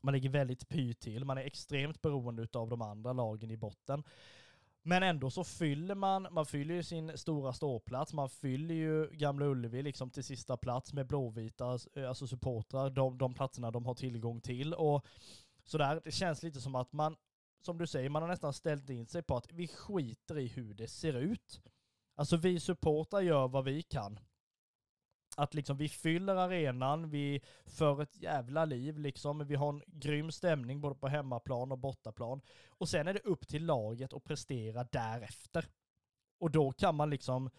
man 0.00 0.14
ligger 0.14 0.30
väldigt 0.30 0.68
py 0.68 0.94
till, 0.94 1.24
man 1.24 1.38
är 1.38 1.42
extremt 1.42 2.02
beroende 2.02 2.46
av 2.52 2.68
de 2.68 2.82
andra 2.82 3.12
lagen 3.12 3.50
i 3.50 3.56
botten. 3.56 4.04
Men 4.82 5.02
ändå 5.02 5.30
så 5.30 5.44
fyller 5.44 5.94
man, 5.94 6.26
man 6.30 6.46
fyller 6.46 6.74
ju 6.74 6.82
sin 6.82 7.18
stora 7.18 7.52
ståplats, 7.52 8.12
man 8.12 8.28
fyller 8.28 8.74
ju 8.74 9.10
Gamla 9.12 9.46
Ullevi 9.46 9.82
liksom 9.82 10.10
till 10.10 10.24
sista 10.24 10.56
plats 10.56 10.92
med 10.92 11.06
blåvita, 11.06 11.78
eh, 11.94 12.08
alltså 12.08 12.26
supportrar, 12.26 12.90
de, 12.90 13.18
de 13.18 13.34
platserna 13.34 13.70
de 13.70 13.86
har 13.86 13.94
tillgång 13.94 14.40
till 14.40 14.74
och 14.74 15.06
sådär. 15.64 16.00
Det 16.04 16.10
känns 16.10 16.42
lite 16.42 16.60
som 16.60 16.74
att 16.74 16.92
man 16.92 17.16
som 17.60 17.78
du 17.78 17.86
säger, 17.86 18.08
man 18.08 18.22
har 18.22 18.28
nästan 18.28 18.52
ställt 18.52 18.90
in 18.90 19.06
sig 19.06 19.22
på 19.22 19.36
att 19.36 19.52
vi 19.52 19.68
skiter 19.68 20.38
i 20.38 20.46
hur 20.46 20.74
det 20.74 20.88
ser 20.88 21.12
ut. 21.12 21.60
Alltså 22.14 22.36
vi 22.36 22.60
supportrar 22.60 23.20
gör 23.20 23.48
vad 23.48 23.64
vi 23.64 23.82
kan. 23.82 24.20
Att 25.36 25.54
liksom 25.54 25.76
vi 25.76 25.88
fyller 25.88 26.36
arenan, 26.36 27.10
vi 27.10 27.40
för 27.64 28.02
ett 28.02 28.22
jävla 28.22 28.64
liv 28.64 28.98
liksom. 28.98 29.46
Vi 29.46 29.54
har 29.54 29.68
en 29.68 29.82
grym 29.86 30.32
stämning 30.32 30.80
både 30.80 30.94
på 30.94 31.08
hemmaplan 31.08 31.72
och 31.72 31.78
bortaplan. 31.78 32.40
Och 32.68 32.88
sen 32.88 33.08
är 33.08 33.14
det 33.14 33.20
upp 33.20 33.48
till 33.48 33.66
laget 33.66 34.12
att 34.12 34.24
prestera 34.24 34.84
därefter. 34.84 35.66
Och 36.38 36.50
då 36.50 36.72
kan 36.72 36.94
man 36.94 37.10
liksom, 37.10 37.50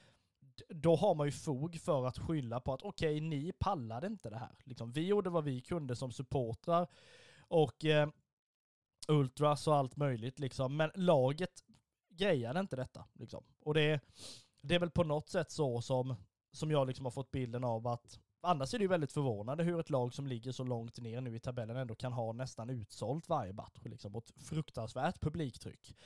då 0.70 0.96
har 0.96 1.16
man 1.16 1.28
ju 1.28 1.32
fog 1.32 1.80
för 1.80 2.06
att 2.06 2.18
skylla 2.18 2.60
på 2.60 2.74
att 2.74 2.82
okej, 2.82 3.16
okay, 3.16 3.28
ni 3.30 3.52
pallade 3.60 4.08
inte 4.08 4.30
det 4.30 4.38
här. 4.38 4.56
Liksom, 4.64 4.92
vi 4.92 5.08
gjorde 5.08 5.30
vad 5.30 5.44
vi 5.44 5.62
kunde 5.62 5.96
som 5.96 6.12
supportrar 6.12 6.88
och 7.40 7.86
eh, 7.86 8.10
ultras 9.08 9.68
och 9.68 9.76
allt 9.76 9.96
möjligt 9.96 10.40
liksom. 10.40 10.78
Men 10.78 10.92
laget 10.96 11.64
grejade 12.10 12.60
inte 12.60 12.76
detta 12.76 13.06
liksom. 13.14 13.44
Och 13.60 13.74
det, 13.74 14.00
det 14.62 14.76
är 14.76 14.80
väl 14.80 14.92
på 14.92 15.04
något 15.04 15.30
sätt 15.30 15.52
så 15.52 15.82
som, 15.82 16.16
som 16.52 16.72
jag 16.72 16.88
liksom 16.88 17.06
har 17.06 17.12
fått 17.12 17.32
bilden 17.32 17.64
av 17.64 17.88
att 17.88 18.20
Annars 18.44 18.74
är 18.74 18.78
det 18.78 18.84
ju 18.84 18.88
väldigt 18.88 19.12
förvånande 19.12 19.64
hur 19.64 19.80
ett 19.80 19.90
lag 19.90 20.14
som 20.14 20.28
ligger 20.28 20.52
så 20.52 20.64
långt 20.64 21.00
ner 21.00 21.22
nu 21.22 21.36
i 21.36 21.40
tabellen 21.40 21.78
ändå 21.78 21.96
kan 21.96 22.14
ha 22.14 22.34
nästan 22.34 22.70
utsålt 22.70 23.30
varje 23.30 23.54
match. 23.54 23.80
Liksom, 23.84 24.16
och 24.16 24.24
ett 24.24 24.48
fruktansvärt 24.48 25.22
publiktryck. 25.22 25.98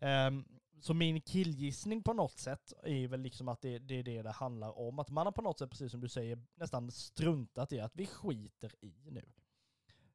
Um, 0.00 0.44
så 0.80 0.94
min 0.94 1.20
killgissning 1.20 2.02
på 2.02 2.12
något 2.12 2.38
sätt 2.38 2.72
är 2.82 3.08
väl 3.08 3.20
liksom 3.20 3.48
att 3.48 3.60
det, 3.60 3.78
det, 3.78 3.94
är 3.94 4.02
det 4.02 4.22
det 4.22 4.30
handlar 4.30 4.78
om. 4.78 4.98
Att 4.98 5.10
man 5.10 5.26
har 5.26 5.32
på 5.32 5.42
något 5.42 5.58
sätt, 5.58 5.70
precis 5.70 5.90
som 5.90 6.00
du 6.00 6.08
säger, 6.08 6.38
nästan 6.54 6.90
struntat 6.90 7.72
i 7.72 7.80
att 7.80 7.96
vi 7.96 8.06
skiter 8.06 8.72
i 8.80 9.10
nu. 9.10 9.24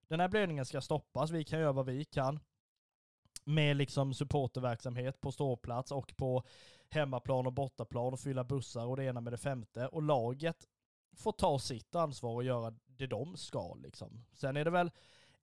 Den 0.08 0.20
här 0.20 0.28
blödningen 0.28 0.66
ska 0.66 0.82
stoppas, 0.82 1.32
vi 1.32 1.44
kan 1.44 1.60
göra 1.60 1.72
vad 1.72 1.86
vi 1.86 2.06
kan. 2.06 2.40
Med 3.44 3.78
liksom 3.78 4.14
supporterverksamhet 4.14 5.22
på 5.22 5.32
ståplats 5.32 5.92
och 5.92 6.18
på 6.18 6.44
hemmaplan 6.90 7.48
och 7.48 7.54
bortaplan 7.54 8.14
och 8.14 8.20
fylla 8.20 8.44
bussar 8.44 8.86
och 8.86 8.98
det 8.98 9.04
ena 9.04 9.22
med 9.22 9.34
det 9.34 9.38
femte. 9.38 9.88
Och 9.88 10.02
laget 10.02 10.68
får 11.16 11.32
ta 11.32 11.60
sitt 11.60 11.96
ansvar 11.96 12.34
och 12.34 12.44
göra 12.44 12.74
det 12.86 13.08
de 13.08 13.38
ska 13.38 13.74
liksom. 13.76 14.26
Sen 14.34 14.58
är 14.58 14.66
det 14.66 14.72
väl 14.72 14.92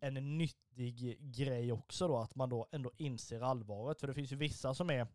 en 0.01 0.39
nyttig 0.39 1.19
grej 1.21 1.73
också 1.73 2.09
då, 2.09 2.19
att 2.19 2.35
man 2.35 2.49
då 2.49 2.67
ändå 2.73 2.93
inser 2.97 3.41
allvaret. 3.41 4.01
För 4.01 4.07
det 4.07 4.15
finns 4.15 4.33
ju 4.33 4.37
vissa 4.37 4.75
som 4.75 4.91
är 4.91 5.07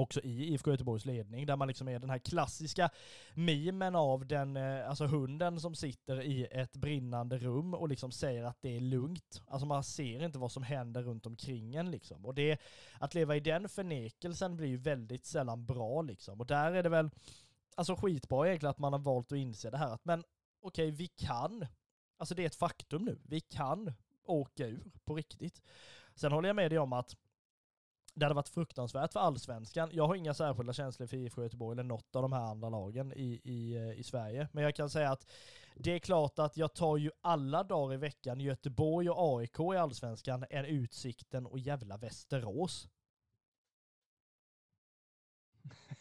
också 0.00 0.20
i 0.20 0.52
IFK 0.52 0.70
Göteborgs 0.70 1.04
ledning, 1.04 1.46
där 1.46 1.56
man 1.56 1.68
liksom 1.68 1.88
är 1.88 1.98
den 1.98 2.10
här 2.10 2.18
klassiska 2.18 2.90
mimen 3.34 3.96
av 3.96 4.26
den, 4.26 4.56
eh, 4.56 4.88
alltså 4.88 5.06
hunden 5.06 5.60
som 5.60 5.74
sitter 5.74 6.22
i 6.22 6.46
ett 6.50 6.76
brinnande 6.76 7.38
rum 7.38 7.74
och 7.74 7.88
liksom 7.88 8.12
säger 8.12 8.44
att 8.44 8.62
det 8.62 8.76
är 8.76 8.80
lugnt. 8.80 9.42
Alltså 9.46 9.66
man 9.66 9.84
ser 9.84 10.24
inte 10.24 10.38
vad 10.38 10.52
som 10.52 10.62
händer 10.62 11.02
runt 11.02 11.26
omkring 11.26 11.74
en 11.74 11.90
liksom. 11.90 12.26
Och 12.26 12.34
det, 12.34 12.60
att 12.98 13.14
leva 13.14 13.36
i 13.36 13.40
den 13.40 13.68
förnekelsen 13.68 14.56
blir 14.56 14.68
ju 14.68 14.76
väldigt 14.76 15.26
sällan 15.26 15.66
bra 15.66 16.02
liksom. 16.02 16.40
Och 16.40 16.46
där 16.46 16.72
är 16.72 16.82
det 16.82 16.88
väl, 16.88 17.10
alltså 17.74 17.96
skitbra 17.96 18.46
egentligen 18.46 18.70
att 18.70 18.78
man 18.78 18.92
har 18.92 19.00
valt 19.00 19.32
att 19.32 19.38
inse 19.38 19.70
det 19.70 19.78
här, 19.78 19.94
att 19.94 20.04
men 20.04 20.24
okej, 20.62 20.88
okay, 20.88 20.96
vi 20.96 21.06
kan 21.06 21.66
Alltså 22.20 22.34
det 22.34 22.42
är 22.42 22.46
ett 22.46 22.54
faktum 22.54 23.04
nu. 23.04 23.18
Vi 23.24 23.40
kan 23.40 23.92
åka 24.24 24.66
ur 24.66 24.90
på 25.04 25.14
riktigt. 25.14 25.62
Sen 26.14 26.32
håller 26.32 26.48
jag 26.48 26.56
med 26.56 26.70
dig 26.70 26.78
om 26.78 26.92
att 26.92 27.16
det 28.14 28.24
hade 28.24 28.34
varit 28.34 28.48
fruktansvärt 28.48 29.12
för 29.12 29.20
allsvenskan. 29.20 29.90
Jag 29.92 30.06
har 30.06 30.14
inga 30.14 30.34
särskilda 30.34 30.72
känslor 30.72 31.06
för 31.06 31.16
IFK 31.16 31.42
Göteborg 31.42 31.72
eller 31.72 31.82
något 31.82 32.16
av 32.16 32.22
de 32.22 32.32
här 32.32 32.40
andra 32.40 32.68
lagen 32.68 33.12
i, 33.12 33.40
i, 33.44 33.94
i 33.96 34.02
Sverige. 34.02 34.48
Men 34.52 34.64
jag 34.64 34.74
kan 34.74 34.90
säga 34.90 35.10
att 35.10 35.30
det 35.74 35.90
är 35.90 35.98
klart 35.98 36.38
att 36.38 36.56
jag 36.56 36.74
tar 36.74 36.96
ju 36.96 37.10
alla 37.20 37.62
dagar 37.62 37.94
i 37.94 37.96
veckan 37.96 38.40
Göteborg 38.40 39.10
och 39.10 39.38
AIK 39.38 39.60
i 39.60 39.76
allsvenskan 39.76 40.44
än 40.50 40.64
Utsikten 40.64 41.46
och 41.46 41.58
jävla 41.58 41.96
Västerås. 41.96 42.88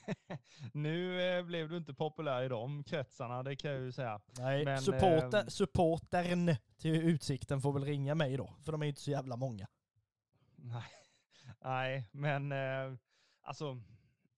nu 0.74 1.22
eh, 1.22 1.46
blev 1.46 1.70
du 1.70 1.78
inte 1.78 1.94
populär 1.94 2.44
i 2.44 2.48
de 2.48 2.84
kretsarna, 2.84 3.44
det 3.44 3.56
kan 3.56 3.72
jag 3.72 3.82
ju 3.82 3.92
säga. 3.92 4.22
Nej, 4.38 4.66
Men, 4.66 4.82
supporter, 4.82 5.38
eh, 5.38 5.48
supportern 5.48 6.56
till 6.78 6.96
Utsikten 6.96 7.62
får 7.62 7.74
väl 7.74 7.86
ringa 7.86 8.16
mig 8.16 8.38
då, 8.38 8.54
för 8.64 8.72
de 8.72 8.82
är 8.82 8.86
inte 8.86 9.02
så 9.02 9.12
jävla 9.12 9.36
många. 9.36 9.68
Nej, 10.56 10.99
nej 11.64 12.10
men 12.12 12.52
eh, 12.52 12.94
alltså, 13.42 13.82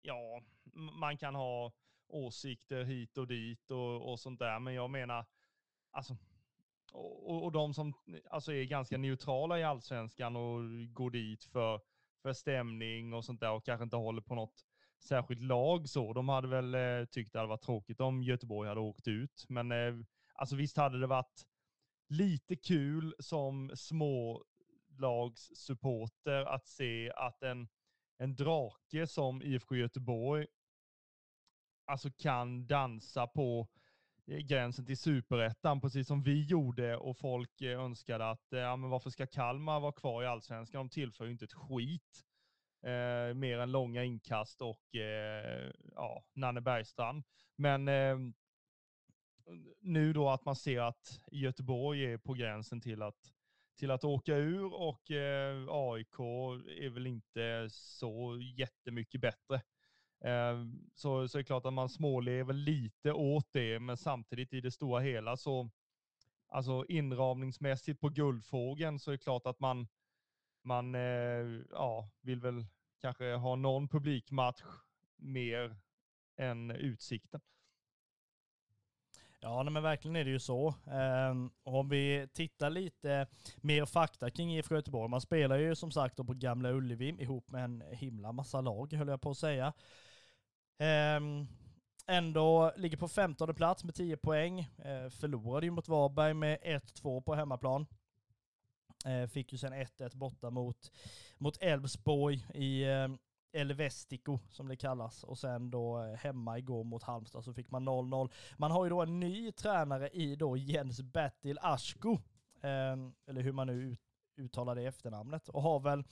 ja, 0.01 0.41
man 0.73 1.17
kan 1.17 1.35
ha 1.35 1.71
åsikter 2.07 2.83
hit 2.83 3.17
och 3.17 3.27
dit 3.27 3.71
och, 3.71 4.11
och 4.11 4.19
sånt 4.19 4.39
där, 4.39 4.59
men 4.59 4.73
jag 4.73 4.89
menar, 4.89 5.25
alltså, 5.91 6.17
och, 6.91 7.43
och 7.43 7.51
de 7.51 7.73
som 7.73 7.93
alltså, 8.29 8.53
är 8.53 8.63
ganska 8.63 8.97
neutrala 8.97 9.59
i 9.59 9.63
allsvenskan 9.63 10.35
och 10.35 10.61
går 10.93 11.09
dit 11.09 11.43
för, 11.43 11.81
för 12.21 12.33
stämning 12.33 13.13
och 13.13 13.25
sånt 13.25 13.39
där 13.39 13.51
och 13.51 13.65
kanske 13.65 13.83
inte 13.83 13.95
håller 13.95 14.21
på 14.21 14.35
något 14.35 14.65
särskilt 14.99 15.41
lag 15.41 15.89
så. 15.89 16.13
De 16.13 16.29
hade 16.29 16.47
väl 16.47 16.75
eh, 16.75 17.05
tyckt 17.05 17.33
det 17.33 17.39
hade 17.39 17.49
varit 17.49 17.63
tråkigt 17.63 18.01
om 18.01 18.23
Göteborg 18.23 18.69
hade 18.69 18.81
åkt 18.81 19.07
ut. 19.07 19.45
Men 19.49 19.71
eh, 19.71 19.93
alltså 20.33 20.55
visst 20.55 20.77
hade 20.77 20.99
det 20.99 21.07
varit 21.07 21.45
lite 22.09 22.55
kul 22.55 23.15
som 23.19 23.71
små 23.75 24.43
lags 25.01 25.51
supporter 25.55 26.45
att 26.45 26.67
se 26.67 27.11
att 27.11 27.43
en, 27.43 27.67
en 28.17 28.35
drake 28.35 29.07
som 29.07 29.41
IFK 29.41 29.75
Göteborg 29.75 30.47
alltså 31.85 32.09
kan 32.11 32.67
dansa 32.67 33.27
på 33.27 33.67
eh, 34.27 34.37
gränsen 34.37 34.85
till 34.85 34.97
superettan, 34.97 35.81
precis 35.81 36.07
som 36.07 36.23
vi 36.23 36.45
gjorde 36.45 36.97
och 36.97 37.17
folk 37.17 37.61
eh, 37.61 37.79
önskade 37.79 38.29
att, 38.29 38.53
eh, 38.53 38.59
ja 38.59 38.75
men 38.75 38.89
varför 38.89 39.09
ska 39.09 39.27
Kalmar 39.27 39.79
vara 39.79 39.91
kvar 39.91 40.23
i 40.23 40.27
allsvenskan? 40.27 40.79
De 40.79 40.89
tillför 40.89 41.25
ju 41.25 41.31
inte 41.31 41.45
ett 41.45 41.53
skit 41.53 42.25
eh, 42.83 43.33
mer 43.33 43.59
än 43.59 43.71
långa 43.71 44.03
inkast 44.03 44.61
och 44.61 44.95
eh, 44.95 45.71
ja, 45.95 46.23
Nanne 46.33 46.61
Bergstrand. 46.61 47.23
Men 47.55 47.87
eh, 47.87 48.17
nu 49.79 50.13
då 50.13 50.29
att 50.29 50.45
man 50.45 50.55
ser 50.55 50.81
att 50.81 51.21
Göteborg 51.31 52.05
är 52.05 52.17
på 52.17 52.33
gränsen 52.33 52.81
till 52.81 53.01
att, 53.01 53.33
till 53.81 53.91
att 53.91 54.03
åka 54.03 54.35
ur 54.35 54.73
och 54.73 55.11
eh, 55.11 55.65
AIK 55.69 56.19
är 56.79 56.89
väl 56.89 57.07
inte 57.07 57.67
så 57.71 58.39
jättemycket 58.57 59.21
bättre. 59.21 59.55
Eh, 60.25 60.65
så, 60.93 61.27
så 61.27 61.37
är 61.37 61.39
det 61.39 61.45
klart 61.45 61.65
att 61.65 61.73
man 61.73 61.89
smålever 61.89 62.53
lite 62.53 63.11
åt 63.11 63.47
det, 63.51 63.79
men 63.79 63.97
samtidigt 63.97 64.53
i 64.53 64.61
det 64.61 64.71
stora 64.71 64.99
hela 64.99 65.37
så, 65.37 65.69
alltså 66.47 66.85
inramningsmässigt 66.89 67.99
på 67.99 68.09
Guldfågeln 68.09 68.99
så 68.99 69.11
är 69.11 69.13
det 69.13 69.23
klart 69.23 69.45
att 69.45 69.59
man, 69.59 69.87
man 70.63 70.95
eh, 70.95 71.61
ja, 71.71 72.09
vill 72.21 72.39
väl 72.39 72.65
kanske 72.99 73.33
ha 73.33 73.55
någon 73.55 73.87
publikmatch 73.87 74.63
mer 75.15 75.75
än 76.37 76.71
Utsikten. 76.71 77.41
Ja, 79.43 79.63
men 79.63 79.83
verkligen 79.83 80.15
är 80.15 80.25
det 80.25 80.31
ju 80.31 80.39
så. 80.39 80.73
Um, 81.31 81.51
om 81.63 81.89
vi 81.89 82.27
tittar 82.33 82.69
lite 82.69 83.27
mer 83.57 83.85
fakta 83.85 84.29
kring 84.29 84.55
IFK 84.55 84.75
Göteborg. 84.75 85.09
Man 85.09 85.21
spelar 85.21 85.57
ju 85.57 85.75
som 85.75 85.91
sagt 85.91 86.15
på 86.15 86.33
Gamla 86.33 86.69
Ullevi 86.69 87.15
ihop 87.19 87.51
med 87.51 87.63
en 87.63 87.83
himla 87.91 88.31
massa 88.31 88.61
lag, 88.61 88.93
höll 88.93 89.07
jag 89.07 89.21
på 89.21 89.29
att 89.29 89.37
säga. 89.37 89.73
Um, 91.17 91.47
ändå 92.07 92.73
ligger 92.77 92.97
på 92.97 93.07
15 93.07 93.55
plats 93.55 93.83
med 93.83 93.95
10 93.95 94.17
poäng. 94.17 94.59
Uh, 94.59 95.09
förlorade 95.09 95.65
ju 95.65 95.71
mot 95.71 95.87
Varberg 95.87 96.33
med 96.33 96.59
1-2 96.61 97.21
på 97.21 97.35
hemmaplan. 97.35 97.85
Eh, 99.05 99.27
fick 99.27 99.51
ju 99.51 99.57
sen 99.57 99.73
1-1 99.73 100.17
borta 100.17 100.49
mot, 100.49 100.91
mot 101.37 101.57
Elfsborg 101.61 102.35
i 102.53 102.85
El 103.51 103.71
Elvestico 103.71 104.39
som 104.49 104.67
det 104.67 104.75
kallas 104.75 105.23
och 105.23 105.37
sen 105.37 105.71
då 105.71 106.03
eh, 106.03 106.13
hemma 106.13 106.57
igår 106.57 106.83
mot 106.83 107.03
Halmstad 107.03 107.43
så 107.43 107.53
fick 107.53 107.71
man 107.71 107.89
0-0. 107.89 108.31
Man 108.57 108.71
har 108.71 108.83
ju 108.83 108.89
då 108.89 109.01
en 109.01 109.19
ny 109.19 109.51
tränare 109.51 110.09
i 110.09 110.35
då 110.35 110.57
Jens 110.57 111.01
Bertil 111.01 111.59
Asko, 111.61 112.13
eh, 112.61 112.97
eller 113.27 113.41
hur 113.41 113.51
man 113.51 113.67
nu 113.67 113.97
uttalar 114.37 114.75
det 114.75 114.85
efternamnet, 114.85 115.49
och 115.49 115.61
har 115.61 115.79
väl 115.79 116.03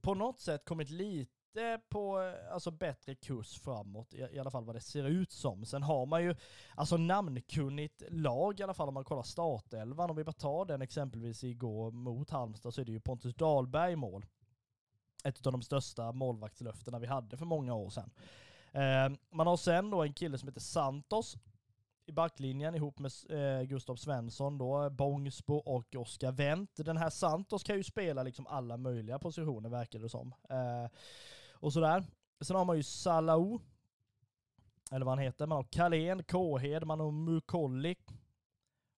på 0.00 0.14
något 0.14 0.40
sätt 0.40 0.64
kommit 0.64 0.90
lite 0.90 1.42
lite 1.52 1.80
på 1.88 2.20
eh, 2.20 2.54
alltså, 2.54 2.70
bättre 2.70 3.14
kurs 3.14 3.60
framåt, 3.60 4.14
i, 4.14 4.18
i 4.18 4.38
alla 4.38 4.50
fall 4.50 4.64
vad 4.64 4.76
det 4.76 4.80
ser 4.80 5.04
ut 5.04 5.32
som. 5.32 5.64
Sen 5.64 5.82
har 5.82 6.06
man 6.06 6.22
ju 6.22 6.34
alltså 6.74 6.96
namnkunnigt 6.96 8.02
lag 8.08 8.60
i 8.60 8.62
alla 8.62 8.74
fall 8.74 8.88
om 8.88 8.94
man 8.94 9.04
kollar 9.04 9.22
startelvan. 9.22 10.10
Om 10.10 10.16
vi 10.16 10.24
bara 10.24 10.32
tar 10.32 10.64
den 10.64 10.82
exempelvis 10.82 11.44
igår 11.44 11.90
mot 11.90 12.30
Halmstad 12.30 12.74
så 12.74 12.80
är 12.80 12.84
det 12.84 12.92
ju 12.92 13.00
Pontus 13.00 13.34
Dahlberg 13.34 13.92
i 13.92 13.96
mål. 13.96 14.26
Ett 15.22 15.46
av 15.46 15.52
de 15.52 15.62
största 15.62 16.12
målvaktslöftena 16.12 16.98
vi 16.98 17.06
hade 17.06 17.36
för 17.36 17.46
många 17.46 17.74
år 17.74 17.90
sedan. 17.90 18.10
Eh, 18.72 19.18
man 19.30 19.46
har 19.46 19.56
sen 19.56 19.90
då 19.90 20.02
en 20.02 20.12
kille 20.12 20.38
som 20.38 20.48
heter 20.48 20.60
Santos 20.60 21.36
i 22.06 22.12
backlinjen 22.12 22.74
ihop 22.74 22.98
med 22.98 23.12
eh, 23.28 23.62
Gustav 23.62 23.96
Svensson 23.96 24.58
då, 24.58 24.90
Bångsbo 24.90 25.56
och 25.56 25.96
Oskar 25.96 26.32
Wendt. 26.32 26.76
Den 26.76 26.96
här 26.96 27.10
Santos 27.10 27.62
kan 27.62 27.76
ju 27.76 27.84
spela 27.84 28.22
liksom 28.22 28.46
alla 28.46 28.76
möjliga 28.76 29.18
positioner 29.18 29.68
verkar 29.68 29.98
det 29.98 30.08
som. 30.08 30.34
Eh, 30.50 30.90
och 31.52 31.72
sådär. 31.72 32.04
Sen 32.40 32.56
har 32.56 32.64
man 32.64 32.76
ju 32.76 32.82
Salau, 32.82 33.60
eller 34.90 35.06
vad 35.06 35.18
han 35.18 35.24
heter. 35.24 35.46
Man 35.46 35.56
har 35.56 35.64
Kalén, 35.64 36.24
Kåhed, 36.24 36.86
man 36.86 37.00
har 37.00 37.10
Mukolli. 37.10 37.96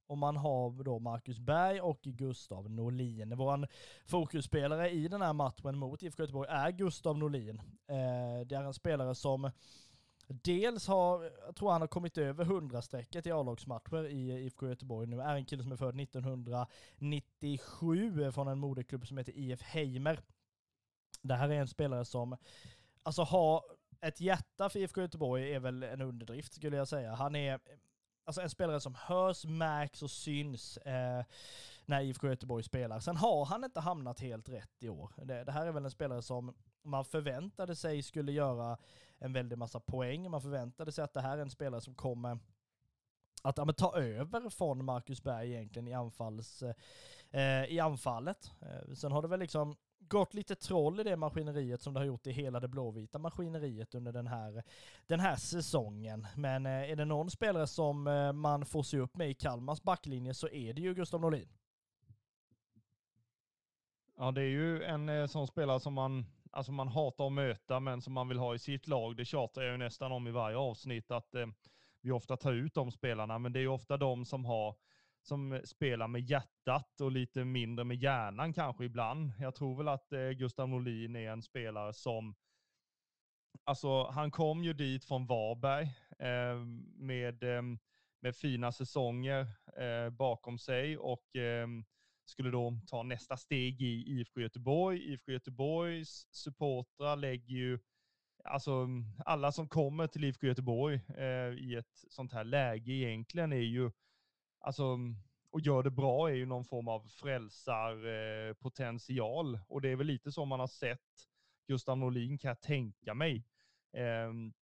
Och 0.07 0.19
man 0.19 0.37
har 0.37 0.85
då 0.85 0.99
Marcus 0.99 1.39
Berg 1.39 1.81
och 1.81 2.01
Gustav 2.03 2.71
Norlin. 2.71 3.37
Vår 3.37 3.69
fokusspelare 4.07 4.91
i 4.91 5.09
den 5.09 5.23
här 5.23 5.33
matchen 5.33 5.79
mot 5.79 6.03
IFK 6.03 6.23
Göteborg 6.23 6.49
är 6.51 6.71
Gustav 6.71 7.19
Norlin. 7.19 7.59
Eh, 7.87 8.47
det 8.47 8.55
är 8.55 8.63
en 8.63 8.75
spelare 8.75 9.15
som 9.15 9.51
Dels 10.27 10.87
har, 10.87 11.31
jag 11.47 11.57
tror 11.57 11.71
han 11.71 11.81
har 11.81 11.89
kommit 11.89 12.19
över 12.19 12.45
100-strecket 12.45 13.27
i 13.27 13.33
A-lagsmatcher 13.33 14.07
i 14.07 14.45
IFK 14.45 14.69
Göteborg 14.69 15.07
nu. 15.07 15.21
Är 15.21 15.35
en 15.35 15.45
kille 15.45 15.63
som 15.63 15.73
är 15.73 15.77
född 15.77 16.01
1997 16.01 18.33
från 18.33 18.49
en 18.49 18.59
moderklubb 18.59 19.07
som 19.07 19.19
heter 19.19 19.39
IF 19.39 19.63
Heimer. 19.63 20.21
Det 21.23 21.35
här 21.35 21.49
är 21.49 21.61
en 21.61 21.69
spelare 21.69 22.05
som, 22.05 22.37
alltså 23.03 23.23
har 23.23 23.63
ett 24.01 24.21
hjärta 24.21 24.69
för 24.69 24.79
IFK 24.79 25.01
Göteborg 25.01 25.53
är 25.53 25.61
väl 25.61 25.83
en 25.83 26.01
underdrift 26.01 26.55
skulle 26.55 26.77
jag 26.77 26.89
säga. 26.89 27.15
Han 27.15 27.37
är 27.37 27.61
alltså 28.25 28.41
en 28.41 28.51
spelare 28.51 28.81
som 28.81 28.95
hörs, 28.95 29.45
märks 29.45 30.03
och 30.03 30.11
syns 30.11 30.77
eh, 30.77 31.25
när 31.87 32.01
IFK 32.01 32.29
Göteborg 32.29 32.64
spelar. 32.64 33.01
Sen 33.01 33.16
har 33.16 33.45
han 33.45 33.64
inte 33.64 33.81
hamnat 33.81 34.20
helt 34.20 34.49
rätt 34.49 34.83
i 34.83 34.89
år. 34.89 35.11
Det, 35.16 35.45
det, 35.45 35.53
här 35.53 35.66
är 35.66 35.72
väl 35.72 35.85
en 35.85 35.91
spelare 35.91 36.22
som 36.22 36.55
man 36.83 37.05
förväntade 37.05 37.77
sig 37.77 38.03
skulle 38.03 38.33
göra 38.33 38.79
en 39.18 39.33
väldig 39.33 39.59
massa 39.59 39.81
poäng. 39.81 40.31
Man 40.31 40.43
förväntade 40.43 40.93
sig 40.93 41.05
att 41.05 41.14
det 41.14 41.20
här 41.20 41.39
är 41.39 41.43
en 41.43 41.51
spelare 41.51 41.81
som 41.81 41.95
kommer 41.95 42.39
att 43.43 43.59
ja, 43.59 43.72
ta 43.72 43.97
över 43.99 44.51
från 44.51 44.85
Marcus 44.85 45.22
Berg 45.22 45.53
egentligen 45.53 45.89
i, 45.89 45.93
anfalls, 45.93 46.62
eh, 47.31 47.64
i 47.64 47.81
anfallet. 47.81 48.51
Eh, 48.61 48.95
sen 48.95 49.12
har 49.12 49.22
det 49.22 49.29
väl 49.29 49.41
liksom 49.41 49.77
gått 50.09 50.35
lite 50.35 50.55
troll 50.55 51.01
i 51.01 51.05
det 51.05 51.17
maskineriet 51.17 51.83
som 51.83 51.95
det 51.95 52.01
har 52.01 52.05
gjort 52.05 52.27
i 52.27 52.33
hela 52.33 52.61
det 52.61 52.69
blåvita 52.69 53.19
maskineriet 53.19 53.95
under 53.95 54.13
den 54.13 54.27
här, 54.27 54.63
den 55.07 55.21
här 55.21 55.37
säsongen. 55.37 56.27
Men 56.37 56.67
eh, 56.67 56.91
är 56.91 56.97
det 56.97 57.05
någon 57.05 57.31
spelare 57.31 57.67
som 57.67 58.07
eh, 58.07 58.33
man 58.33 58.67
får 58.67 58.83
se 58.83 58.99
upp 58.99 59.17
med 59.17 59.31
i 59.31 59.35
Kalmars 59.35 59.83
backlinje 59.83 60.35
så 60.35 60.49
är 60.49 60.73
det 60.73 60.81
ju 60.81 60.95
Gustav 60.95 61.21
Norlin. 61.21 61.49
Ja, 64.17 64.31
det 64.31 64.41
är 64.43 64.49
ju 64.49 64.83
en 64.83 65.09
eh, 65.09 65.27
sån 65.27 65.47
spelare 65.47 65.81
som 65.81 65.95
man, 65.95 66.27
alltså 66.51 66.73
man 66.73 66.89
hatar 66.89 67.27
att 67.27 67.33
möta, 67.33 67.81
men 67.81 68.03
som 68.03 68.13
man 68.13 68.29
vill 68.29 68.39
ha 68.39 68.55
i 68.55 68.59
sitt 68.59 68.89
lag. 68.89 69.17
Det 69.17 69.25
tjatar 69.25 69.63
jag 69.63 69.73
ju 69.73 69.79
nästan 69.79 70.13
om 70.13 70.29
i 70.29 70.31
varje 70.31 70.57
avsnitt, 70.57 71.11
att 71.11 71.35
eh, 71.35 71.47
vi 72.01 72.11
ofta 72.11 72.37
tar 72.37 72.53
ut 72.53 72.75
de 72.75 72.91
spelarna, 72.91 73.39
men 73.39 73.53
det 73.53 73.59
är 73.59 73.63
ju 73.63 73.69
ofta 73.69 73.97
de 73.97 74.25
som 74.25 74.45
har 74.45 74.77
som 75.27 75.53
eh, 75.53 75.62
spelar 75.62 76.09
med 76.09 76.20
hjärtat 76.20 77.01
och 77.01 77.12
lite 77.12 77.45
mindre 77.45 77.85
med 77.85 77.97
hjärnan 77.97 78.53
kanske 78.53 78.85
ibland. 78.85 79.33
Jag 79.39 79.55
tror 79.55 79.77
väl 79.77 79.89
att 79.89 80.12
eh, 80.12 80.31
Gustav 80.31 80.68
Norlin 80.68 81.16
är 81.16 81.31
en 81.31 81.43
spelare 81.43 81.93
som, 81.93 82.35
alltså 83.64 84.05
han 84.05 84.31
kom 84.31 84.64
ju 84.64 84.72
dit 84.72 85.05
från 85.05 85.27
Varberg 85.27 85.85
eh, 86.18 86.64
med, 86.97 87.43
eh, 87.43 87.62
med 88.22 88.37
fina 88.37 88.72
säsonger 88.72 89.47
eh, 89.77 90.11
bakom 90.11 90.59
sig 90.59 90.99
och 90.99 91.37
eh, 91.37 91.68
skulle 92.27 92.51
då 92.51 92.79
ta 92.87 93.03
nästa 93.03 93.37
steg 93.37 93.83
i 93.83 94.05
IFK 94.07 94.41
Göteborg. 94.41 95.12
IFK 95.12 95.33
Göteborgs 95.33 96.29
supportrar 96.31 97.16
lägger 97.16 97.55
ju, 97.55 97.79
alltså 98.45 98.89
alla 99.25 99.53
som 99.53 99.68
kommer 99.68 100.07
till 100.07 100.25
IFK 100.25 100.47
Göteborg 100.47 101.01
eh, 101.16 101.64
i 101.64 101.75
ett 101.75 102.05
sånt 102.11 102.33
här 102.33 102.45
läge 102.45 102.93
egentligen 102.93 103.53
är 103.53 103.57
ju 103.57 103.91
alltså, 104.65 104.99
och 105.51 105.61
gör 105.61 105.83
det 105.83 105.91
bra 105.91 106.31
är 106.31 106.35
ju 106.35 106.47
någon 106.47 106.65
form 106.65 106.89
av 106.89 107.09
frälsarpotential. 107.09 109.55
Eh, 109.55 109.61
och 109.69 109.81
det 109.81 109.89
är 109.89 109.97
väl 109.97 110.07
lite 110.07 110.33
så 110.33 110.45
man 110.45 110.61
har 110.61 110.67
sett 110.67 111.01
Gustav 111.67 111.99
Norlin 111.99 112.39
kan 112.39 112.49
jag 112.49 112.61
tänka 112.61 113.15
mig. 113.15 113.45
Ehm, 113.93 114.53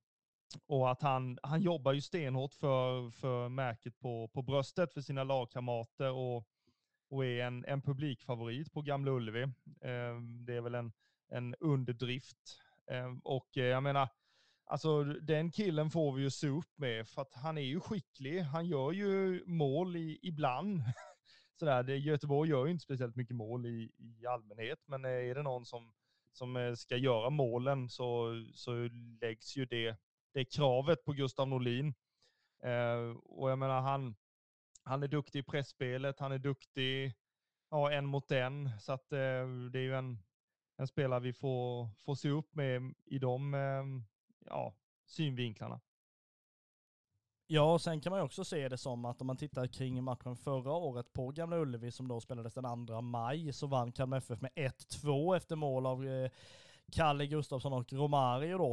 och 0.66 0.90
att 0.90 1.02
han, 1.02 1.38
han 1.42 1.62
jobbar 1.62 1.92
ju 1.92 2.00
stenhårt 2.00 2.54
för, 2.54 3.10
för 3.10 3.48
märket 3.48 3.98
på, 3.98 4.28
på 4.28 4.42
bröstet 4.42 4.92
för 4.92 5.00
sina 5.00 5.24
lagkamrater 5.24 6.12
och, 6.12 6.46
och 7.10 7.24
är 7.24 7.44
en, 7.44 7.64
en 7.64 7.82
publikfavorit 7.82 8.72
på 8.72 8.82
Gamla 8.82 9.10
Ullevi. 9.10 9.42
Ehm, 9.80 10.44
det 10.44 10.54
är 10.54 10.60
väl 10.60 10.74
en, 10.74 10.92
en 11.28 11.54
underdrift. 11.54 12.60
Ehm, 12.90 13.18
och 13.18 13.58
eh, 13.58 13.64
jag 13.64 13.82
menar, 13.82 14.08
Alltså 14.72 15.04
den 15.04 15.50
killen 15.50 15.90
får 15.90 16.12
vi 16.12 16.22
ju 16.22 16.30
se 16.30 16.48
upp 16.48 16.78
med 16.78 17.08
för 17.08 17.22
att 17.22 17.34
han 17.34 17.58
är 17.58 17.62
ju 17.62 17.80
skicklig. 17.80 18.40
Han 18.40 18.66
gör 18.66 18.92
ju 18.92 19.42
mål 19.46 19.96
i, 19.96 20.18
ibland. 20.22 20.82
Sådär, 21.58 21.82
det, 21.82 21.96
Göteborg 21.96 22.50
gör 22.50 22.66
ju 22.66 22.72
inte 22.72 22.84
speciellt 22.84 23.16
mycket 23.16 23.36
mål 23.36 23.66
i, 23.66 23.90
i 23.98 24.26
allmänhet, 24.26 24.78
men 24.86 25.04
eh, 25.04 25.10
är 25.10 25.34
det 25.34 25.42
någon 25.42 25.66
som, 25.66 25.92
som 26.32 26.56
eh, 26.56 26.74
ska 26.74 26.96
göra 26.96 27.30
målen 27.30 27.88
så, 27.88 28.34
så 28.54 28.88
läggs 29.20 29.56
ju 29.56 29.64
det, 29.64 29.96
det 30.34 30.44
kravet 30.44 31.04
på 31.04 31.12
Gustav 31.12 31.48
Norlin. 31.48 31.94
Eh, 32.62 33.16
och 33.24 33.50
jag 33.50 33.58
menar, 33.58 33.80
han, 33.80 34.16
han 34.84 35.02
är 35.02 35.08
duktig 35.08 35.38
i 35.38 35.42
pressspelet, 35.42 36.20
han 36.20 36.32
är 36.32 36.38
duktig 36.38 37.12
ja, 37.70 37.92
en 37.92 38.06
mot 38.06 38.30
en, 38.30 38.80
så 38.80 38.92
att 38.92 39.12
eh, 39.12 39.48
det 39.72 39.78
är 39.78 39.84
ju 39.84 39.94
en, 39.94 40.18
en 40.76 40.86
spelare 40.86 41.20
vi 41.20 41.32
får, 41.32 41.88
får 42.04 42.14
se 42.14 42.28
upp 42.28 42.54
med 42.54 42.94
i 43.04 43.18
de 43.18 43.54
eh, 43.54 44.11
ja, 44.46 44.74
synvinklarna. 45.06 45.80
Ja, 47.46 47.72
och 47.72 47.80
sen 47.80 48.00
kan 48.00 48.10
man 48.10 48.20
ju 48.20 48.24
också 48.24 48.44
se 48.44 48.68
det 48.68 48.78
som 48.78 49.04
att 49.04 49.20
om 49.20 49.26
man 49.26 49.36
tittar 49.36 49.66
kring 49.66 50.04
matchen 50.04 50.36
förra 50.36 50.72
året 50.72 51.12
på 51.12 51.28
Gamla 51.28 51.56
Ullevi 51.56 51.90
som 51.90 52.08
då 52.08 52.20
spelades 52.20 52.54
den 52.54 52.86
2 52.86 53.00
maj 53.00 53.52
så 53.52 53.66
vann 53.66 53.92
Kalmar 53.92 54.16
FF 54.16 54.40
med 54.40 54.50
1-2 54.54 55.36
efter 55.36 55.56
mål 55.56 55.86
av 55.86 56.06
eh, 56.06 56.30
Kalle 56.92 57.26
Gustafsson 57.26 57.72
och 57.72 57.92
Romario 57.92 58.58
då. 58.58 58.72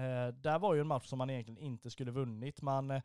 Eh, 0.00 0.28
där 0.34 0.58
var 0.58 0.74
ju 0.74 0.80
en 0.80 0.86
match 0.86 1.06
som 1.06 1.18
man 1.18 1.30
egentligen 1.30 1.58
inte 1.58 1.90
skulle 1.90 2.10
vunnit. 2.10 2.62
Man, 2.62 2.90
eh, 2.90 3.02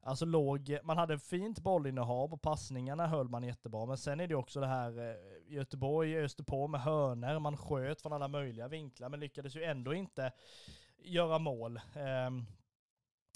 alltså 0.00 0.24
låg, 0.24 0.78
man 0.84 0.98
hade 0.98 1.18
fint 1.18 1.60
bollinnehav 1.60 2.32
och 2.32 2.42
passningarna 2.42 3.06
höll 3.06 3.28
man 3.28 3.42
jättebra. 3.42 3.86
Men 3.86 3.98
sen 3.98 4.20
är 4.20 4.26
det 4.26 4.34
också 4.34 4.60
det 4.60 4.66
här, 4.66 4.98
eh, 4.98 5.54
Göteborg 5.54 6.18
öste 6.18 6.44
på 6.44 6.68
med 6.68 6.80
hörner, 6.80 7.38
man 7.38 7.56
sköt 7.56 8.02
från 8.02 8.12
alla 8.12 8.28
möjliga 8.28 8.68
vinklar 8.68 9.08
men 9.08 9.20
lyckades 9.20 9.56
ju 9.56 9.64
ändå 9.64 9.94
inte 9.94 10.32
göra 10.98 11.38
mål. 11.38 11.76
Eh, 11.76 12.30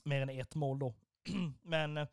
mer 0.05 0.23
än 0.23 0.31
ett 0.31 0.55
mål 0.55 0.79
då. 0.79 0.95
Men 1.63 1.97
eh, 1.97 2.07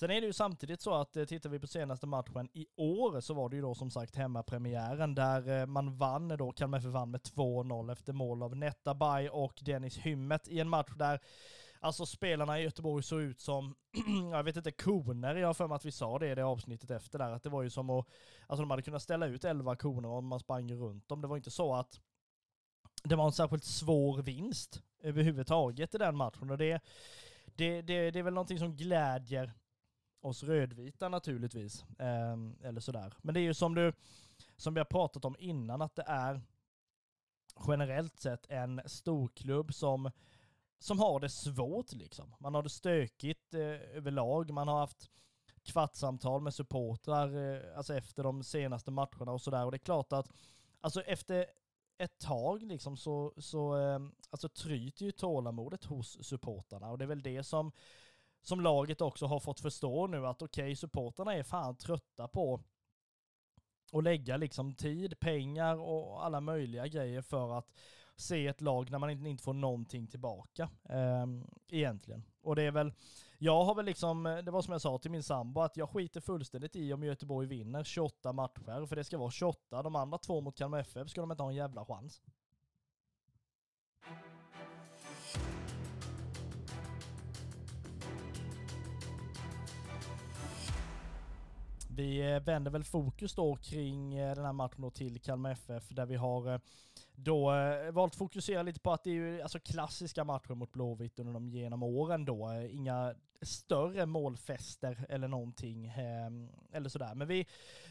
sen 0.00 0.10
är 0.10 0.20
det 0.20 0.26
ju 0.26 0.32
samtidigt 0.32 0.80
så 0.80 0.94
att 0.94 1.16
eh, 1.16 1.24
tittar 1.24 1.50
vi 1.50 1.58
på 1.58 1.66
senaste 1.66 2.06
matchen 2.06 2.48
i 2.52 2.66
år 2.76 3.20
så 3.20 3.34
var 3.34 3.48
det 3.48 3.56
ju 3.56 3.62
då 3.62 3.74
som 3.74 3.90
sagt 3.90 4.16
hemmapremiären 4.16 5.14
där 5.14 5.60
eh, 5.60 5.66
man 5.66 5.96
vann 5.96 6.28
då, 6.28 6.52
Kalmar 6.52 6.78
FF 6.78 6.90
vann 6.90 7.10
med 7.10 7.20
2-0 7.20 7.92
efter 7.92 8.12
mål 8.12 8.42
av 8.42 8.56
Netabay 8.56 9.28
och 9.28 9.58
Dennis 9.62 9.98
Hymmet 9.98 10.48
i 10.48 10.60
en 10.60 10.68
match 10.68 10.92
där 10.96 11.20
Alltså 11.84 12.06
spelarna 12.06 12.60
i 12.60 12.62
Göteborg 12.62 13.02
såg 13.02 13.20
ut 13.20 13.40
som, 13.40 13.74
jag 14.32 14.42
vet 14.42 14.56
inte, 14.56 14.70
koner. 14.70 15.36
Jag 15.36 15.46
har 15.46 15.54
för 15.54 15.68
mig 15.68 15.76
att 15.76 15.84
vi 15.84 15.92
sa 15.92 16.18
det 16.18 16.28
i 16.28 16.34
det 16.34 16.44
avsnittet 16.44 16.90
efter 16.90 17.18
där, 17.18 17.30
att 17.30 17.42
det 17.42 17.48
var 17.48 17.62
ju 17.62 17.70
som 17.70 17.90
att, 17.90 18.06
alltså 18.46 18.62
de 18.62 18.70
hade 18.70 18.82
kunnat 18.82 19.02
ställa 19.02 19.26
ut 19.26 19.44
11 19.44 19.76
koner 19.76 20.08
om 20.08 20.26
man 20.26 20.40
sprang 20.40 20.72
runt 20.72 21.08
dem. 21.08 21.20
Det 21.20 21.28
var 21.28 21.36
inte 21.36 21.50
så 21.50 21.74
att 21.74 22.00
det 23.02 23.16
var 23.16 23.26
en 23.26 23.32
särskilt 23.32 23.64
svår 23.64 24.22
vinst 24.22 24.82
överhuvudtaget 25.00 25.94
i 25.94 25.98
den 25.98 26.16
matchen. 26.16 26.50
Och 26.50 26.58
det, 26.58 26.82
det, 27.44 27.82
det, 27.82 28.10
det 28.10 28.18
är 28.18 28.22
väl 28.22 28.34
någonting 28.34 28.58
som 28.58 28.76
glädjer 28.76 29.52
oss 30.20 30.42
rödvita 30.42 31.08
naturligtvis. 31.08 31.84
Eh, 31.98 32.36
eller 32.68 32.80
sådär. 32.80 33.14
Men 33.18 33.34
det 33.34 33.40
är 33.40 33.42
ju 33.42 33.54
som 33.54 33.74
du, 33.74 33.92
som 34.56 34.74
vi 34.74 34.80
har 34.80 34.84
pratat 34.84 35.24
om 35.24 35.36
innan, 35.38 35.82
att 35.82 35.96
det 35.96 36.04
är 36.06 36.40
generellt 37.68 38.18
sett 38.18 38.46
en 38.48 38.80
storklubb 38.86 39.74
som, 39.74 40.10
som 40.78 40.98
har 40.98 41.20
det 41.20 41.28
svårt 41.28 41.92
liksom. 41.92 42.34
Man 42.38 42.54
har 42.54 42.62
det 42.62 42.70
stökigt 42.70 43.54
eh, 43.54 43.96
överlag. 43.96 44.50
Man 44.50 44.68
har 44.68 44.78
haft 44.78 45.10
kvartssamtal 45.64 46.40
med 46.42 46.54
supportrar 46.54 47.54
eh, 47.54 47.76
alltså 47.76 47.94
efter 47.94 48.22
de 48.22 48.42
senaste 48.42 48.90
matcherna 48.90 49.32
och 49.32 49.40
sådär. 49.40 49.64
Och 49.64 49.70
det 49.70 49.76
är 49.76 49.78
klart 49.78 50.12
att 50.12 50.28
alltså 50.80 51.00
efter 51.00 51.46
ett 51.98 52.18
tag 52.18 52.62
liksom 52.62 52.96
så, 52.96 53.32
så 53.36 53.72
ehm, 53.72 54.14
alltså 54.30 54.48
tryter 54.48 55.04
ju 55.04 55.12
tålamodet 55.12 55.84
hos 55.84 56.26
supportarna 56.26 56.90
och 56.90 56.98
det 56.98 57.04
är 57.04 57.08
väl 57.08 57.22
det 57.22 57.42
som, 57.42 57.72
som 58.42 58.60
laget 58.60 59.00
också 59.00 59.26
har 59.26 59.40
fått 59.40 59.60
förstå 59.60 60.06
nu 60.06 60.26
att 60.26 60.42
okej, 60.42 60.64
okay, 60.64 60.76
supportarna 60.76 61.34
är 61.34 61.42
fan 61.42 61.76
trötta 61.76 62.28
på 62.28 62.60
att 63.92 64.04
lägga 64.04 64.36
liksom 64.36 64.74
tid, 64.74 65.20
pengar 65.20 65.76
och 65.76 66.24
alla 66.24 66.40
möjliga 66.40 66.86
grejer 66.86 67.22
för 67.22 67.58
att 67.58 67.72
se 68.16 68.46
ett 68.46 68.60
lag 68.60 68.90
när 68.90 68.98
man 68.98 69.10
inte, 69.10 69.28
inte 69.28 69.44
får 69.44 69.52
någonting 69.52 70.06
tillbaka 70.06 70.68
eh, 70.88 71.26
egentligen. 71.68 72.24
Och 72.42 72.56
det 72.56 72.62
är 72.62 72.70
väl, 72.70 72.92
jag 73.38 73.64
har 73.64 73.74
väl 73.74 73.84
liksom, 73.84 74.22
det 74.44 74.50
var 74.50 74.62
som 74.62 74.72
jag 74.72 74.80
sa 74.80 74.98
till 74.98 75.10
min 75.10 75.22
sambo, 75.22 75.60
att 75.60 75.76
jag 75.76 75.90
skiter 75.90 76.20
fullständigt 76.20 76.76
i 76.76 76.92
om 76.92 77.04
Göteborg 77.04 77.46
vinner 77.46 77.84
28 77.84 78.32
matcher, 78.32 78.86
för 78.86 78.96
det 78.96 79.04
ska 79.04 79.18
vara 79.18 79.30
28. 79.30 79.82
De 79.82 79.96
andra 79.96 80.18
två 80.18 80.40
mot 80.40 80.58
Kalmar 80.58 80.78
FF 80.78 81.10
ska 81.10 81.20
de 81.20 81.30
inte 81.30 81.42
ha 81.42 81.50
en 81.50 81.56
jävla 81.56 81.84
chans. 81.84 82.22
Vi 91.96 92.32
eh, 92.32 92.40
vänder 92.40 92.70
väl 92.70 92.84
fokus 92.84 93.34
då 93.34 93.56
kring 93.56 94.14
eh, 94.14 94.34
den 94.34 94.44
här 94.44 94.52
matchen 94.52 94.82
då 94.82 94.90
till 94.90 95.20
Kalmar 95.20 95.50
FF 95.50 95.88
där 95.88 96.06
vi 96.06 96.16
har 96.16 96.54
eh, 96.54 96.60
då 97.14 97.54
eh, 97.54 97.92
valt 97.92 98.16
fokusera 98.16 98.62
lite 98.62 98.80
på 98.80 98.92
att 98.92 99.04
det 99.04 99.10
är 99.10 99.14
ju 99.14 99.42
alltså 99.42 99.58
klassiska 99.58 100.24
matcher 100.24 100.54
mot 100.54 100.72
Blåvitt 100.72 101.18
under 101.18 101.32
de 101.32 101.48
genom 101.48 101.82
åren 101.82 102.24
då. 102.24 102.50
Eh, 102.50 102.76
inga 102.76 103.14
större 103.42 104.06
målfester 104.06 105.06
eller 105.08 105.28
någonting 105.28 105.86
eh, 105.86 106.30
eller 106.72 106.88
sådär. 106.88 107.14
Men 107.14 107.28
vi 107.28 107.46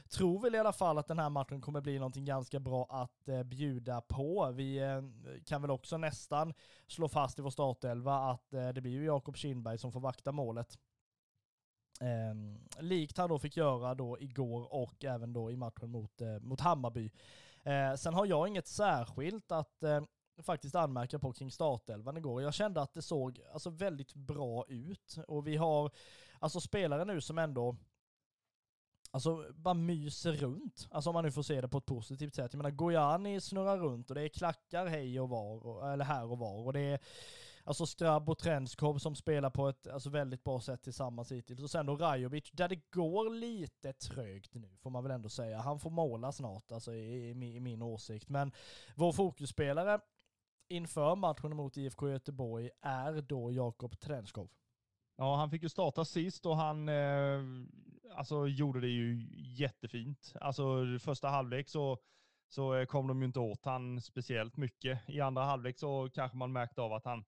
tror 0.10 0.42
väl 0.42 0.56
i 0.56 0.60
alla 0.60 0.74
fall 0.74 0.98
att 0.98 1.08
den 1.08 1.20
här 1.20 1.30
matchen 1.30 1.62
kommer 1.62 1.82
bli 1.82 1.96
någonting 2.00 2.26
ganska 2.26 2.60
bra 2.60 2.88
att 2.90 3.28
eh, 3.28 3.44
bjuda 3.44 4.02
på. 4.02 4.52
Vi 4.52 4.78
eh, 4.78 5.02
kan 5.46 5.62
väl 5.62 5.72
också 5.72 5.98
nästan 5.98 6.54
slå 6.88 7.08
fast 7.08 7.40
i 7.40 7.42
vår 7.42 7.50
startelva 7.50 8.16
att 8.16 8.54
eh, 8.54 8.70
det 8.70 8.82
blir 8.82 8.92
ju 8.92 9.06
Jakob 9.06 9.38
Kindberg 9.38 9.78
som 9.78 9.92
får 9.92 10.00
vakta 10.00 10.32
målet. 10.32 10.78
Eh, 12.02 12.84
likt 12.84 13.18
han 13.18 13.30
då 13.30 13.40
fick 13.40 13.58
göra 13.58 13.96
då 13.96 14.20
igår 14.20 14.74
och 14.74 15.06
även 15.06 15.34
då 15.34 15.52
i 15.52 15.56
matchen 15.56 15.90
mot, 15.90 16.22
eh, 16.22 16.40
mot 16.40 16.62
Hammarby. 16.62 17.12
Eh, 17.64 17.96
sen 17.96 18.14
har 18.14 18.26
jag 18.26 18.48
inget 18.48 18.68
särskilt 18.68 19.52
att 19.52 19.84
eh, 19.84 20.02
faktiskt 20.44 20.76
anmärka 20.76 21.20
på 21.20 21.34
kring 21.34 21.52
startelvan 21.52 22.18
igår. 22.18 22.42
Jag 22.42 22.54
kände 22.54 22.82
att 22.82 22.94
det 22.94 23.02
såg 23.02 23.42
alltså 23.54 23.70
väldigt 23.70 24.14
bra 24.14 24.66
ut 24.68 25.18
och 25.28 25.48
vi 25.48 25.56
har 25.56 25.92
alltså 26.40 26.60
spelare 26.62 27.06
nu 27.06 27.22
som 27.22 27.38
ändå 27.38 27.76
Alltså 29.14 29.46
bara 29.56 29.74
myser 29.74 30.34
runt. 30.34 30.88
Alltså 30.92 31.10
om 31.10 31.14
man 31.14 31.24
nu 31.24 31.32
får 31.32 31.44
se 31.44 31.62
det 31.62 31.68
på 31.68 31.78
ett 31.78 31.86
positivt 31.86 32.36
sätt. 32.36 32.54
Jag 32.54 32.58
menar 32.58 32.72
Gojani 32.72 33.42
snurrar 33.42 33.78
runt 33.78 34.10
och 34.10 34.16
det 34.16 34.22
är 34.22 34.30
klackar 34.30 34.86
hej 34.86 35.20
och 35.20 35.30
var, 35.30 35.66
och, 35.66 35.92
eller 35.92 36.06
här 36.06 36.32
och 36.32 36.38
var. 36.38 36.66
Och 36.66 36.74
det 36.74 36.80
är 36.80 37.00
alltså 37.72 37.86
Strabb 37.86 38.30
och 38.30 38.38
Trenskov 38.38 38.98
som 38.98 39.16
spelar 39.16 39.50
på 39.50 39.70
ett 39.70 39.88
alltså, 39.88 40.10
väldigt 40.10 40.44
bra 40.44 40.62
sätt 40.62 40.84
tillsammans 40.84 41.32
hittills. 41.32 41.64
Och 41.64 41.70
sen 41.70 41.86
då 41.86 41.96
Rajovic, 41.96 42.52
där 42.52 42.70
det 42.70 42.92
går 42.92 43.30
lite 43.30 43.94
trögt 43.94 44.54
nu 44.54 44.78
får 44.82 44.90
man 44.90 45.04
väl 45.04 45.12
ändå 45.12 45.30
säga. 45.30 45.62
Han 45.62 45.80
får 45.80 45.90
måla 45.90 46.32
snart, 46.32 46.72
alltså 46.72 46.94
i, 46.94 47.30
i, 47.30 47.56
i 47.56 47.60
min 47.60 47.82
åsikt. 47.82 48.30
Men 48.30 48.52
vår 48.96 49.12
fokusspelare 49.12 50.00
inför 50.68 51.16
matchen 51.16 51.56
mot 51.56 51.78
IFK 51.78 52.10
Göteborg 52.10 52.70
är 52.82 53.22
då 53.22 53.52
Jakob 53.52 54.00
Trenskov. 54.00 54.50
Ja, 55.18 55.36
han 55.36 55.50
fick 55.50 55.64
ju 55.64 55.70
starta 55.70 56.06
sist 56.06 56.46
och 56.46 56.58
han 56.58 56.90
eh, 56.90 57.40
alltså, 58.16 58.48
gjorde 58.48 58.82
det 58.82 58.88
ju 58.88 59.28
jättefint. 59.58 60.34
Alltså 60.42 60.86
första 61.00 61.28
halvlek 61.28 61.70
så, 61.70 61.98
så 62.50 62.76
eh, 62.76 62.86
kom 62.86 63.08
de 63.08 63.22
ju 63.22 63.26
inte 63.26 63.40
åt 63.40 63.66
han 63.66 64.02
speciellt 64.02 64.58
mycket. 64.58 65.10
I 65.10 65.22
andra 65.22 65.44
halvlek 65.44 65.78
så 65.78 66.10
kanske 66.14 66.38
man 66.38 66.52
märkte 66.52 66.82
av 66.82 66.94
att 66.94 67.06
han, 67.06 67.24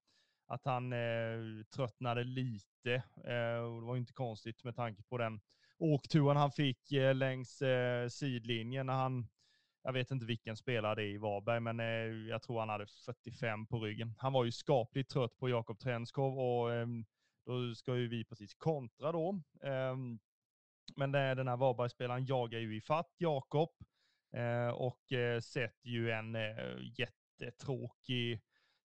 att 0.54 0.66
han 0.66 0.94
eh, 0.94 1.64
tröttnade 1.76 2.24
lite. 2.24 2.94
Eh, 3.26 3.58
och 3.58 3.82
det 3.82 3.88
var 3.88 3.96
ju 3.96 4.00
inte 4.00 4.14
konstigt 4.14 4.64
med 4.64 4.76
tanke 4.76 5.04
på 5.04 5.18
den 5.18 5.42
åkturen 5.78 6.38
han 6.38 6.52
fick 6.52 6.92
eh, 6.92 7.16
längs 7.16 7.62
eh, 7.62 8.08
sidlinjen 8.08 8.86
när 8.86 8.94
han 8.94 9.28
jag 9.84 9.94
vet 9.94 10.12
inte 10.12 10.26
vilken 10.26 10.58
spelare 10.58 10.96
det 10.96 11.04
är 11.04 11.14
i 11.14 11.18
Varberg, 11.18 11.60
men 11.60 11.80
eh, 11.80 12.30
jag 12.30 12.42
tror 12.42 12.60
han 12.60 12.70
hade 12.70 12.88
45 13.06 13.66
på 13.68 13.80
ryggen. 13.80 14.14
Han 14.18 14.34
var 14.34 14.46
ju 14.46 14.52
skapligt 14.52 15.12
trött 15.12 15.38
på 15.38 15.50
Jakob 15.50 15.80
Trenskov 15.80 16.40
och 16.40 16.74
eh, 16.74 16.88
då 17.46 17.76
ska 17.76 17.96
ju 17.96 18.08
vi 18.08 18.26
precis 18.26 18.54
kontra 18.54 19.12
då. 19.12 19.42
Eh, 19.64 19.96
men 20.96 21.12
den 21.12 21.48
här 21.48 21.58
Varbergsspelaren 21.58 22.26
jagar 22.26 22.60
ju 22.60 22.78
i 22.78 22.82
fatt 22.82 23.16
Jakob 23.18 23.70
och 24.74 25.04
sätter 25.42 25.90
ju 25.90 26.12
en 26.12 26.38
jättetråkig 26.98 28.42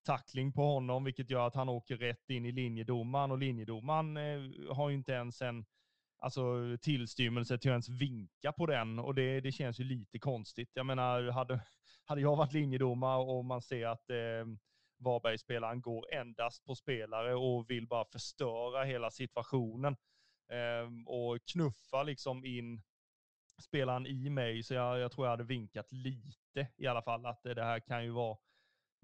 tackling 0.09 0.53
på 0.53 0.63
honom, 0.63 1.05
vilket 1.05 1.31
gör 1.31 1.47
att 1.47 1.55
han 1.55 1.69
åker 1.69 1.97
rätt 1.97 2.31
in 2.31 2.47
i 2.47 2.53
linjedomaren. 2.53 3.31
Och 3.31 3.39
linjedomaren 3.39 4.17
eh, 4.17 4.75
har 4.75 4.89
ju 4.89 4.95
inte 4.95 5.13
ens 5.13 5.43
en 5.43 5.65
alltså, 6.19 6.77
tillstymmelse 6.81 7.59
till 7.59 7.71
att 7.71 7.73
ens 7.73 7.89
vinka 7.89 8.53
på 8.53 8.67
den. 8.67 8.99
Och 8.99 9.15
det, 9.15 9.41
det 9.41 9.53
känns 9.53 9.81
ju 9.81 9.85
lite 9.85 10.19
konstigt. 10.19 10.71
Jag 10.75 10.87
menar, 10.87 11.31
hade, 11.31 11.61
hade 12.05 12.21
jag 12.21 12.37
varit 12.37 12.53
linjedomare 12.53 13.19
och 13.19 13.45
man 13.45 13.63
ser 13.63 13.87
att 13.87 14.11
eh, 14.11 14.47
Varbergsspelaren 14.99 15.81
går 15.81 16.15
endast 16.15 16.65
på 16.65 16.75
spelare 16.75 17.35
och 17.35 17.71
vill 17.71 17.87
bara 17.87 18.05
förstöra 18.05 18.85
hela 18.85 19.11
situationen 19.11 19.97
eh, 20.53 21.07
och 21.07 21.39
knuffa 21.53 22.03
liksom 22.03 22.45
in 22.45 22.83
spelaren 23.63 24.07
i 24.07 24.31
mig, 24.31 24.63
så 24.63 24.75
jag, 24.75 24.99
jag 24.99 25.13
tror 25.13 25.27
jag 25.27 25.31
hade 25.31 25.45
vinkat 25.45 25.93
lite 25.93 26.69
i 26.77 26.87
alla 26.87 27.03
fall, 27.03 27.27
att 27.27 27.43
det 27.43 27.65
här 27.65 27.81
kan 27.81 28.05
ju 28.05 28.11
vara 28.11 28.37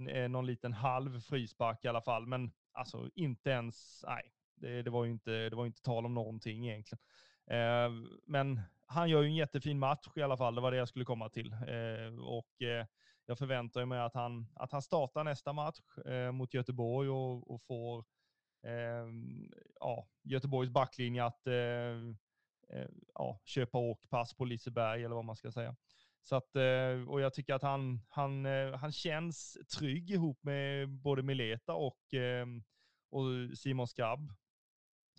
Eh, 0.09 0.29
någon 0.29 0.47
liten 0.47 0.73
halv 0.73 1.21
frispark 1.21 1.85
i 1.85 1.89
alla 1.89 2.03
fall, 2.03 2.27
men 2.27 2.53
alltså 2.73 3.11
inte 3.15 3.51
ens, 3.51 4.05
nej, 4.09 4.33
det, 4.55 4.83
det, 4.83 4.91
var 4.91 5.05
ju 5.05 5.11
inte, 5.11 5.31
det 5.31 5.57
var 5.57 5.67
inte 5.67 5.83
tal 5.83 6.07
om 6.07 6.15
någonting 6.15 6.69
egentligen. 6.69 7.03
Eh, 7.47 7.91
men 8.27 8.61
han 8.87 9.11
gör 9.11 9.23
ju 9.23 9.29
en 9.29 9.35
jättefin 9.35 9.79
match 9.79 10.09
i 10.17 10.23
alla 10.23 10.37
fall, 10.37 10.55
det 10.55 10.61
var 10.61 10.71
det 10.71 10.77
jag 10.77 10.89
skulle 10.89 11.05
komma 11.05 11.29
till. 11.29 11.53
Eh, 11.53 12.25
och 12.25 12.63
eh, 12.63 12.87
jag 13.27 13.39
förväntar 13.39 13.85
mig 13.85 14.01
att 14.01 14.15
han, 14.15 14.47
att 14.55 14.73
han 14.73 14.83
startar 14.83 15.25
nästa 15.25 15.53
match 15.53 15.99
eh, 16.07 16.33
mot 16.33 16.55
Göteborg 16.55 17.09
och, 17.09 17.51
och 17.51 17.63
får 17.63 18.05
eh, 18.67 19.07
ja, 19.81 20.09
Göteborgs 20.23 20.71
backlinje 20.71 21.25
att 21.25 21.47
eh, 21.47 21.55
eh, 22.69 22.89
ja, 23.15 23.41
köpa 23.45 23.79
åkpass 23.79 24.35
på 24.35 24.45
Liseberg 24.45 25.05
eller 25.05 25.15
vad 25.15 25.25
man 25.25 25.37
ska 25.37 25.53
säga. 25.53 25.77
Så 26.25 26.37
att, 26.37 26.57
eh, 26.57 27.09
och 27.09 27.21
jag 27.21 27.35
tycker 27.35 27.55
att 27.55 27.63
han, 27.63 28.01
han, 28.09 28.47
eh, 28.47 28.75
han 28.75 28.93
känns 28.93 29.59
trygg 29.79 30.11
ihop 30.11 30.39
med 30.43 30.89
både 30.89 31.23
Mileta 31.23 31.75
och, 31.75 32.15
ehm, 32.15 32.63
och 33.11 33.59
Simon 33.59 33.89
Skabb. 33.89 34.33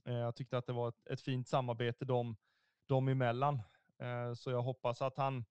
Eh, 0.05 0.13
jag 0.13 0.35
tyckte 0.35 0.57
att 0.57 0.65
det 0.65 0.73
var 0.73 0.89
ett, 0.89 1.07
ett 1.09 1.21
fint 1.21 1.47
samarbete 1.47 2.05
dem, 2.05 2.37
dem 2.87 3.07
emellan. 3.07 3.61
Så 4.35 4.51
jag 4.51 4.61
hoppas 4.61 5.01
att, 5.01 5.17
han, 5.17 5.45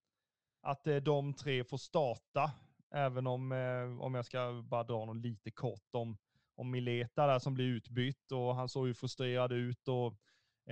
att 0.60 0.84
de 1.02 1.34
tre 1.34 1.64
får 1.64 1.76
starta, 1.76 2.52
även 2.94 3.26
om, 3.26 3.52
om 4.00 4.14
jag 4.14 4.24
ska 4.26 4.62
bara 4.64 4.84
dra 4.84 5.04
något 5.04 5.16
lite 5.16 5.50
kort 5.50 5.88
om, 5.92 6.18
om 6.54 6.70
Mileta 6.70 7.26
där 7.26 7.38
som 7.38 7.54
blir 7.54 7.64
utbytt 7.64 8.32
och 8.32 8.54
han 8.54 8.68
såg 8.68 8.86
ju 8.86 8.94
frustrerad 8.94 9.52
ut 9.52 9.88
och 9.88 10.14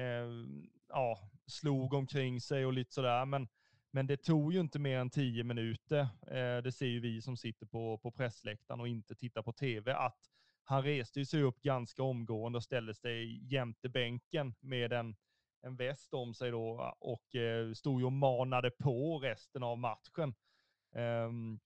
eh, 0.00 0.28
ja, 0.88 1.18
slog 1.46 1.94
omkring 1.94 2.40
sig 2.40 2.66
och 2.66 2.72
lite 2.72 2.92
sådär. 2.92 3.24
Men, 3.24 3.48
men 3.94 4.06
det 4.06 4.16
tog 4.16 4.52
ju 4.52 4.60
inte 4.60 4.78
mer 4.78 4.98
än 4.98 5.10
tio 5.10 5.44
minuter, 5.44 6.00
eh, 6.26 6.62
det 6.62 6.72
ser 6.72 6.86
ju 6.86 7.00
vi 7.00 7.22
som 7.22 7.36
sitter 7.36 7.66
på, 7.66 7.98
på 7.98 8.10
pressläktaren 8.10 8.80
och 8.80 8.88
inte 8.88 9.14
tittar 9.14 9.42
på 9.42 9.52
tv, 9.52 9.94
att 9.94 10.18
han 10.64 10.82
reste 10.82 11.24
sig 11.24 11.42
upp 11.42 11.62
ganska 11.62 12.02
omgående 12.02 12.56
och 12.56 12.64
ställde 12.64 12.94
sig 12.94 13.46
jämte 13.52 13.88
bänken 13.88 14.54
med 14.60 14.92
en, 14.92 15.16
en 15.62 15.76
väst 15.76 16.14
om 16.14 16.34
sig 16.34 16.50
då 16.50 16.96
och 17.00 17.34
eh, 17.34 17.72
stod 17.72 18.00
ju 18.00 18.06
och 18.06 18.12
manade 18.12 18.70
på 18.70 19.18
resten 19.18 19.62
av 19.62 19.78
matchen. 19.78 20.34
Ehm, 20.94 21.60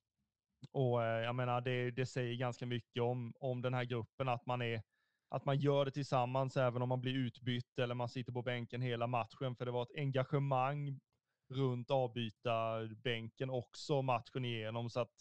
och 0.73 1.05
eh, 1.05 1.25
jag 1.25 1.35
menar, 1.35 1.61
det, 1.61 1.91
det 1.91 2.07
säger 2.07 2.35
ganska 2.35 2.67
mycket 2.67 3.03
om, 3.03 3.33
om 3.39 3.63
den 3.63 3.75
här 3.75 3.85
gruppen, 3.85 4.29
att 4.29 4.47
man, 4.47 4.63
är, 4.63 4.83
att 5.29 5.45
man 5.45 5.59
gör 5.59 5.85
det 5.85 5.91
tillsammans 5.91 6.57
även 6.57 6.83
om 6.83 6.89
man 6.89 7.01
blir 7.01 7.15
utbytt 7.15 7.79
eller 7.79 7.95
man 7.95 8.09
sitter 8.09 8.33
på 8.33 8.43
bänken 8.43 8.81
hela 8.83 9.07
matchen. 9.07 9.57
För 9.57 9.65
det 9.65 9.71
var 9.71 9.83
ett 9.83 9.97
engagemang 9.97 11.01
runt 11.49 11.91
avbytarbänken 11.91 13.51
också 13.51 14.03
matchen 14.03 14.45
igenom. 14.45 14.91
Så 14.91 15.01
att, 15.01 15.13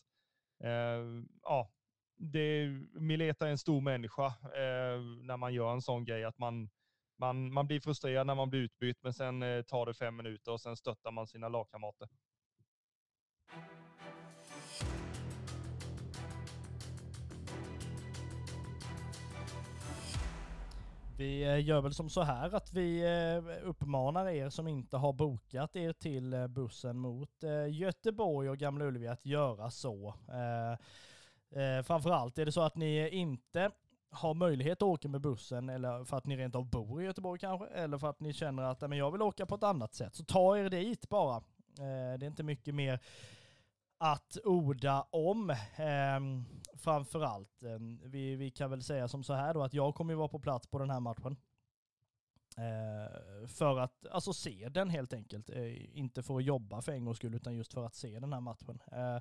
eh, 0.63 1.23
ja, 1.41 1.71
det, 2.17 2.67
Mileta 2.93 3.47
är 3.47 3.51
en 3.51 3.57
stor 3.57 3.81
människa 3.81 4.25
eh, 4.43 5.01
när 5.21 5.37
man 5.37 5.53
gör 5.53 5.71
en 5.71 5.81
sån 5.81 6.05
grej. 6.05 6.23
Att 6.23 6.37
man, 6.37 6.69
man, 7.19 7.53
man 7.53 7.67
blir 7.67 7.79
frustrerad 7.79 8.27
när 8.27 8.35
man 8.35 8.49
blir 8.49 8.59
utbytt, 8.59 9.03
men 9.03 9.13
sen 9.13 9.43
eh, 9.43 9.61
tar 9.61 9.85
det 9.85 9.93
fem 9.93 10.15
minuter 10.15 10.51
och 10.51 10.61
sen 10.61 10.77
stöttar 10.77 11.11
man 11.11 11.27
sina 11.27 11.49
lagkamrater. 11.49 12.09
Vi 21.17 21.43
eh, 21.43 21.65
gör 21.65 21.81
väl 21.81 21.93
som 21.93 22.09
så 22.09 22.21
här 22.21 22.55
att 22.55 22.73
vi 22.73 23.01
eh, 23.01 23.67
uppmanar 23.67 24.27
er 24.27 24.49
som 24.49 24.67
inte 24.67 24.97
har 24.97 25.13
bokat 25.13 25.75
er 25.75 25.93
till 25.93 26.33
eh, 26.33 26.47
bussen 26.47 26.99
mot 26.99 27.43
Göteborg 27.69 28.49
och 28.49 28.57
Gamla 28.57 28.85
Ullevi 28.85 29.07
att 29.07 29.25
göra 29.25 29.71
så. 29.71 30.13
Framförallt 31.85 32.37
är 32.37 32.45
det 32.45 32.51
så 32.51 32.61
att 32.61 32.75
ni 32.75 33.09
inte 33.09 33.71
har 34.09 34.33
möjlighet 34.33 34.77
att 34.77 34.87
åka 34.87 35.07
med 35.07 35.21
bussen 35.21 35.69
eller 35.69 36.03
för 36.03 36.17
att 36.17 36.25
ni 36.25 36.37
rent 36.37 36.55
av 36.55 36.65
bor 36.69 37.01
i 37.01 37.05
Göteborg 37.05 37.39
kanske, 37.39 37.67
eller 37.67 37.97
för 37.97 38.09
att 38.09 38.19
ni 38.19 38.33
känner 38.33 38.63
att 38.63 38.81
men 38.81 38.97
jag 38.97 39.11
vill 39.11 39.21
åka 39.21 39.45
på 39.45 39.55
ett 39.55 39.63
annat 39.63 39.93
sätt, 39.93 40.15
så 40.15 40.23
ta 40.23 40.57
er 40.57 40.69
dit 40.69 41.09
bara. 41.09 41.43
Det 41.77 41.83
är 41.83 42.23
inte 42.23 42.43
mycket 42.43 42.75
mer 42.75 42.99
att 43.97 44.37
orda 44.43 45.01
om. 45.01 45.49
Eh, 45.49 46.19
framförallt, 46.77 47.63
eh, 47.63 47.79
vi, 48.03 48.35
vi 48.35 48.51
kan 48.51 48.69
väl 48.69 48.83
säga 48.83 49.07
som 49.07 49.23
så 49.23 49.33
här 49.33 49.53
då 49.53 49.63
att 49.63 49.73
jag 49.73 49.95
kommer 49.95 50.13
ju 50.13 50.17
vara 50.17 50.27
på 50.27 50.39
plats 50.39 50.67
på 50.67 50.79
den 50.79 50.89
här 50.89 50.99
matchen. 50.99 51.37
Eh, 52.57 53.47
för 53.47 53.79
att 53.79 54.07
alltså, 54.11 54.33
se 54.33 54.69
den 54.69 54.89
helt 54.89 55.13
enkelt. 55.13 55.49
Eh, 55.49 55.97
inte 55.97 56.23
för 56.23 56.37
att 56.37 56.43
jobba 56.43 56.81
för 56.81 56.91
en 56.91 57.05
gångs 57.05 57.17
skull, 57.17 57.35
utan 57.35 57.55
just 57.55 57.73
för 57.73 57.85
att 57.85 57.95
se 57.95 58.19
den 58.19 58.33
här 58.33 58.41
matchen. 58.41 58.79
Eh, 58.91 59.19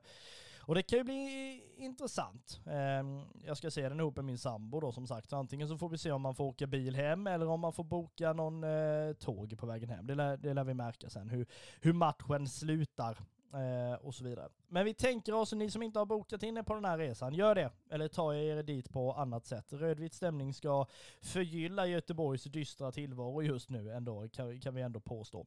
och 0.66 0.74
det 0.74 0.82
kan 0.82 0.98
ju 0.98 1.04
bli 1.04 1.62
intressant. 1.76 2.60
Ehm, 2.66 3.22
jag 3.42 3.56
ska 3.56 3.70
se 3.70 3.88
den 3.88 4.00
ihop 4.00 4.16
med 4.16 4.24
min 4.24 4.38
sambo 4.38 4.80
då 4.80 4.92
som 4.92 5.06
sagt. 5.06 5.30
Så 5.30 5.36
antingen 5.36 5.68
så 5.68 5.78
får 5.78 5.88
vi 5.88 5.98
se 5.98 6.12
om 6.12 6.22
man 6.22 6.34
får 6.34 6.44
åka 6.44 6.66
bil 6.66 6.96
hem 6.96 7.26
eller 7.26 7.46
om 7.46 7.60
man 7.60 7.72
får 7.72 7.84
boka 7.84 8.32
någon 8.32 8.64
eh, 8.64 9.12
tåg 9.12 9.58
på 9.58 9.66
vägen 9.66 9.90
hem. 9.90 10.06
Det 10.06 10.14
lär, 10.14 10.36
det 10.36 10.54
lär 10.54 10.64
vi 10.64 10.74
märka 10.74 11.10
sen 11.10 11.28
hur, 11.28 11.46
hur 11.80 11.92
matchen 11.92 12.48
slutar. 12.48 13.18
Eh, 13.54 13.94
och 13.94 14.14
så 14.14 14.24
vidare. 14.24 14.48
Men 14.68 14.84
vi 14.84 14.94
tänker 14.94 15.34
oss, 15.34 15.52
ni 15.52 15.70
som 15.70 15.82
inte 15.82 15.98
har 15.98 16.06
bokat 16.06 16.42
in 16.42 16.56
er 16.56 16.62
på 16.62 16.74
den 16.74 16.84
här 16.84 16.98
resan, 16.98 17.34
gör 17.34 17.54
det. 17.54 17.70
Eller 17.90 18.08
ta 18.08 18.34
er 18.34 18.62
dit 18.62 18.92
på 18.92 19.12
annat 19.12 19.46
sätt. 19.46 19.72
Rödvit 19.72 20.14
stämning 20.14 20.54
ska 20.54 20.86
förgylla 21.20 21.86
Göteborgs 21.86 22.44
dystra 22.44 22.92
tillvaro 22.92 23.42
just 23.42 23.70
nu 23.70 23.92
ändå, 23.92 24.28
kan, 24.28 24.60
kan 24.60 24.74
vi 24.74 24.82
ändå 24.82 25.00
påstå. 25.00 25.46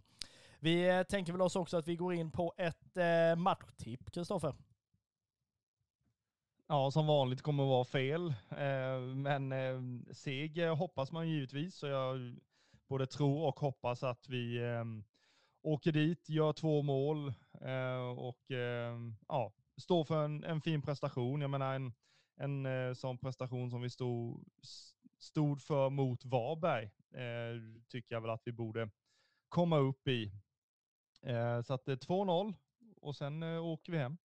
Vi 0.60 0.90
eh, 0.90 1.04
tänker 1.04 1.32
väl 1.32 1.42
oss 1.42 1.56
också 1.56 1.78
att 1.78 1.88
vi 1.88 1.96
går 1.96 2.14
in 2.14 2.32
på 2.32 2.54
ett 2.58 2.98
eh, 2.98 3.36
matchtipp, 3.36 4.12
Kristoffer. 4.12 4.54
Ja, 6.68 6.92
som 6.92 7.08
vanligt 7.08 7.42
kommer 7.42 7.64
att 7.64 7.70
vara 7.70 7.86
fel. 7.86 8.28
Eh, 8.50 9.00
men 9.16 9.52
eh, 9.52 9.82
seger 10.14 10.68
eh, 10.68 10.76
hoppas 10.76 11.12
man 11.12 11.30
givetvis, 11.30 11.76
så 11.76 11.88
jag 11.88 12.36
både 12.88 13.08
tror 13.08 13.48
och 13.48 13.60
hoppas 13.60 14.04
att 14.04 14.30
vi 14.30 14.58
eh, 14.58 14.84
åker 15.62 15.92
dit, 15.92 16.30
gör 16.30 16.54
två 16.54 16.82
mål 16.82 17.34
Eh, 17.62 18.10
och 18.18 18.52
ehm, 18.52 19.16
ja, 19.28 19.54
står 19.78 20.04
för 20.06 20.26
en, 20.26 20.44
en 20.44 20.62
fin 20.62 20.82
prestation. 20.82 21.42
Jag 21.42 21.50
menar 21.50 21.76
en, 21.76 21.94
en 22.36 22.66
eh, 22.66 22.94
sån 22.94 23.18
prestation 23.18 23.70
som 23.70 23.82
vi 23.82 23.90
stod, 23.90 24.46
stod 25.20 25.62
för 25.62 25.90
mot 25.90 26.26
Varberg 26.26 26.86
eh, 27.14 27.82
tycker 27.88 28.16
jag 28.16 28.22
väl 28.22 28.32
att 28.32 28.42
vi 28.46 28.52
borde 28.52 28.90
komma 29.50 29.78
upp 29.78 30.08
i. 30.08 30.32
Så 31.66 31.74
att 31.74 31.86
det 31.86 31.92
är 31.92 31.96
2-0 31.96 32.54
och 33.02 33.16
sen 33.16 33.44
åker 33.44 33.92
vi 33.92 33.98
hem. 33.98 34.18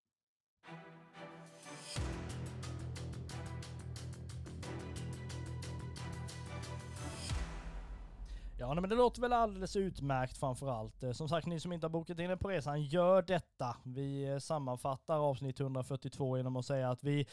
Ja, 8.63 8.75
men 8.75 8.91
det 8.91 8.97
låter 8.97 9.21
väl 9.21 9.33
alldeles 9.33 9.77
utmärkt 9.77 10.39
framför 10.39 10.71
allt. 10.71 11.03
Eh, 11.03 11.13
som 11.13 11.29
sagt, 11.29 11.47
ni 11.47 11.61
som 11.61 11.73
inte 11.73 11.87
har 11.87 11.91
bokat 11.91 12.19
in 12.19 12.31
er 12.31 12.37
på 12.37 12.49
resan, 12.49 12.83
gör 12.83 13.23
detta. 13.23 13.77
Vi 13.85 14.25
eh, 14.25 14.39
sammanfattar 14.39 15.19
avsnitt 15.19 15.61
142 15.61 16.37
genom 16.37 16.57
att 16.57 16.67
säga 16.67 16.91
att 16.91 17.05
vi, 17.05 17.27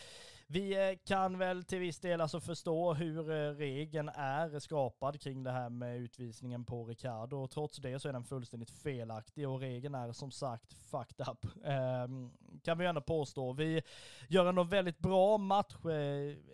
vi 0.48 0.90
eh, 0.90 0.98
kan 1.06 1.38
väl 1.38 1.64
till 1.64 1.80
viss 1.80 2.00
del 2.00 2.22
alltså 2.22 2.40
förstå 2.40 2.94
hur 2.94 3.24
regeln 3.54 4.10
är 4.10 4.60
skapad 4.60 5.22
kring 5.22 5.44
det 5.44 5.52
här 5.52 5.70
med 5.70 5.98
utvisningen 5.98 6.66
på 6.66 6.86
Ricardo. 6.86 7.38
Och 7.38 7.52
trots 7.52 7.78
det 7.78 8.00
så 8.00 8.10
är 8.10 8.14
den 8.14 8.24
fullständigt 8.24 8.72
felaktig 8.72 9.50
och 9.50 9.60
regeln 9.60 9.96
är 9.96 10.12
som 10.12 10.32
sagt 10.32 10.74
fucked 10.74 11.28
up. 11.28 11.66
Ehm, 11.66 12.32
kan 12.64 12.78
vi 12.78 12.86
ändå 12.86 13.02
påstå. 13.02 13.54
Vi 13.54 13.82
gör 14.28 14.46
ändå 14.46 14.64
väldigt 14.64 15.00
bra 15.00 15.38
match 15.38 15.76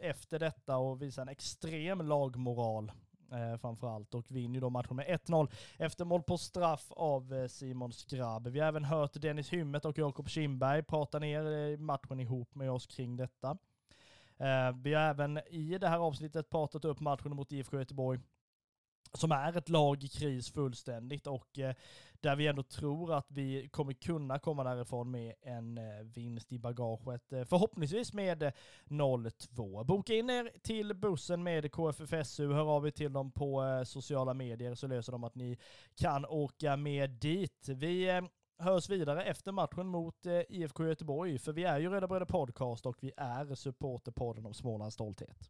efter 0.01 0.39
detta 0.39 0.77
och 0.77 1.01
visar 1.01 1.21
en 1.21 1.29
extrem 1.29 2.01
lagmoral 2.01 2.91
eh, 3.35 3.57
framförallt 3.57 4.13
och 4.13 4.25
vinner 4.31 4.53
ju 4.53 4.59
då 4.59 4.69
matchen 4.69 4.95
med 4.95 5.05
1-0 5.05 5.51
efter 5.77 6.05
mål 6.05 6.23
på 6.23 6.37
straff 6.37 6.91
av 6.91 7.33
eh, 7.33 7.47
Simon 7.47 7.93
Skrabb. 7.93 8.47
Vi 8.47 8.59
har 8.59 8.67
även 8.67 8.83
hört 8.83 9.13
Dennis 9.13 9.53
Hymmet 9.53 9.85
och 9.85 9.97
Jakob 9.97 10.29
Kindberg 10.29 10.83
prata 10.83 11.19
ner 11.19 11.71
eh, 11.71 11.77
matchen 11.77 12.19
ihop 12.19 12.55
med 12.55 12.71
oss 12.71 12.87
kring 12.87 13.17
detta. 13.17 13.57
Eh, 14.37 14.71
vi 14.83 14.93
har 14.93 15.01
även 15.01 15.39
i 15.49 15.77
det 15.77 15.87
här 15.87 15.99
avsnittet 15.99 16.49
pratat 16.49 16.85
upp 16.85 16.99
matchen 16.99 17.35
mot 17.35 17.51
IFK 17.51 17.77
Göteborg 17.77 18.19
som 19.17 19.31
är 19.31 19.57
ett 19.57 19.69
lag 19.69 20.03
i 20.03 20.07
kris 20.07 20.51
fullständigt 20.51 21.27
och 21.27 21.59
eh, 21.59 21.75
där 22.25 22.35
vi 22.35 22.47
ändå 22.47 22.63
tror 22.63 23.13
att 23.13 23.31
vi 23.31 23.69
kommer 23.69 23.93
kunna 23.93 24.39
komma 24.39 24.63
därifrån 24.63 25.11
med 25.11 25.33
en 25.41 25.77
eh, 25.77 25.83
vinst 26.03 26.51
i 26.51 26.59
bagaget. 26.59 27.33
Eh, 27.33 27.43
förhoppningsvis 27.43 28.13
med 28.13 28.43
eh, 28.43 28.51
0-2. 28.85 29.83
Boka 29.83 30.13
in 30.13 30.29
er 30.29 30.51
till 30.63 30.93
bussen 30.93 31.43
med 31.43 31.71
KFFSU, 31.71 32.53
hör 32.53 32.75
av 32.75 32.87
er 32.87 32.91
till 32.91 33.13
dem 33.13 33.31
på 33.31 33.63
eh, 33.63 33.83
sociala 33.83 34.33
medier 34.33 34.75
så 34.75 34.87
löser 34.87 35.11
de 35.11 35.23
att 35.23 35.35
ni 35.35 35.57
kan 35.95 36.25
åka 36.25 36.77
med 36.77 37.09
dit. 37.09 37.69
Vi 37.69 38.09
eh, 38.09 38.21
hörs 38.59 38.89
vidare 38.89 39.23
efter 39.23 39.51
matchen 39.51 39.87
mot 39.87 40.25
IFK 40.49 40.85
Göteborg, 40.85 41.39
för 41.39 41.51
vi 41.51 41.63
är 41.63 41.79
ju 41.79 41.89
Röda 41.89 42.07
Bröder 42.07 42.25
Podcast 42.25 42.85
och 42.85 42.97
vi 43.01 43.11
är 43.17 43.55
supporterpodden 43.55 44.45
om 44.45 44.53
Smålands 44.53 44.93
stolthet. 44.93 45.49